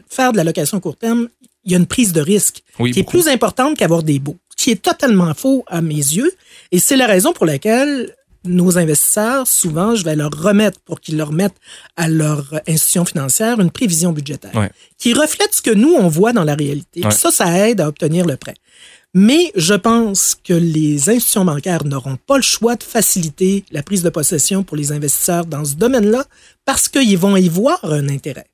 faire 0.10 0.32
de 0.32 0.38
la 0.38 0.44
location 0.44 0.80
court 0.80 0.98
terme, 0.98 1.28
il 1.66 1.72
y 1.72 1.76
a 1.76 1.78
une 1.78 1.86
prise 1.88 2.14
de 2.14 2.22
risque 2.22 2.64
Oui, 2.80 2.92
qui 2.92 3.00
est 3.00 3.04
plus 3.10 3.28
importante 3.28 3.78
qu'avoir 3.78 4.04
des 4.04 4.20
baux, 4.20 4.38
ce 4.56 4.64
qui 4.64 4.72
est 4.72 4.82
totalement 4.82 5.34
faux 5.34 5.64
à 5.68 5.82
mes 5.82 5.96
yeux. 5.96 6.32
Et 6.72 6.80
c'est 6.80 6.96
la 6.98 7.08
raison 7.08 7.34
pour 7.34 7.46
laquelle 7.46 8.14
nos 8.46 8.78
investisseurs, 8.78 9.46
souvent, 9.48 9.94
je 9.96 10.06
vais 10.06 10.16
leur 10.16 10.32
remettre 10.32 10.80
pour 10.82 11.02
qu'ils 11.02 11.18
leur 11.18 11.34
mettent 11.34 11.58
à 11.98 12.08
leur 12.08 12.54
institution 12.68 13.04
financière 13.04 13.60
une 13.60 13.72
prévision 13.72 14.14
budgétaire 14.14 14.56
Ouais. 14.56 14.70
qui 14.98 15.14
reflète 15.14 15.54
ce 15.54 15.62
que 15.62 15.72
nous, 15.72 15.94
on 15.94 16.08
voit 16.08 16.32
dans 16.32 16.46
la 16.46 16.56
réalité. 16.56 17.02
Ouais. 17.02 17.10
Puis 17.10 17.18
Ça, 17.18 17.32
ça 17.32 17.68
aide 17.68 17.82
à 17.82 17.88
obtenir 17.90 18.26
le 18.26 18.38
prêt. 18.38 18.54
Mais 19.14 19.52
je 19.56 19.74
pense 19.74 20.36
que 20.44 20.54
les 20.54 21.10
institutions 21.10 21.46
bancaires 21.46 21.86
n'auront 21.86 22.18
pas 22.18 22.38
le 22.38 22.44
choix 22.44 22.76
de 22.76 22.84
faciliter 22.84 23.64
la 23.72 23.82
prise 23.82 24.04
de 24.04 24.10
possession 24.10 24.64
pour 24.64 24.78
les 24.78 24.92
investisseurs 24.92 25.46
dans 25.46 25.66
ce 25.66 25.76
domaine-là 25.76 26.26
parce 26.66 26.88
qu'ils 26.88 27.18
vont 27.18 27.36
y 27.36 27.50
voir 27.50 27.80
un 27.84 28.10
intérêt. 28.10 28.48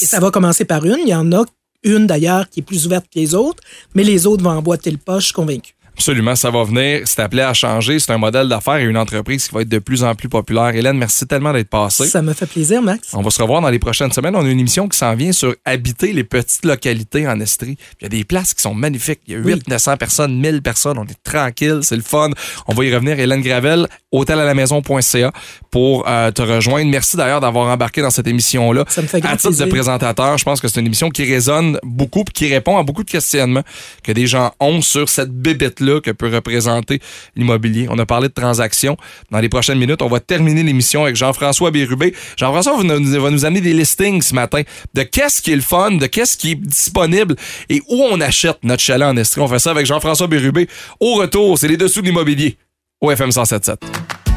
Et 0.00 0.04
ça 0.04 0.20
va 0.20 0.30
commencer 0.30 0.64
par 0.64 0.84
une. 0.84 0.98
Il 1.00 1.08
y 1.08 1.14
en 1.14 1.32
a 1.32 1.44
une 1.82 2.06
d'ailleurs 2.06 2.48
qui 2.48 2.60
est 2.60 2.62
plus 2.62 2.86
ouverte 2.86 3.06
que 3.12 3.18
les 3.18 3.34
autres, 3.34 3.62
mais 3.94 4.02
les 4.02 4.26
autres 4.26 4.42
vont 4.42 4.50
emboîter 4.50 4.90
le 4.90 5.20
suis 5.20 5.32
convaincu. 5.32 5.74
Absolument, 5.96 6.36
ça 6.36 6.50
va 6.50 6.62
venir. 6.62 7.00
C'est 7.06 7.22
appelé 7.22 7.40
à 7.40 7.54
changer. 7.54 7.98
C'est 7.98 8.12
un 8.12 8.18
modèle 8.18 8.48
d'affaires 8.48 8.76
et 8.76 8.84
une 8.84 8.98
entreprise 8.98 9.48
qui 9.48 9.54
va 9.54 9.62
être 9.62 9.68
de 9.70 9.78
plus 9.78 10.04
en 10.04 10.14
plus 10.14 10.28
populaire. 10.28 10.74
Hélène, 10.74 10.98
merci 10.98 11.26
tellement 11.26 11.54
d'être 11.54 11.70
passée. 11.70 12.06
Ça 12.06 12.20
me 12.20 12.34
fait 12.34 12.44
plaisir, 12.44 12.82
Max. 12.82 13.08
On 13.14 13.22
va 13.22 13.30
se 13.30 13.40
revoir 13.40 13.62
dans 13.62 13.70
les 13.70 13.78
prochaines 13.78 14.12
semaines. 14.12 14.36
On 14.36 14.44
a 14.44 14.48
une 14.48 14.60
émission 14.60 14.88
qui 14.88 14.98
s'en 14.98 15.14
vient 15.14 15.32
sur 15.32 15.54
habiter 15.64 16.12
les 16.12 16.22
petites 16.22 16.66
localités 16.66 17.26
en 17.26 17.40
Estrie. 17.40 17.78
Il 18.00 18.04
y 18.04 18.06
a 18.06 18.08
des 18.10 18.24
places 18.24 18.52
qui 18.52 18.60
sont 18.60 18.74
magnifiques. 18.74 19.20
Il 19.26 19.32
y 19.32 19.36
a 19.36 19.38
800, 19.38 19.60
900 19.68 19.96
personnes, 19.96 20.38
1000 20.38 20.60
personnes. 20.60 20.98
On 20.98 21.04
est 21.04 21.22
tranquille, 21.24 21.78
c'est 21.80 21.96
le 21.96 22.02
fun. 22.02 22.28
On 22.66 22.74
va 22.74 22.84
y 22.84 22.94
revenir. 22.94 23.18
Hélène 23.18 23.40
Gravel, 23.40 23.88
hôtelalamaison.ca 24.12 25.32
pour 25.70 26.06
euh, 26.06 26.30
te 26.30 26.42
rejoindre. 26.42 26.90
Merci 26.90 27.16
d'ailleurs 27.16 27.40
d'avoir 27.40 27.68
embarqué 27.68 28.02
dans 28.02 28.10
cette 28.10 28.26
émission-là. 28.26 28.84
Ça 28.88 29.00
me 29.00 29.06
fait 29.06 29.22
grand 29.22 29.32
À 29.32 29.36
titre 29.38 29.56
de 29.56 29.70
présentateur, 29.70 30.36
je 30.36 30.44
pense 30.44 30.60
que 30.60 30.68
c'est 30.68 30.78
une 30.78 30.86
émission 30.86 31.08
qui 31.08 31.24
résonne 31.24 31.78
beaucoup 31.82 32.20
et 32.20 32.32
qui 32.32 32.52
répond 32.52 32.76
à 32.76 32.82
beaucoup 32.82 33.02
de 33.02 33.10
questionnements 33.10 33.62
que 34.02 34.12
des 34.12 34.26
gens 34.26 34.52
ont 34.60 34.82
sur 34.82 35.08
cette 35.08 35.32
bébête-là 35.32 35.85
que 36.00 36.10
peut 36.10 36.32
représenter 36.32 37.00
l'immobilier. 37.36 37.86
On 37.90 37.98
a 37.98 38.06
parlé 38.06 38.28
de 38.28 38.34
transactions. 38.34 38.96
Dans 39.30 39.38
les 39.38 39.48
prochaines 39.48 39.78
minutes, 39.78 40.02
on 40.02 40.08
va 40.08 40.20
terminer 40.20 40.62
l'émission 40.62 41.04
avec 41.04 41.16
Jean-François 41.16 41.70
Bérubé. 41.70 42.14
Jean-François 42.36 42.76
va 42.76 43.30
nous, 43.30 43.44
amener 43.44 43.60
des 43.60 43.72
listings 43.72 44.22
ce 44.22 44.34
matin 44.34 44.62
de 44.94 45.02
qu'est-ce 45.02 45.42
qui 45.42 45.52
est 45.52 45.56
le 45.56 45.62
fun, 45.62 45.92
de 45.92 46.06
qu'est-ce 46.06 46.36
qui 46.36 46.52
est 46.52 46.54
disponible 46.54 47.36
et 47.68 47.82
où 47.88 48.02
on 48.10 48.20
achète 48.20 48.58
notre 48.62 48.82
chalet 48.82 49.06
en 49.06 49.16
Estrie. 49.16 49.40
On 49.40 49.48
fait 49.48 49.58
ça 49.58 49.70
avec 49.70 49.86
Jean-François 49.86 50.26
Bérubé. 50.26 50.68
Au 51.00 51.14
retour, 51.14 51.58
c'est 51.58 51.68
les 51.68 51.76
dessous 51.76 52.00
de 52.00 52.06
l'immobilier 52.06 52.56
au 53.00 53.10
FM 53.10 53.30
177. 53.30 53.80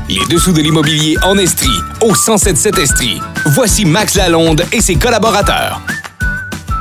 Les 0.09 0.25
dessous 0.27 0.53
de 0.53 0.61
l'immobilier 0.61 1.15
en 1.23 1.37
Estrie, 1.37 1.69
au 2.01 2.07
1077 2.07 2.77
Estrie. 2.79 3.21
Voici 3.45 3.85
Max 3.85 4.15
Lalonde 4.15 4.63
et 4.71 4.81
ses 4.81 4.95
collaborateurs. 4.95 5.81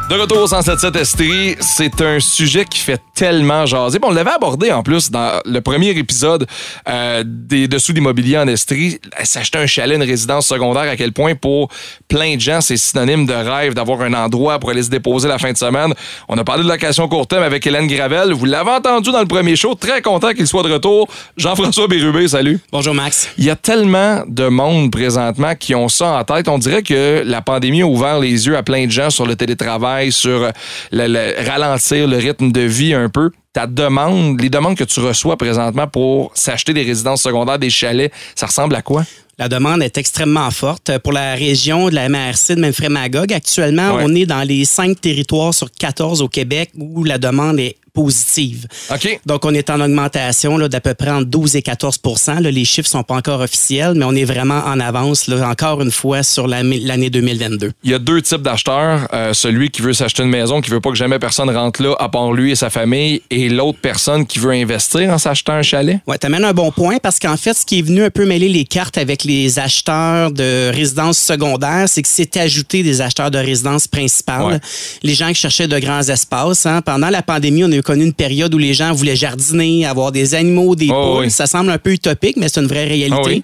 De 0.09 0.14
retour 0.14 0.38
au 0.38 0.47
177 0.47 0.97
Estrie, 0.97 1.57
c'est 1.61 2.01
un 2.01 2.18
sujet 2.18 2.64
qui 2.64 2.79
fait 2.79 2.99
tellement 3.14 3.66
jaser. 3.66 3.99
Bon, 3.99 4.09
on 4.09 4.12
l'avait 4.12 4.31
abordé 4.31 4.73
en 4.73 4.83
plus 4.83 5.11
dans 5.11 5.38
le 5.44 5.61
premier 5.61 5.90
épisode 5.90 6.47
euh, 6.88 7.23
des 7.27 7.68
Dessous 7.68 7.92
d'immobilier 7.92 8.38
en 8.38 8.49
Estrie. 8.49 9.01
S'acheter 9.25 9.59
un 9.59 9.66
chalet, 9.66 9.97
une 9.97 10.09
résidence 10.09 10.47
secondaire, 10.47 10.85
à 10.85 10.97
quel 10.97 11.12
point 11.12 11.35
pour 11.35 11.68
plein 12.09 12.37
de 12.37 12.40
gens, 12.40 12.62
c'est 12.62 12.79
synonyme 12.79 13.27
de 13.27 13.35
rêve 13.35 13.75
d'avoir 13.75 14.01
un 14.01 14.14
endroit 14.14 14.59
pour 14.59 14.71
aller 14.71 14.83
se 14.83 14.88
déposer 14.88 15.29
la 15.29 15.37
fin 15.37 15.53
de 15.53 15.59
semaine. 15.59 15.92
On 16.29 16.38
a 16.38 16.44
parlé 16.44 16.62
de 16.62 16.68
location 16.68 17.07
court 17.09 17.27
terme 17.27 17.42
avec 17.42 17.66
Hélène 17.66 17.87
Gravel. 17.87 18.33
Vous 18.33 18.47
l'avez 18.47 18.71
entendu 18.71 19.11
dans 19.11 19.21
le 19.21 19.27
premier 19.27 19.57
show. 19.57 19.75
Très 19.75 20.01
content 20.01 20.33
qu'il 20.33 20.47
soit 20.47 20.62
de 20.62 20.73
retour. 20.73 21.07
Jean-François 21.37 21.87
Bérubé, 21.87 22.29
salut. 22.29 22.61
Bonjour 22.73 22.94
Max. 22.94 23.29
Il 23.37 23.44
y 23.44 23.51
a 23.51 23.57
tellement 23.57 24.23
de 24.27 24.47
monde 24.47 24.90
présentement 24.90 25.55
qui 25.55 25.75
ont 25.75 25.88
ça 25.88 26.12
en 26.12 26.25
tête. 26.25 26.49
On 26.49 26.59
dirait 26.59 26.83
que 26.83 27.23
la 27.27 27.42
pandémie 27.42 27.83
a 27.83 27.87
ouvert 27.87 28.21
les 28.21 28.47
yeux 28.47 28.57
à 28.57 28.62
plein 28.62 28.87
de 28.87 28.90
gens 28.90 29.11
sur 29.11 29.27
le 29.27 29.37
télétravail, 29.37 29.98
sur 30.11 30.51
le, 30.93 31.07
le- 31.07 31.47
ralentir 31.49 32.07
le 32.09 32.17
rythme 32.17 32.53
de 32.53 32.61
vie 32.63 32.95
un 32.95 33.09
peu. 33.09 33.31
Ta 33.53 33.67
demande, 33.67 34.41
les 34.41 34.51
demandes 34.51 34.77
que 34.77 34.85
tu 34.85 35.01
reçois 35.01 35.37
présentement 35.37 35.87
pour 35.87 36.31
s'acheter 36.35 36.73
des 36.75 36.83
résidences 36.83 37.23
secondaires, 37.23 37.59
des 37.59 37.71
chalets, 37.71 38.13
ça 38.35 38.47
ressemble 38.47 38.75
à 38.75 38.83
quoi? 38.83 39.05
La 39.39 39.49
demande 39.49 39.83
est 39.83 39.97
extrêmement 39.99 40.51
forte. 40.51 40.99
Pour 40.99 41.13
la 41.13 41.35
région 41.35 41.89
de 41.89 41.95
la 41.95 42.09
MRC 42.09 42.57
de 42.57 42.61
Memphremagog, 42.61 43.33
actuellement, 43.33 43.95
Ouais. 43.95 44.03
on 44.05 44.14
est 44.14 44.27
dans 44.27 44.43
les 44.43 44.64
cinq 44.64 45.01
territoires 45.01 45.55
sur 45.55 45.70
14 45.70 46.22
au 46.22 46.29
Québec 46.29 46.70
où 46.77 47.05
la 47.05 47.18
demande 47.18 47.61
est 47.61 47.77
positive. 48.03 48.66
OK. 48.92 49.20
Donc, 49.26 49.44
on 49.44 49.53
est 49.55 49.70
en 49.70 49.80
augmentation 49.80 50.57
d'à 50.68 50.80
peu 50.80 50.94
près 50.94 51.11
entre 51.11 51.26
12 51.26 51.57
et 51.57 51.62
14 51.62 51.99
là, 52.40 52.51
Les 52.51 52.64
chiffres 52.64 52.88
sont 52.88 53.03
pas 53.03 53.14
encore 53.16 53.40
officiels, 53.40 53.94
mais 53.96 54.05
on 54.05 54.14
est 54.14 54.24
vraiment 54.24 54.61
en 54.66 54.78
avance, 54.78 55.26
là, 55.26 55.49
encore 55.49 55.82
une 55.82 55.90
fois, 55.90 56.22
sur 56.22 56.46
la- 56.46 56.62
l'année 56.62 57.11
2022. 57.11 57.72
Il 57.82 57.90
y 57.90 57.94
a 57.94 57.99
deux 57.99 58.22
types 58.22 58.42
d'acheteurs. 58.42 59.09
Euh, 59.12 59.32
celui 59.32 59.70
qui 59.70 59.82
veut 59.82 59.92
s'acheter 59.92 60.22
une 60.22 60.28
maison, 60.30 60.61
qui 60.61 60.70
veut 60.70 60.80
pas 60.80 60.90
que 60.90 60.96
jamais 60.96 61.18
personne 61.18 61.51
rentre 61.51 61.82
là, 61.82 61.94
à 61.99 62.09
part 62.09 62.32
lui 62.32 62.53
et 62.53 62.55
sa 62.57 62.70
famille, 62.70 63.20
et 63.30 63.49
l'autre 63.49 63.78
personne 63.82 64.26
qui 64.26 64.38
veut 64.38 64.53
investir 64.53 65.11
en 65.11 65.18
s'achetant 65.18 65.55
un 65.55 65.62
chalet. 65.62 65.99
Ouais, 66.07 66.18
t'amènes 66.18 66.44
un 66.44 66.53
bon 66.53 66.70
point 66.70 66.99
parce 67.03 67.18
qu'en 67.18 67.36
fait, 67.36 67.55
ce 67.55 67.66
qui 67.66 67.80
est 67.80 67.82
venu 67.82 68.05
un 68.05 68.11
peu 68.11 68.26
mêler 68.26 68.49
les 68.49 68.64
cartes 68.64 68.96
avec 68.99 69.24
les 69.24 69.59
acheteurs 69.59 70.30
de 70.30 70.70
résidences 70.72 71.18
secondaires, 71.18 71.88
c'est 71.88 72.03
que 72.03 72.09
s'est 72.09 72.38
ajouté 72.38 72.82
des 72.84 73.01
acheteurs 73.01 73.30
de 73.32 73.38
résidences 73.38 73.88
principales. 73.88 74.44
Ouais. 74.55 74.61
Les 75.03 75.14
gens 75.14 75.28
qui 75.28 75.34
cherchaient 75.34 75.66
de 75.68 75.78
grands 75.78 76.03
espaces. 76.09 76.64
hein. 76.66 76.80
Pendant 76.82 77.11
la 77.11 77.22
pandémie, 77.22 77.64
on 77.64 77.72
a 77.72 77.82
connu 77.89 78.05
une 78.05 78.12
période 78.12 78.55
où 78.55 78.59
les 78.59 78.74
gens 78.74 78.93
voulaient 78.93 79.16
jardiner, 79.16 79.86
avoir 79.86 80.12
des 80.12 80.34
animaux, 80.34 80.76
des 80.76 80.89
Oh, 80.91 81.14
poules. 81.14 81.24
oui. 81.24 81.30
Ça 81.30 81.47
semble 81.47 81.70
un 81.70 81.78
peu 81.78 81.93
utopique, 81.93 82.36
mais 82.36 82.49
c'est 82.49 82.61
une 82.61 82.66
vraie 82.66 82.86
réalité. 82.86 83.16
Oh, 83.24 83.26
oui. 83.28 83.43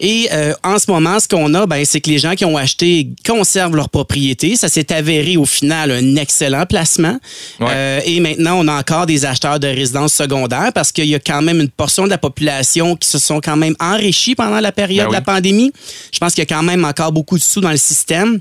Et 0.00 0.28
euh, 0.32 0.52
en 0.64 0.78
ce 0.78 0.90
moment, 0.90 1.18
ce 1.20 1.28
qu'on 1.28 1.54
a, 1.54 1.66
ben, 1.66 1.84
c'est 1.84 2.00
que 2.00 2.10
les 2.10 2.18
gens 2.18 2.34
qui 2.34 2.44
ont 2.44 2.56
acheté 2.56 3.08
conservent 3.26 3.76
leur 3.76 3.88
propriété. 3.88 4.56
Ça 4.56 4.68
s'est 4.68 4.92
avéré 4.92 5.36
au 5.36 5.44
final 5.46 5.90
un 5.92 6.16
excellent 6.16 6.66
placement. 6.66 7.18
Ouais. 7.60 7.66
Euh, 7.70 8.00
et 8.04 8.20
maintenant, 8.20 8.58
on 8.62 8.68
a 8.68 8.78
encore 8.78 9.06
des 9.06 9.24
acheteurs 9.24 9.60
de 9.60 9.68
résidences 9.68 10.14
secondaires 10.14 10.72
parce 10.74 10.90
qu'il 10.92 11.06
y 11.06 11.14
a 11.14 11.20
quand 11.20 11.42
même 11.42 11.60
une 11.60 11.70
portion 11.70 12.04
de 12.04 12.10
la 12.10 12.18
population 12.18 12.96
qui 12.96 13.08
se 13.08 13.18
sont 13.18 13.40
quand 13.40 13.56
même 13.56 13.76
enrichis 13.80 14.34
pendant 14.34 14.60
la 14.60 14.72
période 14.72 15.06
Ben 15.06 15.10
de 15.10 15.12
la 15.14 15.18
oui. 15.20 15.24
pandémie. 15.24 15.72
Je 16.12 16.18
pense 16.18 16.34
qu'il 16.34 16.42
y 16.42 16.46
a 16.52 16.54
quand 16.54 16.62
même 16.64 16.84
encore 16.84 17.12
beaucoup 17.12 17.38
de 17.38 17.42
sous 17.42 17.60
dans 17.60 17.70
le 17.70 17.76
système. 17.76 18.40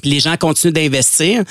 Puis 0.00 0.10
Les 0.10 0.20
gens 0.20 0.36
continuent 0.36 0.72
d'investir. 0.72 1.42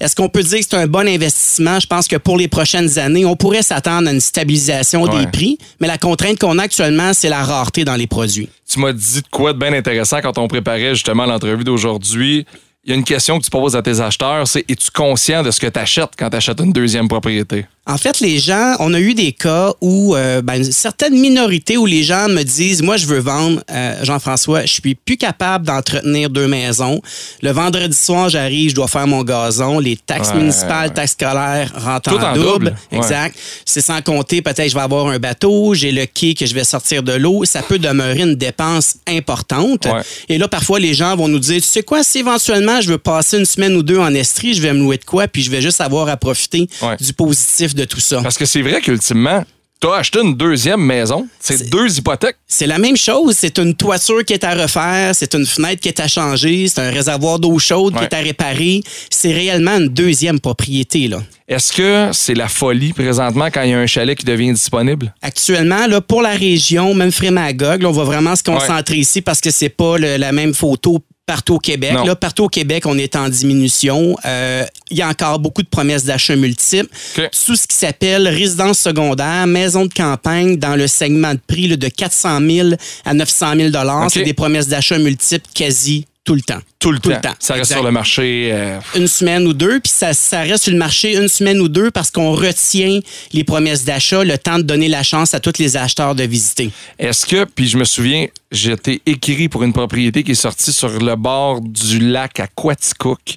Est-ce 0.00 0.14
qu'on 0.14 0.28
peut 0.28 0.42
dire 0.42 0.58
que 0.58 0.64
c'est 0.68 0.76
un 0.76 0.86
bon 0.86 1.08
investissement? 1.08 1.80
Je 1.80 1.86
pense 1.86 2.06
que 2.06 2.16
pour 2.16 2.36
les 2.36 2.48
prochaines 2.48 2.98
années, 2.98 3.24
on 3.24 3.36
pourrait 3.36 3.62
s'attendre 3.62 4.08
à 4.08 4.12
une 4.12 4.20
stabilisation 4.20 5.06
des 5.06 5.26
prix, 5.26 5.58
mais 5.80 5.86
la 5.86 5.98
contrainte 5.98 6.38
qu'on 6.38 6.58
a 6.58 6.64
actuellement, 6.64 7.12
c'est 7.12 7.28
la 7.28 7.42
rareté 7.42 7.84
dans 7.84 7.96
les 7.96 8.06
produits. 8.06 8.48
Tu 8.68 8.78
m'as 8.80 8.92
dit 8.92 9.22
de 9.22 9.28
quoi 9.30 9.52
de 9.52 9.58
bien 9.58 9.72
intéressant 9.72 10.20
quand 10.20 10.38
on 10.38 10.48
préparait 10.48 10.94
justement 10.94 11.26
l'entrevue 11.26 11.64
d'aujourd'hui. 11.64 12.46
Il 12.84 12.90
y 12.90 12.92
a 12.92 12.96
une 12.96 13.04
question 13.04 13.38
que 13.38 13.44
tu 13.44 13.50
poses 13.50 13.74
à 13.74 13.82
tes 13.82 14.00
acheteurs, 14.00 14.46
c'est 14.46 14.64
es-tu 14.68 14.90
conscient 14.92 15.42
de 15.42 15.50
ce 15.50 15.58
que 15.58 15.66
tu 15.66 15.78
achètes 15.78 16.10
quand 16.16 16.30
tu 16.30 16.36
achètes 16.36 16.60
une 16.60 16.72
deuxième 16.72 17.08
propriété? 17.08 17.66
En 17.88 17.98
fait, 17.98 18.18
les 18.18 18.40
gens, 18.40 18.74
on 18.80 18.92
a 18.94 18.98
eu 18.98 19.14
des 19.14 19.30
cas 19.30 19.72
où, 19.80 20.16
euh, 20.16 20.42
ben, 20.42 20.56
une 20.56 20.72
certaine 20.72 21.14
minorité 21.14 21.76
où 21.76 21.86
les 21.86 22.02
gens 22.02 22.28
me 22.28 22.42
disent, 22.42 22.82
moi, 22.82 22.96
je 22.96 23.06
veux 23.06 23.20
vendre, 23.20 23.62
euh, 23.70 23.94
Jean-François, 24.02 24.62
je 24.66 24.72
suis 24.72 24.96
plus 24.96 25.16
capable 25.16 25.64
d'entretenir 25.66 26.28
deux 26.28 26.48
maisons. 26.48 27.00
Le 27.42 27.52
vendredi 27.52 27.96
soir, 27.96 28.28
j'arrive, 28.28 28.70
je 28.70 28.74
dois 28.74 28.88
faire 28.88 29.06
mon 29.06 29.22
gazon, 29.22 29.78
les 29.78 29.96
taxes 29.96 30.30
Ouais, 30.30 30.38
municipales, 30.40 30.88
ouais. 30.88 30.94
taxes 30.94 31.12
scolaires 31.12 31.70
rentrent 31.76 32.12
en, 32.12 32.16
en 32.32 32.34
double. 32.34 32.42
double, 32.48 32.76
ouais. 32.90 32.98
Exact. 32.98 33.36
C'est 33.64 33.80
sans 33.82 34.02
compter, 34.02 34.42
peut-être, 34.42 34.68
je 34.68 34.74
vais 34.74 34.80
avoir 34.80 35.06
un 35.06 35.20
bateau, 35.20 35.74
j'ai 35.74 35.92
le 35.92 36.06
quai 36.06 36.34
que 36.34 36.44
je 36.44 36.54
vais 36.54 36.64
sortir 36.64 37.04
de 37.04 37.12
l'eau. 37.12 37.44
Ça 37.44 37.62
peut 37.62 37.78
demeurer 37.78 38.22
une 38.22 38.34
dépense 38.34 38.96
importante. 39.06 39.86
Et 40.28 40.38
là, 40.38 40.48
parfois, 40.48 40.80
les 40.80 40.94
gens 40.94 41.14
vont 41.14 41.28
nous 41.28 41.38
dire, 41.38 41.60
tu 41.62 41.68
sais 41.68 41.84
quoi, 41.84 42.02
si 42.02 42.18
éventuellement 42.18 42.80
je 42.80 42.88
veux 42.88 42.98
passer 42.98 43.38
une 43.38 43.44
semaine 43.46 43.76
ou 43.76 43.84
deux 43.84 43.98
en 43.98 44.12
Estrie, 44.12 44.54
je 44.54 44.62
vais 44.62 44.72
me 44.72 44.80
louer 44.80 44.96
de 44.98 45.04
quoi, 45.04 45.28
puis 45.28 45.42
je 45.42 45.52
vais 45.52 45.62
juste 45.62 45.80
avoir 45.80 46.08
à 46.08 46.16
profiter 46.16 46.68
du 47.00 47.12
positif 47.12 47.74
de 47.76 47.84
tout 47.84 48.00
ça. 48.00 48.20
Parce 48.22 48.36
que 48.38 48.44
c'est 48.44 48.62
vrai 48.62 48.80
qu'ultimement, 48.80 49.44
tu 49.80 49.88
as 49.88 49.94
acheté 49.96 50.20
une 50.20 50.34
deuxième 50.34 50.80
maison. 50.80 51.28
C'est 51.38 51.68
deux 51.68 51.98
hypothèques. 51.98 52.36
C'est 52.46 52.66
la 52.66 52.78
même 52.78 52.96
chose. 52.96 53.36
C'est 53.38 53.58
une 53.58 53.74
toiture 53.74 54.24
qui 54.24 54.32
est 54.32 54.42
à 54.42 54.54
refaire, 54.54 55.14
c'est 55.14 55.34
une 55.34 55.44
fenêtre 55.44 55.82
qui 55.82 55.88
est 55.88 56.00
à 56.00 56.08
changer, 56.08 56.66
c'est 56.66 56.80
un 56.80 56.90
réservoir 56.90 57.38
d'eau 57.38 57.58
chaude 57.58 57.94
qui 57.96 58.02
est 58.02 58.14
à 58.14 58.18
réparer. 58.20 58.80
C'est 59.10 59.32
réellement 59.32 59.76
une 59.76 59.88
deuxième 59.88 60.40
propriété. 60.40 61.08
Là. 61.08 61.22
Est-ce 61.46 61.72
que 61.74 62.08
c'est 62.12 62.34
la 62.34 62.48
folie 62.48 62.94
présentement 62.94 63.46
quand 63.52 63.62
il 63.62 63.70
y 63.70 63.74
a 63.74 63.78
un 63.78 63.86
chalet 63.86 64.16
qui 64.18 64.24
devient 64.24 64.52
disponible? 64.52 65.14
Actuellement, 65.20 65.86
là, 65.86 66.00
pour 66.00 66.22
la 66.22 66.30
région, 66.30 66.94
même 66.94 67.12
Frémagog, 67.12 67.82
là, 67.82 67.88
on 67.88 67.92
va 67.92 68.04
vraiment 68.04 68.34
se 68.34 68.42
concentrer 68.42 68.96
ici 68.96 69.20
parce 69.20 69.40
que 69.42 69.50
c'est 69.50 69.68
pas 69.68 69.98
le- 69.98 70.16
la 70.16 70.32
même 70.32 70.54
photo 70.54 71.00
partout 71.26 71.54
au 71.54 71.58
Québec. 71.58 71.92
Non. 71.92 72.04
Là, 72.04 72.14
partout 72.16 72.44
au 72.44 72.48
Québec, 72.48 72.86
on 72.86 72.96
est 72.98 73.16
en 73.16 73.28
diminution. 73.28 74.16
Euh, 74.24 74.64
Il 74.90 74.96
y 74.96 75.02
a 75.02 75.08
encore 75.08 75.38
beaucoup 75.40 75.62
de 75.62 75.68
promesses 75.68 76.04
d'achat 76.04 76.36
multiples. 76.36 76.88
Tout 77.14 77.56
ce 77.56 77.66
qui 77.66 77.74
s'appelle 77.76 78.28
résidence 78.28 78.78
secondaire, 78.78 79.46
maison 79.46 79.86
de 79.86 79.92
campagne 79.92 80.56
dans 80.56 80.76
le 80.76 80.86
segment 80.86 81.34
de 81.34 81.40
prix 81.46 81.66
là, 81.66 81.76
de 81.76 81.88
400 81.88 82.40
000 82.48 82.68
à 83.04 83.12
900 83.14 83.54
000 83.56 83.68
OK. 83.70 84.10
C'est 84.12 84.22
des 84.22 84.34
promesses 84.34 84.68
d'achat 84.68 84.98
multiples 84.98 85.46
quasi 85.54 86.06
tout 86.24 86.34
le 86.34 86.40
temps. 86.40 86.58
Tout 86.80 86.90
le, 86.90 86.98
Tout 86.98 87.10
temps. 87.10 87.16
le 87.16 87.20
temps. 87.22 87.34
Ça 87.38 87.54
reste 87.54 87.66
Exact. 87.66 87.74
sur 87.76 87.84
le 87.84 87.90
marché. 87.92 88.50
euh, 88.52 88.78
Une 88.96 89.06
semaine 89.06 89.46
ou 89.46 89.52
deux, 89.52 89.78
puis 89.80 89.92
ça, 89.94 90.12
ça 90.12 90.40
reste 90.40 90.64
sur 90.64 90.72
le 90.72 90.78
marché 90.78 91.16
une 91.16 91.28
semaine 91.28 91.60
ou 91.60 91.68
deux 91.68 91.90
parce 91.92 92.10
qu'on 92.10 92.32
retient 92.32 92.98
les 93.32 93.44
promesses 93.44 93.84
d'achat, 93.84 94.24
le 94.24 94.36
temps 94.36 94.58
de 94.58 94.62
donner 94.62 94.88
la 94.88 95.04
chance 95.04 95.34
à 95.34 95.40
tous 95.40 95.52
les 95.58 95.76
acheteurs 95.76 96.14
de 96.16 96.24
visiter. 96.24 96.70
Est-ce 96.98 97.26
que, 97.26 97.44
puis 97.44 97.68
je 97.68 97.76
me 97.78 97.84
souviens, 97.84 98.26
j'étais 98.52 99.00
écrit 99.06 99.48
pour 99.48 99.62
une 99.64 99.72
propriété 99.72 100.22
qui 100.22 100.32
est 100.32 100.34
sortie 100.34 100.72
sur 100.72 100.88
le 100.88 101.16
bord 101.16 101.60
du 101.60 101.98
lac 101.98 102.40
à 102.40 102.46
Quaticook. 102.46 103.36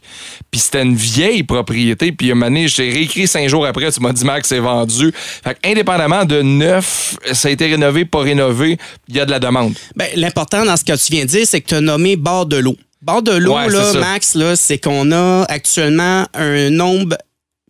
Puis 0.51 0.61
c'était 0.61 0.83
une 0.83 0.95
vieille 0.95 1.43
propriété. 1.43 2.11
Puis 2.11 2.31
un 2.31 2.35
moment 2.35 2.47
donné, 2.47 2.67
j'ai 2.67 2.89
réécrit 2.89 3.27
cinq 3.27 3.47
jours 3.49 3.65
après, 3.65 3.91
tu 3.91 3.99
m'as 4.01 4.13
dit, 4.13 4.23
Max, 4.25 4.49
c'est 4.49 4.59
vendu. 4.59 5.11
Fait 5.15 5.55
que, 5.55 5.67
indépendamment 5.67 6.25
de 6.25 6.41
neuf, 6.41 7.15
ça 7.33 7.47
a 7.47 7.51
été 7.51 7.67
rénové, 7.67 8.05
pas 8.05 8.19
rénové, 8.21 8.77
il 9.07 9.15
y 9.15 9.19
a 9.19 9.25
de 9.25 9.31
la 9.31 9.39
demande. 9.39 9.73
Ben, 9.95 10.07
L'important 10.15 10.65
dans 10.65 10.77
ce 10.77 10.83
que 10.83 10.93
tu 10.93 11.11
viens 11.11 11.25
de 11.25 11.29
dire, 11.29 11.45
c'est 11.47 11.61
que 11.61 11.67
tu 11.67 11.75
as 11.75 11.81
nommé 11.81 12.15
bord 12.15 12.45
de 12.45 12.57
l'eau. 12.57 12.75
Bord 13.01 13.21
de 13.23 13.31
l'eau, 13.31 13.55
Ouais, 13.55 13.69
là. 13.69 13.93
Max, 13.93 14.35
là, 14.35 14.55
c'est 14.55 14.77
qu'on 14.77 15.11
a 15.11 15.45
actuellement 15.47 16.25
un 16.33 16.69
nombre 16.69 17.17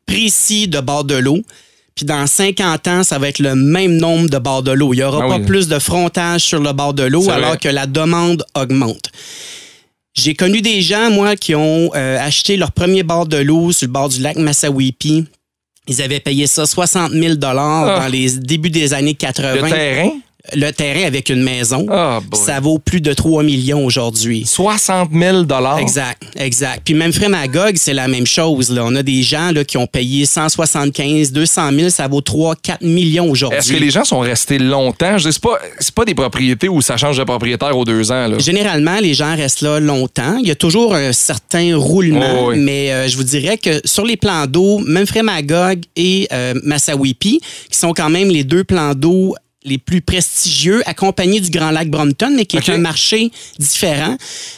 précis 0.07 0.67
de 0.67 0.79
bords 0.79 1.03
de 1.03 1.15
l'eau. 1.15 1.39
Puis 1.99 2.05
dans 2.05 2.25
50 2.25 2.87
ans, 2.87 3.03
ça 3.03 3.19
va 3.19 3.27
être 3.27 3.39
le 3.39 3.55
même 3.55 3.97
nombre 3.97 4.29
de 4.29 4.37
bords 4.37 4.63
de 4.63 4.71
l'eau. 4.71 4.93
Il 4.93 4.97
n'y 4.99 5.03
aura 5.03 5.21
Ah 5.25 5.27
pas 5.27 5.37
oui. 5.39 5.45
plus 5.45 5.67
de 5.67 5.77
frontage 5.79 6.39
sur 6.43 6.61
le 6.61 6.71
bord 6.71 6.93
de 6.93 7.03
l'eau 7.03 7.29
alors 7.29 7.49
vrai. 7.49 7.57
que 7.57 7.67
la 7.67 7.87
demande 7.87 8.45
augmente. 8.55 9.09
J'ai 10.13 10.33
connu 10.33 10.61
des 10.61 10.81
gens, 10.81 11.11
moi, 11.11 11.35
qui 11.35 11.55
ont 11.55 11.91
euh, 11.95 12.17
acheté 12.25 12.55
leur 12.55 12.71
premier 12.71 13.03
bord 13.03 13.25
de 13.27 13.35
l'eau 13.35 13.73
sur 13.73 13.87
le 13.87 13.91
bord 13.91 14.07
du 14.07 14.21
lac 14.21 14.37
Massawippi. 14.37 15.25
Ils 15.89 16.01
avaient 16.01 16.21
payé 16.21 16.47
ça 16.47 16.65
60 16.65 17.11
000 17.11 17.33
Ah. 17.43 17.99
dans 17.99 18.07
les 18.09 18.31
débuts 18.31 18.69
des 18.69 18.93
années 18.93 19.13
80. 19.15 19.55
Le 19.61 19.69
terrain, 19.69 20.11
Le 20.55 20.71
terrain 20.71 21.05
avec 21.05 21.29
une 21.29 21.41
maison. 21.43 21.85
ah. 21.91 22.19
Ça 22.33 22.59
vaut 22.59 22.79
plus 22.79 23.01
de 23.01 23.13
3 23.13 23.43
millions 23.43 23.85
aujourd'hui. 23.85 24.45
60 24.45 25.09
000 25.13 25.43
Exact, 25.79 26.23
exact. 26.37 26.81
Puis 26.85 26.93
même 26.93 27.13
Frémagog, 27.13 27.75
c'est 27.75 27.93
la 27.93 28.07
même 28.07 28.25
chose. 28.25 28.71
Là. 28.71 28.83
On 28.85 28.95
a 28.95 29.03
des 29.03 29.21
gens 29.23 29.51
là, 29.51 29.63
qui 29.63 29.77
ont 29.77 29.87
payé 29.87 30.25
175, 30.25 31.31
200 31.31 31.71
000, 31.73 31.89
ça 31.89 32.07
vaut 32.07 32.21
3, 32.21 32.55
4 32.55 32.81
millions 32.81 33.29
aujourd'hui. 33.29 33.59
Est-ce 33.59 33.73
que 33.73 33.77
les 33.77 33.91
gens 33.91 34.03
sont 34.03 34.19
restés 34.19 34.57
longtemps? 34.59 35.17
Je 35.17 35.29
c'est 35.31 35.41
pas, 35.41 35.59
c'est 35.79 35.93
pas 35.93 36.05
des 36.05 36.15
propriétés 36.15 36.67
où 36.69 36.81
ça 36.81 36.97
change 36.97 37.17
de 37.17 37.23
propriétaire 37.23 37.77
aux 37.77 37.85
deux 37.85 38.11
ans. 38.11 38.27
Là. 38.27 38.39
Généralement, 38.39 38.99
les 38.99 39.13
gens 39.13 39.35
restent 39.35 39.61
là 39.61 39.79
longtemps. 39.79 40.37
Il 40.41 40.47
y 40.47 40.51
a 40.51 40.55
toujours 40.55 40.95
un 40.95 41.13
certain 41.13 41.75
roulement, 41.77 42.25
Oh 42.41 42.49
oui. 42.49 42.57
mais 42.59 42.91
euh, 42.91 43.07
je 43.07 43.15
vous 43.17 43.23
dirais 43.23 43.57
que 43.57 43.81
sur 43.85 44.05
les 44.05 44.17
plans 44.17 44.45
d'eau, 44.47 44.79
même 44.79 45.05
et 45.95 46.27
euh, 46.31 46.53
Massawippi, 46.63 47.39
qui 47.69 47.77
sont 47.77 47.93
quand 47.93 48.09
même 48.09 48.29
les 48.29 48.43
deux 48.43 48.63
plans 48.63 48.93
d'eau 48.93 49.35
les 49.65 49.77
plus 49.77 50.01
prestigieux, 50.01 50.81
accompagnés 50.85 51.41
du 51.41 51.49
Grand 51.49 51.71
Lac 51.71 51.89
Brompton, 51.89 52.31
mais 52.33 52.45
qui 52.45 52.55
est 52.55 52.69
un 52.69 52.77
marché 52.77 53.29
différent. 53.57 54.15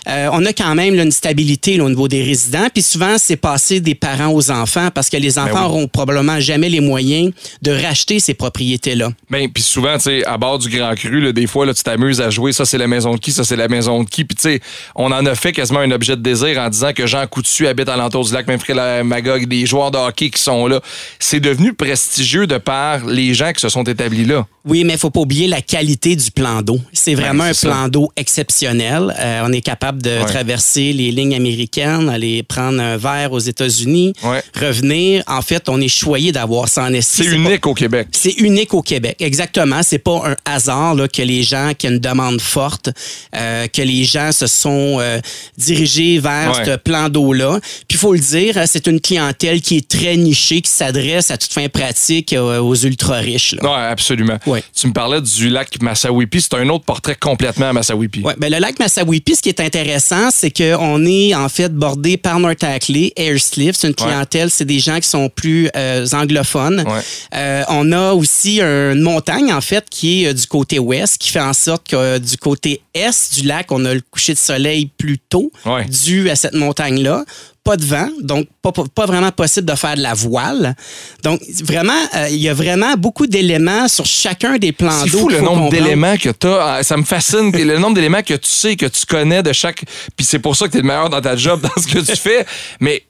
Euh, 0.07 0.29
on 0.31 0.45
a 0.45 0.53
quand 0.53 0.75
même 0.75 0.93
là, 0.93 1.01
une 1.01 1.11
stabilité 1.11 1.77
là, 1.77 1.85
au 1.85 1.89
niveau 1.89 2.07
des 2.07 2.23
résidents. 2.23 2.67
Puis 2.71 2.83
souvent, 2.83 3.17
c'est 3.17 3.35
passé 3.35 3.79
des 3.79 3.95
parents 3.95 4.31
aux 4.31 4.51
enfants 4.51 4.89
parce 4.93 5.09
que 5.09 5.17
les 5.17 5.39
enfants 5.39 5.53
Ben 5.53 5.59
oui. 5.61 5.65
auront 5.65 5.87
probablement 5.87 6.39
jamais 6.39 6.69
les 6.69 6.81
moyens 6.81 7.31
de 7.63 7.71
racheter 7.71 8.19
ces 8.19 8.35
propriétés-là. 8.35 9.11
Ben, 9.31 9.49
puis 9.49 9.63
souvent, 9.63 9.97
tu 9.97 10.03
sais, 10.03 10.25
à 10.25 10.37
bord 10.37 10.59
du 10.59 10.69
Grand 10.69 10.93
Cru, 10.93 11.19
là, 11.19 11.31
des 11.31 11.47
fois, 11.47 11.65
là, 11.65 11.73
tu 11.73 11.81
t'amuses 11.81 12.21
à 12.21 12.29
jouer. 12.29 12.53
Ça, 12.53 12.65
c'est 12.65 12.77
la 12.77 12.87
maison 12.87 13.15
de 13.15 13.19
qui? 13.19 13.31
Ça, 13.31 13.43
c'est 13.43 13.55
la 13.55 13.67
maison 13.67 14.03
de 14.03 14.09
qui? 14.09 14.23
Puis, 14.23 14.35
tu 14.35 14.43
sais, 14.43 14.59
on 14.93 15.11
en 15.11 15.25
a 15.25 15.33
fait 15.33 15.51
quasiment 15.51 15.79
un 15.79 15.91
objet 15.91 16.15
de 16.15 16.21
désir 16.21 16.59
en 16.59 16.69
disant 16.69 16.93
que 16.93 17.07
Jean 17.07 17.25
Coutu 17.25 17.67
habite 17.67 17.89
à 17.89 17.97
l'entour 17.97 18.23
du 18.23 18.33
lac 18.33 18.47
Mainfrey 18.47 19.03
Magog, 19.03 19.47
des 19.47 19.65
joueurs 19.65 19.89
de 19.89 19.97
hockey 19.97 20.29
qui 20.29 20.41
sont 20.41 20.67
là. 20.67 20.79
C'est 21.17 21.39
devenu 21.39 21.73
prestigieux 21.73 22.45
de 22.45 22.59
par 22.59 23.05
les 23.05 23.33
gens 23.33 23.51
qui 23.51 23.61
se 23.61 23.69
sont 23.69 23.83
établis 23.83 24.25
là. 24.25 24.45
Oui, 24.65 24.83
mais 24.83 24.93
il 24.93 24.99
faut 24.99 25.09
pas 25.09 25.21
oublier 25.21 25.47
la 25.47 25.61
qualité 25.61 26.15
du 26.15 26.29
plan 26.31 26.61
d'eau. 26.61 26.79
C'est 26.93 27.15
vraiment 27.15 27.45
un 27.45 27.53
plan 27.53 27.87
d'eau 27.87 28.11
exceptionnel. 28.15 29.13
Euh, 29.19 29.41
on 29.45 29.51
est 29.51 29.61
capable 29.61 30.01
de 30.01 30.11
Ouais. 30.11 30.25
traverser 30.25 30.93
les 30.93 31.11
lignes 31.11 31.33
américaines, 31.35 32.09
aller 32.09 32.43
prendre 32.43 32.79
un 32.81 32.97
verre 32.97 33.31
aux 33.31 33.39
États-Unis, 33.39 34.13
Ouais. 34.23 34.43
revenir. 34.59 35.23
En 35.27 35.41
fait, 35.41 35.67
on 35.69 35.79
est 35.81 35.87
choyé 35.87 36.31
d'avoir 36.31 36.67
ça 36.69 36.83
en. 36.83 36.91
C'est 37.01 37.23
pas- 37.23 37.31
unique 37.31 37.65
au 37.65 37.73
Québec. 37.73 38.07
C'est 38.11 38.33
unique 38.39 38.73
au 38.73 38.81
Québec, 38.81 39.15
exactement. 39.19 39.81
C'est 39.83 39.99
pas 39.99 40.21
un 40.29 40.35
hasard 40.45 40.95
là, 40.95 41.07
que 41.07 41.21
les 41.21 41.43
gens, 41.43 41.71
qui 41.77 41.87
ont 41.87 41.91
une 41.91 41.99
demande 41.99 42.39
forte, 42.41 42.89
euh, 43.35 43.67
que 43.67 43.81
les 43.81 44.03
gens 44.03 44.31
se 44.31 44.47
sont 44.47 44.97
euh, 44.99 45.19
dirigés 45.57 46.19
vers 46.19 46.55
ce 46.65 46.75
plan 46.77 47.09
d'eau-là. 47.09 47.59
Puis 47.87 47.95
il 47.95 47.97
faut 47.97 48.13
le 48.13 48.19
dire, 48.19 48.57
euh, 48.57 48.65
c'est 48.67 48.87
une 48.87 48.99
clientèle 48.99 49.61
qui 49.61 49.77
est 49.77 49.87
très 49.87 50.17
nichée, 50.17 50.61
qui 50.61 50.71
s'adresse 50.71 51.31
à 51.31 51.37
toute 51.37 51.51
fin 51.53 51.67
pratique 51.69 52.35
aux 52.37 52.75
ultra 52.75 53.15
riches. 53.17 53.55
là. 53.61 53.63
Ouais, 53.69 53.87
absolument. 53.91 54.37
Tu 54.75 54.87
me 54.87 54.93
parlais 54.93 55.21
du 55.21 55.49
lac 55.49 55.81
Massawippi. 55.81 56.41
C'est 56.41 56.55
un 56.55 56.67
autre 56.69 56.85
portrait 56.85 57.15
complètement 57.15 57.69
à 57.69 57.73
Massawippi. 57.73 58.21
Ouais, 58.21 58.33
ben 58.37 58.51
le 58.51 58.59
lac 58.59 58.79
Massawippi, 58.79 59.35
ce 59.35 59.41
qui 59.41 59.49
est 59.49 59.59
intéressant, 59.59 60.29
c'est 60.31 60.51
qu'on 60.51 61.05
est 61.05 61.33
en 61.35 61.49
fait 61.49 61.73
bordé 61.73 62.17
par 62.17 62.39
North 62.39 62.63
Ackley, 62.63 63.13
Airsliff. 63.15 63.75
C'est 63.75 63.87
une 63.87 63.95
clientèle, 63.95 64.49
c'est 64.49 64.65
des 64.65 64.79
gens 64.79 64.99
qui 64.99 65.07
sont 65.07 65.29
plus 65.29 65.69
euh, 65.75 66.05
anglophones. 66.13 66.83
Ouais. 66.87 66.99
Euh, 67.35 67.63
on 67.69 67.91
a 67.91 68.13
aussi 68.13 68.61
une 68.61 69.01
montagne, 69.01 69.51
en 69.53 69.61
fait, 69.61 69.85
qui 69.89 70.23
est 70.23 70.27
euh, 70.27 70.33
du 70.33 70.45
côté 70.47 70.79
ouest, 70.79 71.17
qui 71.17 71.29
fait 71.29 71.39
en 71.39 71.53
sorte 71.53 71.87
que 71.87 72.17
du 72.17 72.37
côté 72.37 72.81
est 72.93 73.33
du 73.39 73.47
lac, 73.47 73.71
on 73.71 73.85
a 73.85 73.93
le 73.93 74.01
coucher 74.01 74.33
de 74.33 74.37
soleil 74.39 74.89
plus 74.97 75.17
tôt, 75.17 75.51
Ouais. 75.65 75.85
dû 75.85 76.29
à 76.29 76.35
cette 76.35 76.53
montagne-là. 76.55 77.23
Pas 77.63 77.77
de 77.77 77.85
vent, 77.85 78.09
donc 78.21 78.47
pas, 78.63 78.71
pas- 78.71 78.85
pas 78.93 79.05
vraiment 79.05 79.31
possible 79.31 79.69
de 79.69 79.75
faire 79.75 79.95
de 79.95 80.01
la 80.01 80.15
voile. 80.15 80.75
Donc, 81.23 81.41
vraiment, 81.63 81.93
euh, 82.15 82.27
il 82.31 82.37
y 82.37 82.49
a 82.49 82.55
vraiment 82.55 82.95
beaucoup 82.97 83.27
d'éléments 83.27 83.87
sur 83.87 84.03
chacun 84.05 84.57
des 84.57 84.71
plans 84.71 84.89
C'est 85.03 85.11
d'eau. 85.11 85.19
fou 85.19 85.27
qu'il 85.27 85.37
le 85.37 85.43
nombre 85.43 85.69
d'éléments 85.69 86.17
que 86.17 86.29
tu 86.29 86.47
as. 86.47 86.81
Ça 86.81 86.97
me 86.97 87.03
fascine. 87.03 87.51
le 87.51 87.77
nombre 87.77 87.93
d'éléments 87.93 88.23
que 88.23 88.33
tu 88.33 88.49
sais, 88.49 88.75
que 88.75 88.87
tu 88.87 89.05
connais 89.05 89.43
de 89.43 89.53
chaque. 89.53 89.83
Puis 90.17 90.25
c'est 90.25 90.39
pour 90.39 90.55
ça 90.55 90.65
que 90.65 90.71
tu 90.71 90.77
es 90.79 90.81
le 90.81 90.87
meilleur 90.87 91.09
dans 91.11 91.21
ta 91.21 91.35
job, 91.35 91.61
dans 91.61 91.81
ce 91.81 91.87
que 91.87 91.99
tu 91.99 92.15
fais. 92.15 92.47
Mais 92.79 93.03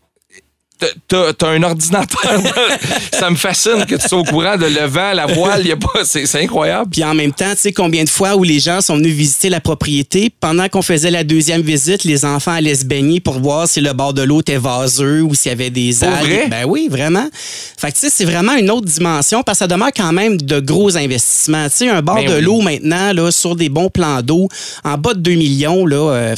t'as 1.07 1.49
un 1.49 1.63
ordinateur. 1.63 2.41
ça 3.11 3.29
me 3.29 3.35
fascine 3.35 3.85
que 3.85 3.95
tu 3.95 4.07
sois 4.07 4.19
au 4.19 4.23
courant 4.23 4.57
de 4.57 4.65
le 4.65 4.85
vent, 4.85 5.13
la 5.13 5.25
voile. 5.25 5.65
y 5.65 5.71
a 5.71 5.77
pas, 5.77 6.03
c'est, 6.03 6.41
incroyable. 6.41 6.89
Puis 6.91 7.03
en 7.03 7.13
même 7.13 7.33
temps, 7.33 7.51
tu 7.51 7.61
sais 7.61 7.73
combien 7.73 8.03
de 8.03 8.09
fois 8.09 8.35
où 8.35 8.43
les 8.43 8.59
gens 8.59 8.81
sont 8.81 8.97
venus 8.97 9.13
visiter 9.13 9.49
la 9.49 9.59
propriété, 9.59 10.31
pendant 10.39 10.67
qu'on 10.69 10.81
faisait 10.81 11.11
la 11.11 11.23
deuxième 11.23 11.61
visite, 11.61 12.03
les 12.03 12.25
enfants 12.25 12.51
allaient 12.51 12.75
se 12.75 12.85
baigner 12.85 13.19
pour 13.19 13.39
voir 13.39 13.67
si 13.67 13.81
le 13.81 13.93
bord 13.93 14.13
de 14.13 14.21
l'eau 14.21 14.41
était 14.41 14.57
vaseux 14.57 15.21
ou 15.21 15.35
s'il 15.35 15.49
y 15.49 15.53
avait 15.53 15.69
des 15.69 16.03
algues. 16.03 16.25
vrai? 16.25 16.47
Ben 16.49 16.65
oui, 16.67 16.87
vraiment. 16.89 17.27
Fait 17.77 17.91
que 17.91 17.93
tu 17.93 18.01
sais, 18.01 18.09
c'est 18.09 18.25
vraiment 18.25 18.53
une 18.53 18.69
autre 18.71 18.87
dimension 18.87 19.43
parce 19.43 19.59
que 19.59 19.63
ça 19.63 19.67
demeure 19.67 19.91
quand 19.95 20.13
même 20.13 20.37
de 20.37 20.59
gros 20.59 20.97
investissements. 20.97 21.69
Tu 21.69 21.77
sais, 21.77 21.89
un 21.89 22.01
bord 22.01 22.15
Ben 22.15 22.29
de 22.29 22.35
oui. 22.35 22.41
l'eau 22.41 22.61
maintenant, 22.61 23.13
là, 23.13 23.31
sur 23.31 23.55
des 23.55 23.69
bons 23.69 23.89
plans 23.89 24.21
d'eau, 24.21 24.47
en 24.83 24.97
bas 24.97 25.13
de 25.13 25.19
2 25.19 25.31
millions, 25.31 25.85
là, 25.85 26.11
euh, 26.13 26.35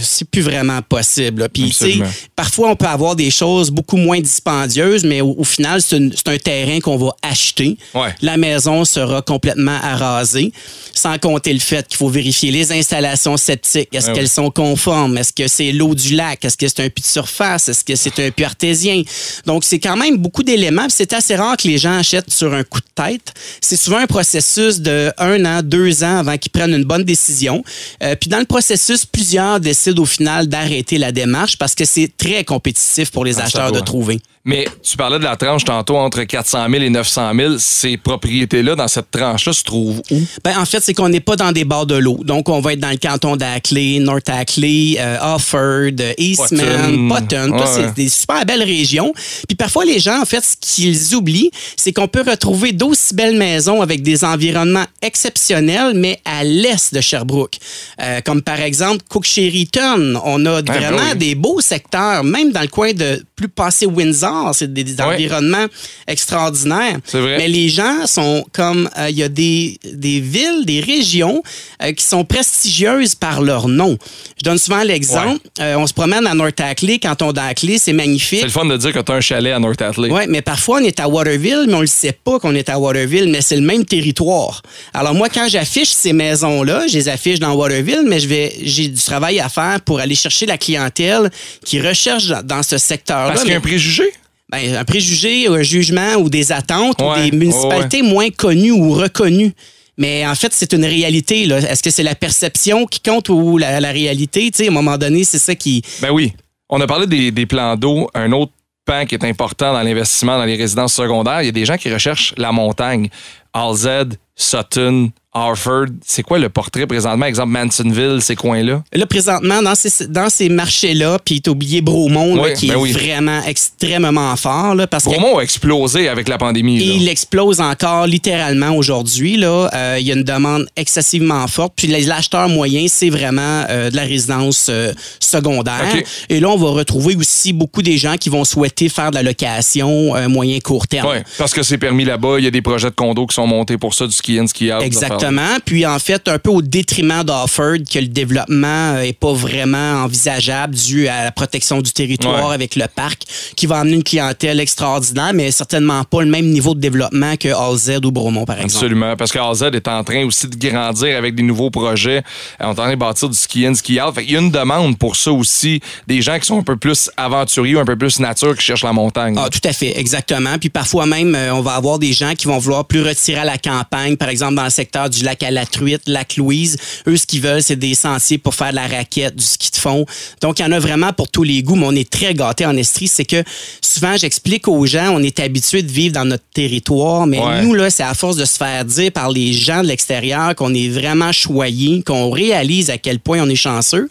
c'est 0.00 0.28
plus 0.28 0.42
vraiment 0.42 0.80
possible. 0.82 1.48
Puis 1.52 1.66
tu 1.66 1.72
sais, 1.72 1.94
parfois 2.34 2.70
on 2.70 2.76
peut 2.76 2.86
avoir 2.86 3.16
des 3.16 3.30
choses 3.30 3.65
beaucoup 3.70 3.96
moins 3.96 4.20
dispendieuses, 4.20 5.04
mais 5.04 5.20
au, 5.20 5.34
au 5.38 5.44
final, 5.44 5.80
c'est 5.82 5.96
un 6.28 6.38
terrain 6.38 6.80
qu'on 6.80 6.96
va 6.96 7.14
acheter. 7.22 7.76
Ouais. 7.94 8.14
La 8.22 8.36
maison 8.36 8.84
sera 8.84 9.22
complètement 9.22 9.78
arasée, 9.82 10.52
sans 10.94 11.18
compter 11.18 11.52
le 11.52 11.60
fait 11.60 11.86
qu'il 11.86 11.96
faut 11.96 12.08
vérifier 12.08 12.50
les 12.50 12.72
installations 12.72 13.36
septiques. 13.36 13.88
Est-ce 13.92 14.08
oui. 14.08 14.14
qu'elles 14.14 14.28
sont 14.28 14.50
conformes? 14.50 15.18
Est-ce 15.18 15.32
que 15.32 15.48
c'est 15.48 15.72
l'eau 15.72 15.94
du 15.94 16.14
lac? 16.14 16.44
Est-ce 16.44 16.56
que 16.56 16.68
c'est 16.68 16.80
un 16.80 16.88
puits 16.88 17.02
de 17.02 17.06
surface? 17.06 17.68
Est-ce 17.68 17.84
que 17.84 17.96
c'est 17.96 18.18
un 18.18 18.30
puits 18.30 18.44
artésien? 18.44 19.02
Donc, 19.44 19.64
c'est 19.64 19.78
quand 19.78 19.96
même 19.96 20.16
beaucoup 20.16 20.42
d'éléments. 20.42 20.86
C'est 20.88 21.12
assez 21.12 21.36
rare 21.36 21.56
que 21.56 21.68
les 21.68 21.78
gens 21.78 21.98
achètent 21.98 22.32
sur 22.32 22.52
un 22.54 22.64
coup 22.64 22.80
de 22.80 23.02
tête. 23.04 23.32
C'est 23.60 23.76
souvent 23.76 23.98
un 23.98 24.06
processus 24.06 24.80
de 24.80 25.12
un 25.18 25.44
an, 25.44 25.62
deux 25.62 26.02
ans 26.04 26.18
avant 26.18 26.36
qu'ils 26.38 26.52
prennent 26.52 26.74
une 26.74 26.84
bonne 26.84 27.04
décision. 27.04 27.62
Euh, 28.02 28.14
puis 28.16 28.28
dans 28.30 28.38
le 28.38 28.44
processus, 28.44 29.04
plusieurs 29.06 29.60
décident 29.60 30.02
au 30.02 30.06
final 30.06 30.46
d'arrêter 30.48 30.98
la 30.98 31.12
démarche 31.12 31.58
parce 31.58 31.74
que 31.74 31.84
c'est 31.84 32.10
très 32.16 32.44
compétitif 32.44 33.10
pour 33.10 33.24
les 33.24 33.38
Ah, 33.38 33.48
ça 33.50 33.55
de 33.72 33.80
trouver. 33.80 34.20
Mais 34.46 34.64
tu 34.80 34.96
parlais 34.96 35.18
de 35.18 35.24
la 35.24 35.36
tranche 35.36 35.64
tantôt 35.64 35.96
entre 35.96 36.22
400 36.22 36.68
000 36.70 36.84
et 36.84 36.90
900 36.90 37.32
000. 37.36 37.54
Ces 37.58 37.96
propriétés-là, 37.96 38.76
dans 38.76 38.86
cette 38.86 39.10
tranche-là, 39.10 39.52
se 39.52 39.64
trouvent 39.64 40.00
où? 40.10 40.20
Ben, 40.44 40.56
en 40.58 40.64
fait, 40.64 40.80
c'est 40.80 40.94
qu'on 40.94 41.08
n'est 41.08 41.20
pas 41.20 41.34
dans 41.34 41.50
des 41.50 41.64
bords 41.64 41.86
de 41.86 41.96
l'eau. 41.96 42.20
Donc, 42.22 42.48
on 42.48 42.60
va 42.60 42.74
être 42.74 42.80
dans 42.80 42.90
le 42.90 42.96
canton 42.96 43.36
d'Ackley, 43.36 43.98
North 43.98 44.28
Ackley, 44.28 44.96
euh, 45.00 45.34
Offord, 45.34 46.00
Eastman, 46.16 47.08
Potton. 47.08 47.58
Ouais, 47.58 47.66
c'est 47.66 47.94
des 47.94 48.08
super 48.08 48.46
belles 48.46 48.62
régions. 48.62 49.12
Puis 49.48 49.56
parfois, 49.56 49.84
les 49.84 49.98
gens, 49.98 50.22
en 50.22 50.24
fait, 50.24 50.44
ce 50.44 50.56
qu'ils 50.60 51.16
oublient, 51.16 51.50
c'est 51.76 51.92
qu'on 51.92 52.08
peut 52.08 52.24
retrouver 52.26 52.72
d'aussi 52.72 53.14
belles 53.14 53.36
maisons 53.36 53.82
avec 53.82 54.02
des 54.02 54.24
environnements 54.24 54.86
exceptionnels, 55.02 55.92
mais 55.96 56.20
à 56.24 56.44
l'est 56.44 56.94
de 56.94 57.00
Sherbrooke. 57.00 57.58
Euh, 58.00 58.20
comme 58.24 58.42
par 58.42 58.60
exemple 58.60 59.04
Cook-Sheriton. 59.08 60.20
On 60.24 60.46
a 60.46 60.62
ben 60.62 60.72
vraiment 60.72 61.10
oui. 61.12 61.18
des 61.18 61.34
beaux 61.34 61.60
secteurs, 61.60 62.22
même 62.22 62.52
dans 62.52 62.60
le 62.60 62.68
coin 62.68 62.92
de 62.92 63.24
plus 63.34 63.48
passé 63.48 63.86
Windsor. 63.86 64.35
C'est 64.52 64.72
des, 64.72 64.84
des 64.84 64.94
Ouais. 64.96 65.02
environnements 65.14 65.66
extraordinaires. 66.06 66.98
C'est 67.04 67.20
vrai. 67.20 67.36
Mais 67.38 67.48
les 67.48 67.68
gens 67.68 68.06
sont 68.06 68.44
comme 68.52 68.88
euh, 68.98 69.10
il 69.10 69.16
y 69.18 69.22
a 69.22 69.28
des, 69.28 69.78
des 69.92 70.20
villes, 70.20 70.64
des 70.64 70.80
régions 70.80 71.42
euh, 71.82 71.92
qui 71.92 72.04
sont 72.04 72.24
prestigieuses 72.24 73.14
par 73.14 73.42
leur 73.42 73.68
nom. 73.68 73.96
Je 74.38 74.44
donne 74.44 74.58
souvent 74.58 74.82
l'exemple. 74.82 75.38
euh, 75.60 75.76
on 75.76 75.86
se 75.86 75.92
promène 75.94 76.26
à 76.26 76.34
North 76.34 76.60
Ackley, 76.60 76.98
canton 76.98 77.32
d'Ackley, 77.32 77.78
c'est 77.78 77.92
magnifique. 77.92 78.40
C'est 78.40 78.46
le 78.46 78.50
fun 78.52 78.64
de 78.64 78.76
dire 78.76 78.92
que 78.92 78.98
tu 79.00 79.12
as 79.12 79.14
un 79.16 79.20
chalet 79.20 79.52
à 79.52 79.58
North 79.58 79.80
Atlee. 79.82 80.10
Oui, 80.10 80.22
mais 80.28 80.42
parfois 80.42 80.78
on 80.80 80.84
est 80.84 80.98
à 81.00 81.08
Waterville, 81.08 81.64
mais 81.66 81.74
on 81.74 81.78
ne 81.78 81.82
le 81.82 81.86
sait 81.86 82.12
pas 82.12 82.38
qu'on 82.38 82.54
est 82.54 82.68
à 82.68 82.78
Waterville, 82.78 83.28
mais 83.30 83.40
c'est 83.42 83.56
le 83.56 83.62
même 83.62 83.84
territoire. 83.84 84.62
Alors 84.94 85.14
moi, 85.14 85.28
quand 85.28 85.48
j'affiche 85.48 85.88
ces 85.90 86.12
maisons-là, 86.12 86.86
je 86.88 86.94
les 86.94 87.08
affiche 87.08 87.38
dans 87.38 87.52
Waterville, 87.54 88.04
mais 88.06 88.20
je 88.20 88.28
vais, 88.28 88.54
j'ai 88.62 88.88
du 88.88 89.00
travail 89.02 89.40
à 89.40 89.48
faire 89.48 89.80
pour 89.84 90.00
aller 90.00 90.14
chercher 90.14 90.46
la 90.46 90.58
clientèle 90.58 91.30
qui 91.64 91.80
recherche 91.80 92.26
dans, 92.44 92.62
ce 92.62 92.78
secteur-là. 92.78 93.28
Parce 93.28 93.42
qu'il 93.42 93.50
y 93.50 93.54
a 93.54 93.58
un 93.58 93.60
préjugé? 93.60 94.04
Ben, 94.50 94.76
un 94.76 94.84
préjugé, 94.84 95.48
un 95.48 95.62
jugement 95.62 96.14
ou 96.16 96.28
des 96.28 96.52
attentes 96.52 97.00
Ouais, 97.00 97.26
ou 97.26 97.30
des 97.30 97.36
municipalités 97.36 98.02
moins 98.02 98.30
connues 98.30 98.72
ou 98.72 98.92
reconnues. 98.92 99.52
Mais 99.98 100.26
en 100.26 100.34
fait, 100.34 100.52
c'est 100.52 100.72
une 100.72 100.84
réalité. 100.84 101.44
Est-ce 101.48 101.82
que 101.82 101.90
c'est 101.90 102.02
la 102.02 102.14
perception 102.14 102.86
qui 102.86 103.00
compte 103.00 103.28
ou 103.30 103.56
la, 103.56 103.80
la 103.80 103.92
réalité? 103.92 104.50
Tu 104.50 104.58
sais, 104.58 104.66
à 104.66 104.70
un 104.70 104.74
moment 104.74 104.98
donné, 104.98 105.24
c'est 105.24 105.38
ça 105.38 105.54
qui... 105.54 105.82
Ben 106.02 106.10
oui. 106.10 106.34
On 106.68 106.80
a 106.80 106.86
parlé 106.86 107.06
des, 107.06 107.30
des 107.30 107.46
plans 107.46 107.76
d'eau. 107.76 108.10
Un 108.14 108.32
autre 108.32 108.52
pan 108.84 109.06
qui 109.06 109.14
est 109.14 109.24
important 109.24 109.72
dans 109.72 109.82
l'investissement 109.82 110.36
dans 110.36 110.44
les 110.44 110.56
résidences 110.56 110.94
secondaires, 110.94 111.42
il 111.42 111.46
y 111.46 111.48
a 111.48 111.52
des 111.52 111.64
gens 111.64 111.76
qui 111.76 111.92
recherchent 111.92 112.34
la 112.36 112.52
montagne. 112.52 113.08
Alzed, 113.52 114.18
Sutton, 114.34 115.10
Harford. 115.36 115.86
C'est 116.04 116.22
quoi 116.22 116.38
le 116.38 116.48
portrait 116.48 116.86
présentement? 116.86 117.26
Exemple, 117.26 117.50
Mansonville, 117.50 118.18
ces 118.20 118.36
coins-là? 118.36 118.82
Là, 118.92 119.06
présentement, 119.06 119.62
dans 119.62 119.74
ces, 119.74 120.06
dans 120.08 120.28
ces 120.28 120.48
marchés-là, 120.48 121.18
puis 121.24 121.40
t'as 121.40 121.50
oublié 121.50 121.80
Bromont, 121.80 122.34
là, 122.36 122.42
Oui, 122.44 122.54
qui 122.54 122.68
ben 122.68 122.74
est 122.74 122.76
oui. 122.76 122.92
vraiment 122.92 123.40
extrêmement 123.46 124.34
fort. 124.36 124.74
Là, 124.74 124.86
parce 124.86 125.04
que 125.04 125.10
Bromont 125.10 125.38
a 125.38 125.42
explosé 125.42 126.08
avec 126.08 126.28
la 126.28 126.38
pandémie. 126.38 126.78
Là. 126.78 126.94
il 126.96 127.08
explose 127.08 127.60
encore 127.60 128.06
littéralement 128.06 128.70
aujourd'hui. 128.70 129.36
Là, 129.36 129.68
Euh, 129.74 129.96
il 130.00 130.06
y 130.06 130.10
a 130.12 130.14
une 130.14 130.24
demande 130.24 130.66
excessivement 130.76 131.46
forte. 131.48 131.72
Puis 131.76 131.86
les 131.86 132.10
acheteurs 132.10 132.48
moyens, 132.48 132.92
c'est 132.92 133.10
vraiment 133.10 133.64
euh, 133.68 133.90
de 133.90 133.96
la 133.96 134.02
résidence 134.02 134.68
euh, 134.70 134.92
secondaire. 135.20 135.84
Et 136.28 136.40
là, 136.40 136.48
on 136.50 136.56
va 136.56 136.70
retrouver 136.70 137.16
aussi 137.16 137.52
beaucoup 137.52 137.82
des 137.82 137.98
gens 137.98 138.16
qui 138.16 138.28
vont 138.28 138.44
souhaiter 138.44 138.88
faire 138.88 139.10
de 139.10 139.16
la 139.16 139.22
location 139.22 140.14
euh, 140.16 140.28
moyen 140.28 140.58
court 140.60 140.86
terme. 140.86 141.08
Ouais, 141.08 141.24
parce 141.38 141.52
que 141.52 141.62
c'est 141.62 141.78
permis 141.78 142.04
là-bas. 142.04 142.36
Il 142.38 142.44
y 142.44 142.48
a 142.48 142.50
des 142.50 142.62
projets 142.62 142.90
de 142.90 142.94
condos 142.94 143.26
qui 143.26 143.34
sont 143.34 143.46
montés 143.46 143.76
pour 143.78 143.94
ça, 143.94 144.06
du 144.06 144.12
ski-in, 144.12 144.46
ski-out. 144.46 144.82
affaires-là. 145.04 145.25
Exactement. 145.28 145.58
Puis 145.64 145.86
en 145.86 145.98
fait, 145.98 146.28
un 146.28 146.38
peu 146.38 146.50
au 146.50 146.62
détriment 146.62 147.22
d'Offord, 147.24 147.76
que 147.90 147.98
le 147.98 148.08
développement 148.08 148.94
euh, 148.96 149.00
est 149.02 149.12
pas 149.18 149.32
vraiment 149.32 150.02
envisageable 150.04 150.74
dû 150.74 151.08
à 151.08 151.24
la 151.24 151.32
protection 151.32 151.80
du 151.80 151.92
territoire 151.92 152.48
Ouais. 152.48 152.54
avec 152.54 152.76
le 152.76 152.84
parc, 152.94 153.22
qui 153.56 153.66
va 153.66 153.78
amener 153.78 153.94
une 153.96 154.02
clientèle 154.04 154.60
extraordinaire, 154.60 155.32
mais 155.34 155.50
certainement 155.50 156.02
pas 156.04 156.22
le 156.22 156.28
même 156.30 156.46
niveau 156.46 156.74
de 156.74 156.80
développement 156.80 157.36
que 157.36 157.48
AZ 157.48 157.98
ou 158.04 158.10
Bromont, 158.10 158.44
par 158.44 158.56
exemple. 158.56 158.74
Absolument, 158.74 159.16
parce 159.16 159.32
que 159.32 159.38
AZ 159.38 159.62
est 159.62 159.88
en 159.88 160.04
train 160.04 160.24
aussi 160.24 160.48
de 160.48 160.56
grandir 160.68 161.16
avec 161.16 161.34
des 161.34 161.42
nouveaux 161.42 161.70
projets. 161.70 162.18
Euh, 162.18 162.22
On 162.60 162.66
est 162.66 162.70
en 162.70 162.74
train 162.74 162.90
de 162.90 162.96
bâtir 162.96 163.28
du 163.28 163.36
ski-in, 163.36 163.74
ski-out. 163.74 164.14
Qu'il 164.16 164.30
y 164.32 164.36
a 164.36 164.40
une 164.40 164.50
demande 164.50 164.98
pour 164.98 165.16
ça 165.16 165.32
aussi, 165.32 165.80
des 166.06 166.20
gens 166.22 166.38
qui 166.38 166.46
sont 166.46 166.58
un 166.58 166.62
peu 166.62 166.76
plus 166.76 167.10
aventuriers, 167.16 167.78
un 167.78 167.84
peu 167.84 167.96
plus 167.96 168.18
nature, 168.20 168.56
qui 168.56 168.64
cherchent 168.64 168.84
la 168.84 168.92
montagne. 168.92 169.34
Ah, 169.38 169.48
tout 169.50 169.60
à 169.66 169.72
fait, 169.72 169.98
exactement. 169.98 170.58
Puis 170.58 170.68
parfois 170.70 171.06
même, 171.06 171.34
euh, 171.34 171.54
on 171.54 171.60
va 171.62 171.72
avoir 171.74 171.98
des 171.98 172.12
gens 172.12 172.34
qui 172.34 172.46
vont 172.46 172.58
vouloir 172.58 172.84
plus 172.84 173.02
retirer 173.02 173.40
à 173.40 173.44
la 173.44 173.58
campagne, 173.58 174.16
par 174.16 174.28
exemple 174.28 174.54
dans 174.54 174.64
le 174.64 174.70
secteur 174.70 175.08
du 175.10 175.15
lac 175.24 175.42
à 175.42 175.50
la 175.50 175.66
Truite, 175.66 176.02
lac 176.06 176.36
Louise. 176.36 176.76
Eux, 177.06 177.16
ce 177.16 177.26
qu'ils 177.26 177.40
veulent, 177.40 177.62
c'est 177.62 177.76
des 177.76 177.94
sentiers 177.94 178.38
pour 178.38 178.54
faire 178.54 178.70
de 178.70 178.76
la 178.76 178.86
raquette, 178.86 179.36
du 179.36 179.44
ski 179.44 179.70
de 179.70 179.76
fond. 179.76 180.04
Donc, 180.40 180.58
il 180.58 180.62
y 180.62 180.64
en 180.64 180.72
a 180.72 180.78
vraiment 180.78 181.12
pour 181.12 181.28
tous 181.28 181.42
les 181.42 181.62
goûts, 181.62 181.76
mais 181.76 181.86
on 181.86 181.92
est 181.94 182.08
très 182.08 182.34
gâtés 182.34 182.66
en 182.66 182.76
Estrie. 182.76 183.08
C'est 183.08 183.24
que 183.24 183.42
souvent, 183.80 184.16
j'explique 184.16 184.68
aux 184.68 184.86
gens, 184.86 185.10
on 185.14 185.22
est 185.22 185.40
habitué 185.40 185.82
de 185.82 185.90
vivre 185.90 186.14
dans 186.14 186.24
notre 186.24 186.44
territoire, 186.52 187.26
mais 187.26 187.38
Ouais. 187.40 187.62
nous, 187.62 187.74
là, 187.74 187.90
c'est 187.90 188.02
à 188.02 188.14
force 188.14 188.36
de 188.36 188.44
se 188.44 188.56
faire 188.56 188.84
dire 188.84 189.12
par 189.12 189.30
les 189.30 189.52
gens 189.52 189.82
de 189.82 189.88
l'extérieur 189.88 190.54
qu'on 190.54 190.74
est 190.74 190.88
vraiment 190.88 191.32
choyés, 191.32 192.02
qu'on 192.02 192.30
réalise 192.30 192.90
à 192.90 192.98
quel 192.98 193.18
point 193.20 193.40
on 193.42 193.48
est 193.48 193.54
chanceux, 193.56 194.08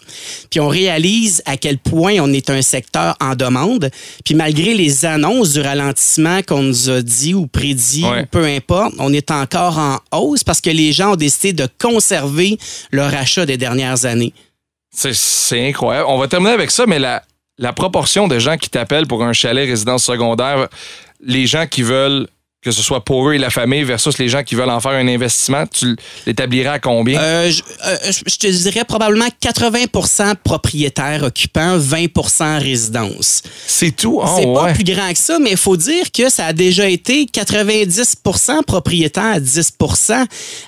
puis 0.50 0.60
on 0.60 0.68
réalise 0.68 1.42
à 1.46 1.58
quel 1.58 1.78
point 1.78 2.16
on 2.20 2.32
est 2.34 2.50
un 2.50 2.62
secteur 2.62 3.16
en 3.20 3.36
demande. 3.36 3.90
Puis 4.24 4.36
malgré 4.36 4.74
les 4.74 5.06
annonces 5.06 5.54
du 5.54 5.62
ralentissement 5.62 6.42
qu'on 6.44 6.62
nous 6.64 6.90
a 6.90 7.02
dit 7.02 7.34
ou 7.34 7.48
prédit, 7.48 8.04
Ouais. 8.06 8.22
ou 8.22 8.26
peu 8.32 8.46
importe, 8.46 8.94
on 9.00 9.12
est 9.14 9.32
encore 9.32 9.78
en 9.78 10.00
hausse 10.18 10.44
parce 10.44 10.62
que 10.62 10.70
les 10.70 10.92
gens 10.96 11.12
ont 11.14 11.16
décidé 11.16 11.54
de 11.54 11.68
conserver 11.80 12.58
leur 12.92 13.14
achat 13.14 13.46
des 13.46 13.58
dernières 13.58 14.06
années. 14.06 14.34
C'est- 14.92 15.68
incroyable. 15.70 16.08
On 16.10 16.18
va 16.18 16.28
terminer 16.28 16.54
avec 16.54 16.72
ça, 16.72 16.86
mais 16.88 17.00
la, 17.00 17.22
la 17.58 17.74
proportion 17.74 18.28
de 18.28 18.40
gens 18.40 18.58
qui 18.58 18.70
t'appellent 18.70 19.08
pour 19.08 19.24
un 19.24 19.34
chalet 19.34 19.68
résidence 19.70 20.06
secondaire, 20.06 20.68
les 21.22 21.46
gens 21.48 21.68
qui 21.68 21.84
veulent 21.84 22.28
que 22.66 22.72
ce 22.72 22.82
soit 22.82 23.06
pour 23.06 23.30
eux 23.30 23.36
et 23.36 23.38
la 23.38 23.52
famille 23.52 23.84
versus 23.84 24.18
les 24.18 24.28
gens 24.28 24.42
qui 24.42 24.56
veulent 24.56 24.72
en 24.72 24.80
faire 24.80 24.94
un 24.94 25.08
investissement, 25.08 25.66
tu 25.68 25.96
l'établirais 26.26 26.70
à 26.70 26.80
combien? 26.80 27.20
Euh, 27.22 27.52
je, 27.52 27.62
euh, 27.86 28.12
je- 28.28 28.38
te 28.38 28.48
dirais 28.48 28.84
probablement 28.84 29.28
80% 29.40 30.34
propriétaires 30.44 31.22
occupants, 31.24 31.78
20% 31.78 32.58
résidence. 32.60 33.44
c'est 33.68 33.96
tout? 33.96 34.20
Oh, 34.20 34.28
c'est 34.36 34.52
pas 34.52 34.74
plus 34.74 34.84
grand 34.84 35.12
que 35.14 35.20
ça, 35.20 35.38
mais 35.38 35.52
il 35.52 35.58
faut 35.58 35.78
dire 35.78 36.12
que 36.12 36.28
ça 36.32 36.48
a 36.48 36.54
déjà 36.54 36.90
été 36.90 37.28
90% 37.28 38.64
propriétaires, 38.64 39.40
10 39.40 39.72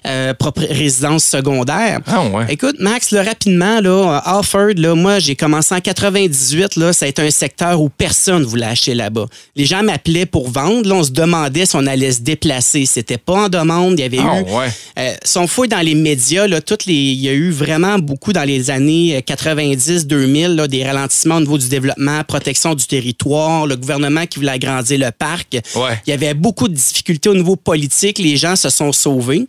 euh, 0.06 0.34
résidence 0.70 1.24
secondaire. 1.24 2.00
Ah 2.06 2.26
ouais. 2.28 2.46
Écoute, 2.50 2.76
Max, 2.80 3.10
là, 3.10 3.24
rapidement, 3.24 3.82
là, 3.82 4.22
à 4.24 4.38
Alford, 4.38 4.74
là, 4.76 4.94
moi, 4.94 5.18
j'ai 5.18 5.36
commencé 5.36 5.74
en 5.74 5.82
98. 5.82 6.76
Là, 6.76 6.94
ça 6.94 7.06
a 7.06 7.10
été 7.10 7.24
un 7.24 7.32
secteur 7.32 7.82
où 7.82 7.90
personne 7.90 8.44
voulait 8.44 8.68
acheter 8.68 8.94
là-bas. 8.94 9.26
Les 9.56 9.66
gens 9.66 9.82
m'appelaient 9.82 10.28
pour 10.28 10.52
vendre. 10.52 10.88
Là, 10.88 10.94
on 10.96 11.04
se 11.04 11.10
demandait 11.12 11.66
si 11.66 11.76
on 11.76 11.87
allait 11.88 12.12
se 12.12 12.22
déplacer. 12.22 12.86
C'était 12.86 13.18
pas 13.18 13.46
en 13.46 13.50
demande. 13.50 14.00
Il 14.00 14.02
y 14.02 14.06
avait 14.06 14.20
Ah 14.20 14.40
eu... 14.42 14.44
ouais. 14.44 14.68
Euh, 15.00 15.14
si 15.24 15.38
on 15.38 15.48
fouille 15.48 15.68
dans 15.68 15.80
les 15.82 15.96
médias, 15.96 16.48
là, 16.48 16.62
toutes 16.62 16.86
les, 16.86 16.94
il 16.94 17.22
y 17.22 17.30
a 17.30 17.34
eu 17.34 17.50
vraiment 17.52 17.98
beaucoup 18.00 18.34
dans 18.34 18.44
les 18.44 18.70
années 18.70 19.20
90-2000 19.26 20.56
là, 20.56 20.68
des 20.68 20.84
ralentissements 20.86 21.38
au 21.38 21.42
niveau 21.42 21.58
du 21.58 21.70
développement, 21.70 22.24
protection 22.24 22.76
du 22.76 22.86
territoire, 22.86 23.68
le 23.68 23.76
gouvernement 23.76 24.26
qui 24.26 24.40
voulait 24.40 24.52
agrandir 24.52 25.00
le 25.00 25.12
parc. 25.12 25.58
Ouais. 25.76 26.00
Il 26.06 26.10
y 26.10 26.14
avait 26.14 26.34
beaucoup 26.34 26.68
de 26.68 26.74
difficultés 26.74 27.30
au 27.30 27.36
niveau 27.36 27.56
politique. 27.56 28.20
Les 28.20 28.38
gens 28.38 28.56
se 28.56 28.70
sont 28.70 28.92
sauvés. 28.92 29.48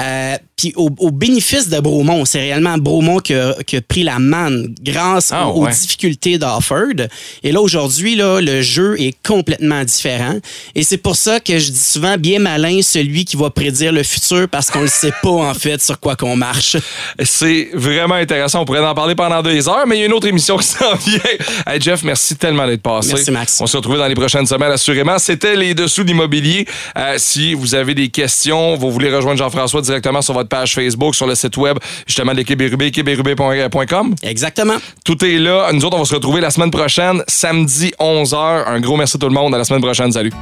Euh, 0.00 0.36
Puis 0.56 0.72
au, 0.76 0.90
au 0.98 1.10
bénéfice 1.10 1.68
de 1.68 1.78
Bromont, 1.80 2.24
c'est 2.24 2.40
réellement 2.40 2.76
Bromont 2.78 3.18
qui 3.18 3.34
a, 3.34 3.54
qui 3.66 3.76
a 3.76 3.80
pris 3.80 4.02
la 4.02 4.18
manne 4.18 4.74
grâce 4.82 5.30
Ah, 5.32 5.48
aux, 5.48 5.68
difficultés 5.68 6.38
d'Offord. 6.38 7.06
Et 7.42 7.52
là, 7.52 7.60
aujourd'hui, 7.60 8.16
là, 8.16 8.40
le 8.40 8.62
jeu 8.62 9.00
est 9.00 9.14
complètement 9.26 9.84
différent. 9.84 10.38
Et 10.74 10.82
c'est 10.82 10.98
pour 10.98 11.16
ça 11.16 11.40
que 11.40 11.58
je 11.58 11.70
dis 11.70 11.78
souvent, 11.78 12.16
bien 12.16 12.38
malin 12.38 12.80
celui 12.82 13.24
qui 13.24 13.36
va 13.36 13.50
prédire 13.50 13.92
le 13.92 14.02
futur 14.02 14.48
parce 14.48 14.70
qu'on 14.70 14.82
ne 14.82 14.86
sait 14.86 15.12
pas, 15.22 15.30
en 15.30 15.54
fait, 15.54 15.80
sur 15.82 15.98
quoi 16.00 16.16
qu'on 16.16 16.36
marche. 16.36 16.76
C'est 17.22 17.70
vraiment 17.74 18.14
intéressant. 18.14 18.62
On 18.62 18.64
pourrait 18.64 18.84
en 18.84 18.94
parler 18.94 19.14
pendant 19.14 19.42
deux 19.42 19.68
heures, 19.68 19.86
mais 19.86 19.96
il 19.96 20.00
y 20.00 20.02
a 20.02 20.06
une 20.06 20.12
autre 20.12 20.26
émission 20.26 20.56
qui 20.56 20.66
s'en 20.66 20.94
vient. 20.96 21.20
Hey 21.66 21.80
Jeff, 21.80 22.02
merci 22.02 22.36
tellement 22.36 22.66
d'être 22.66 22.82
passé. 22.82 23.12
Merci, 23.14 23.30
Max. 23.30 23.58
On 23.60 23.66
se 23.66 23.76
retrouve 23.76 23.98
dans 23.98 24.06
les 24.06 24.14
prochaines 24.14 24.46
semaines, 24.46 24.72
assurément. 24.72 25.18
C'était 25.18 25.56
les 25.56 25.74
dessous 25.74 26.04
d'immobilier. 26.04 26.66
Euh, 26.96 27.14
si 27.18 27.54
vous 27.54 27.74
avez 27.74 27.94
des 27.94 28.08
questions, 28.08 28.76
vous 28.76 28.90
voulez 28.90 29.14
rejoindre 29.14 29.38
Jean-François 29.38 29.82
directement 29.84 30.22
sur 30.22 30.34
votre 30.34 30.48
page 30.48 30.74
Facebook, 30.74 31.14
sur 31.14 31.26
le 31.26 31.34
site 31.34 31.56
web, 31.56 31.78
justement, 32.06 32.32
de 32.32 32.38
l'équipe 32.38 32.58
Bérubé, 32.58 32.86
équipebérubé.com. 32.86 34.14
Exactement. 34.22 34.76
Tout 35.04 35.24
est 35.24 35.38
là. 35.38 35.70
Nous 35.72 35.84
autres, 35.84 35.96
on 35.96 36.00
va 36.00 36.04
se 36.04 36.14
retrouver 36.14 36.40
la 36.40 36.50
semaine 36.50 36.70
prochaine, 36.70 37.22
samedi 37.28 37.92
11h. 38.00 38.64
Un 38.66 38.80
gros 38.80 38.96
merci 38.96 39.16
à 39.16 39.20
tout 39.20 39.28
le 39.28 39.34
monde. 39.34 39.54
À 39.54 39.58
la 39.58 39.64
semaine 39.64 39.82
prochaine. 39.82 40.12
Salut. 40.12 40.32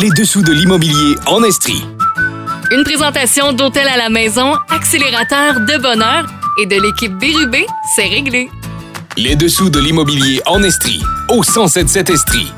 Les 0.00 0.10
dessous 0.10 0.42
de 0.42 0.52
l'immobilier 0.52 1.16
en 1.26 1.42
Estrie. 1.42 1.82
Une 2.70 2.84
présentation 2.84 3.52
d'Hôtel 3.52 3.88
à 3.88 3.96
la 3.96 4.08
maison, 4.08 4.54
accélérateur 4.68 5.54
de 5.60 5.82
bonheur 5.82 6.26
et 6.62 6.66
de 6.66 6.76
l'équipe 6.80 7.12
Bérubé, 7.18 7.66
c'est 7.96 8.06
réglé. 8.06 8.48
Les 9.16 9.34
dessous 9.34 9.70
de 9.70 9.80
l'immobilier 9.80 10.40
en 10.46 10.62
Estrie. 10.62 11.02
Au 11.28 11.42
1077 11.42 12.10
Estrie. 12.10 12.52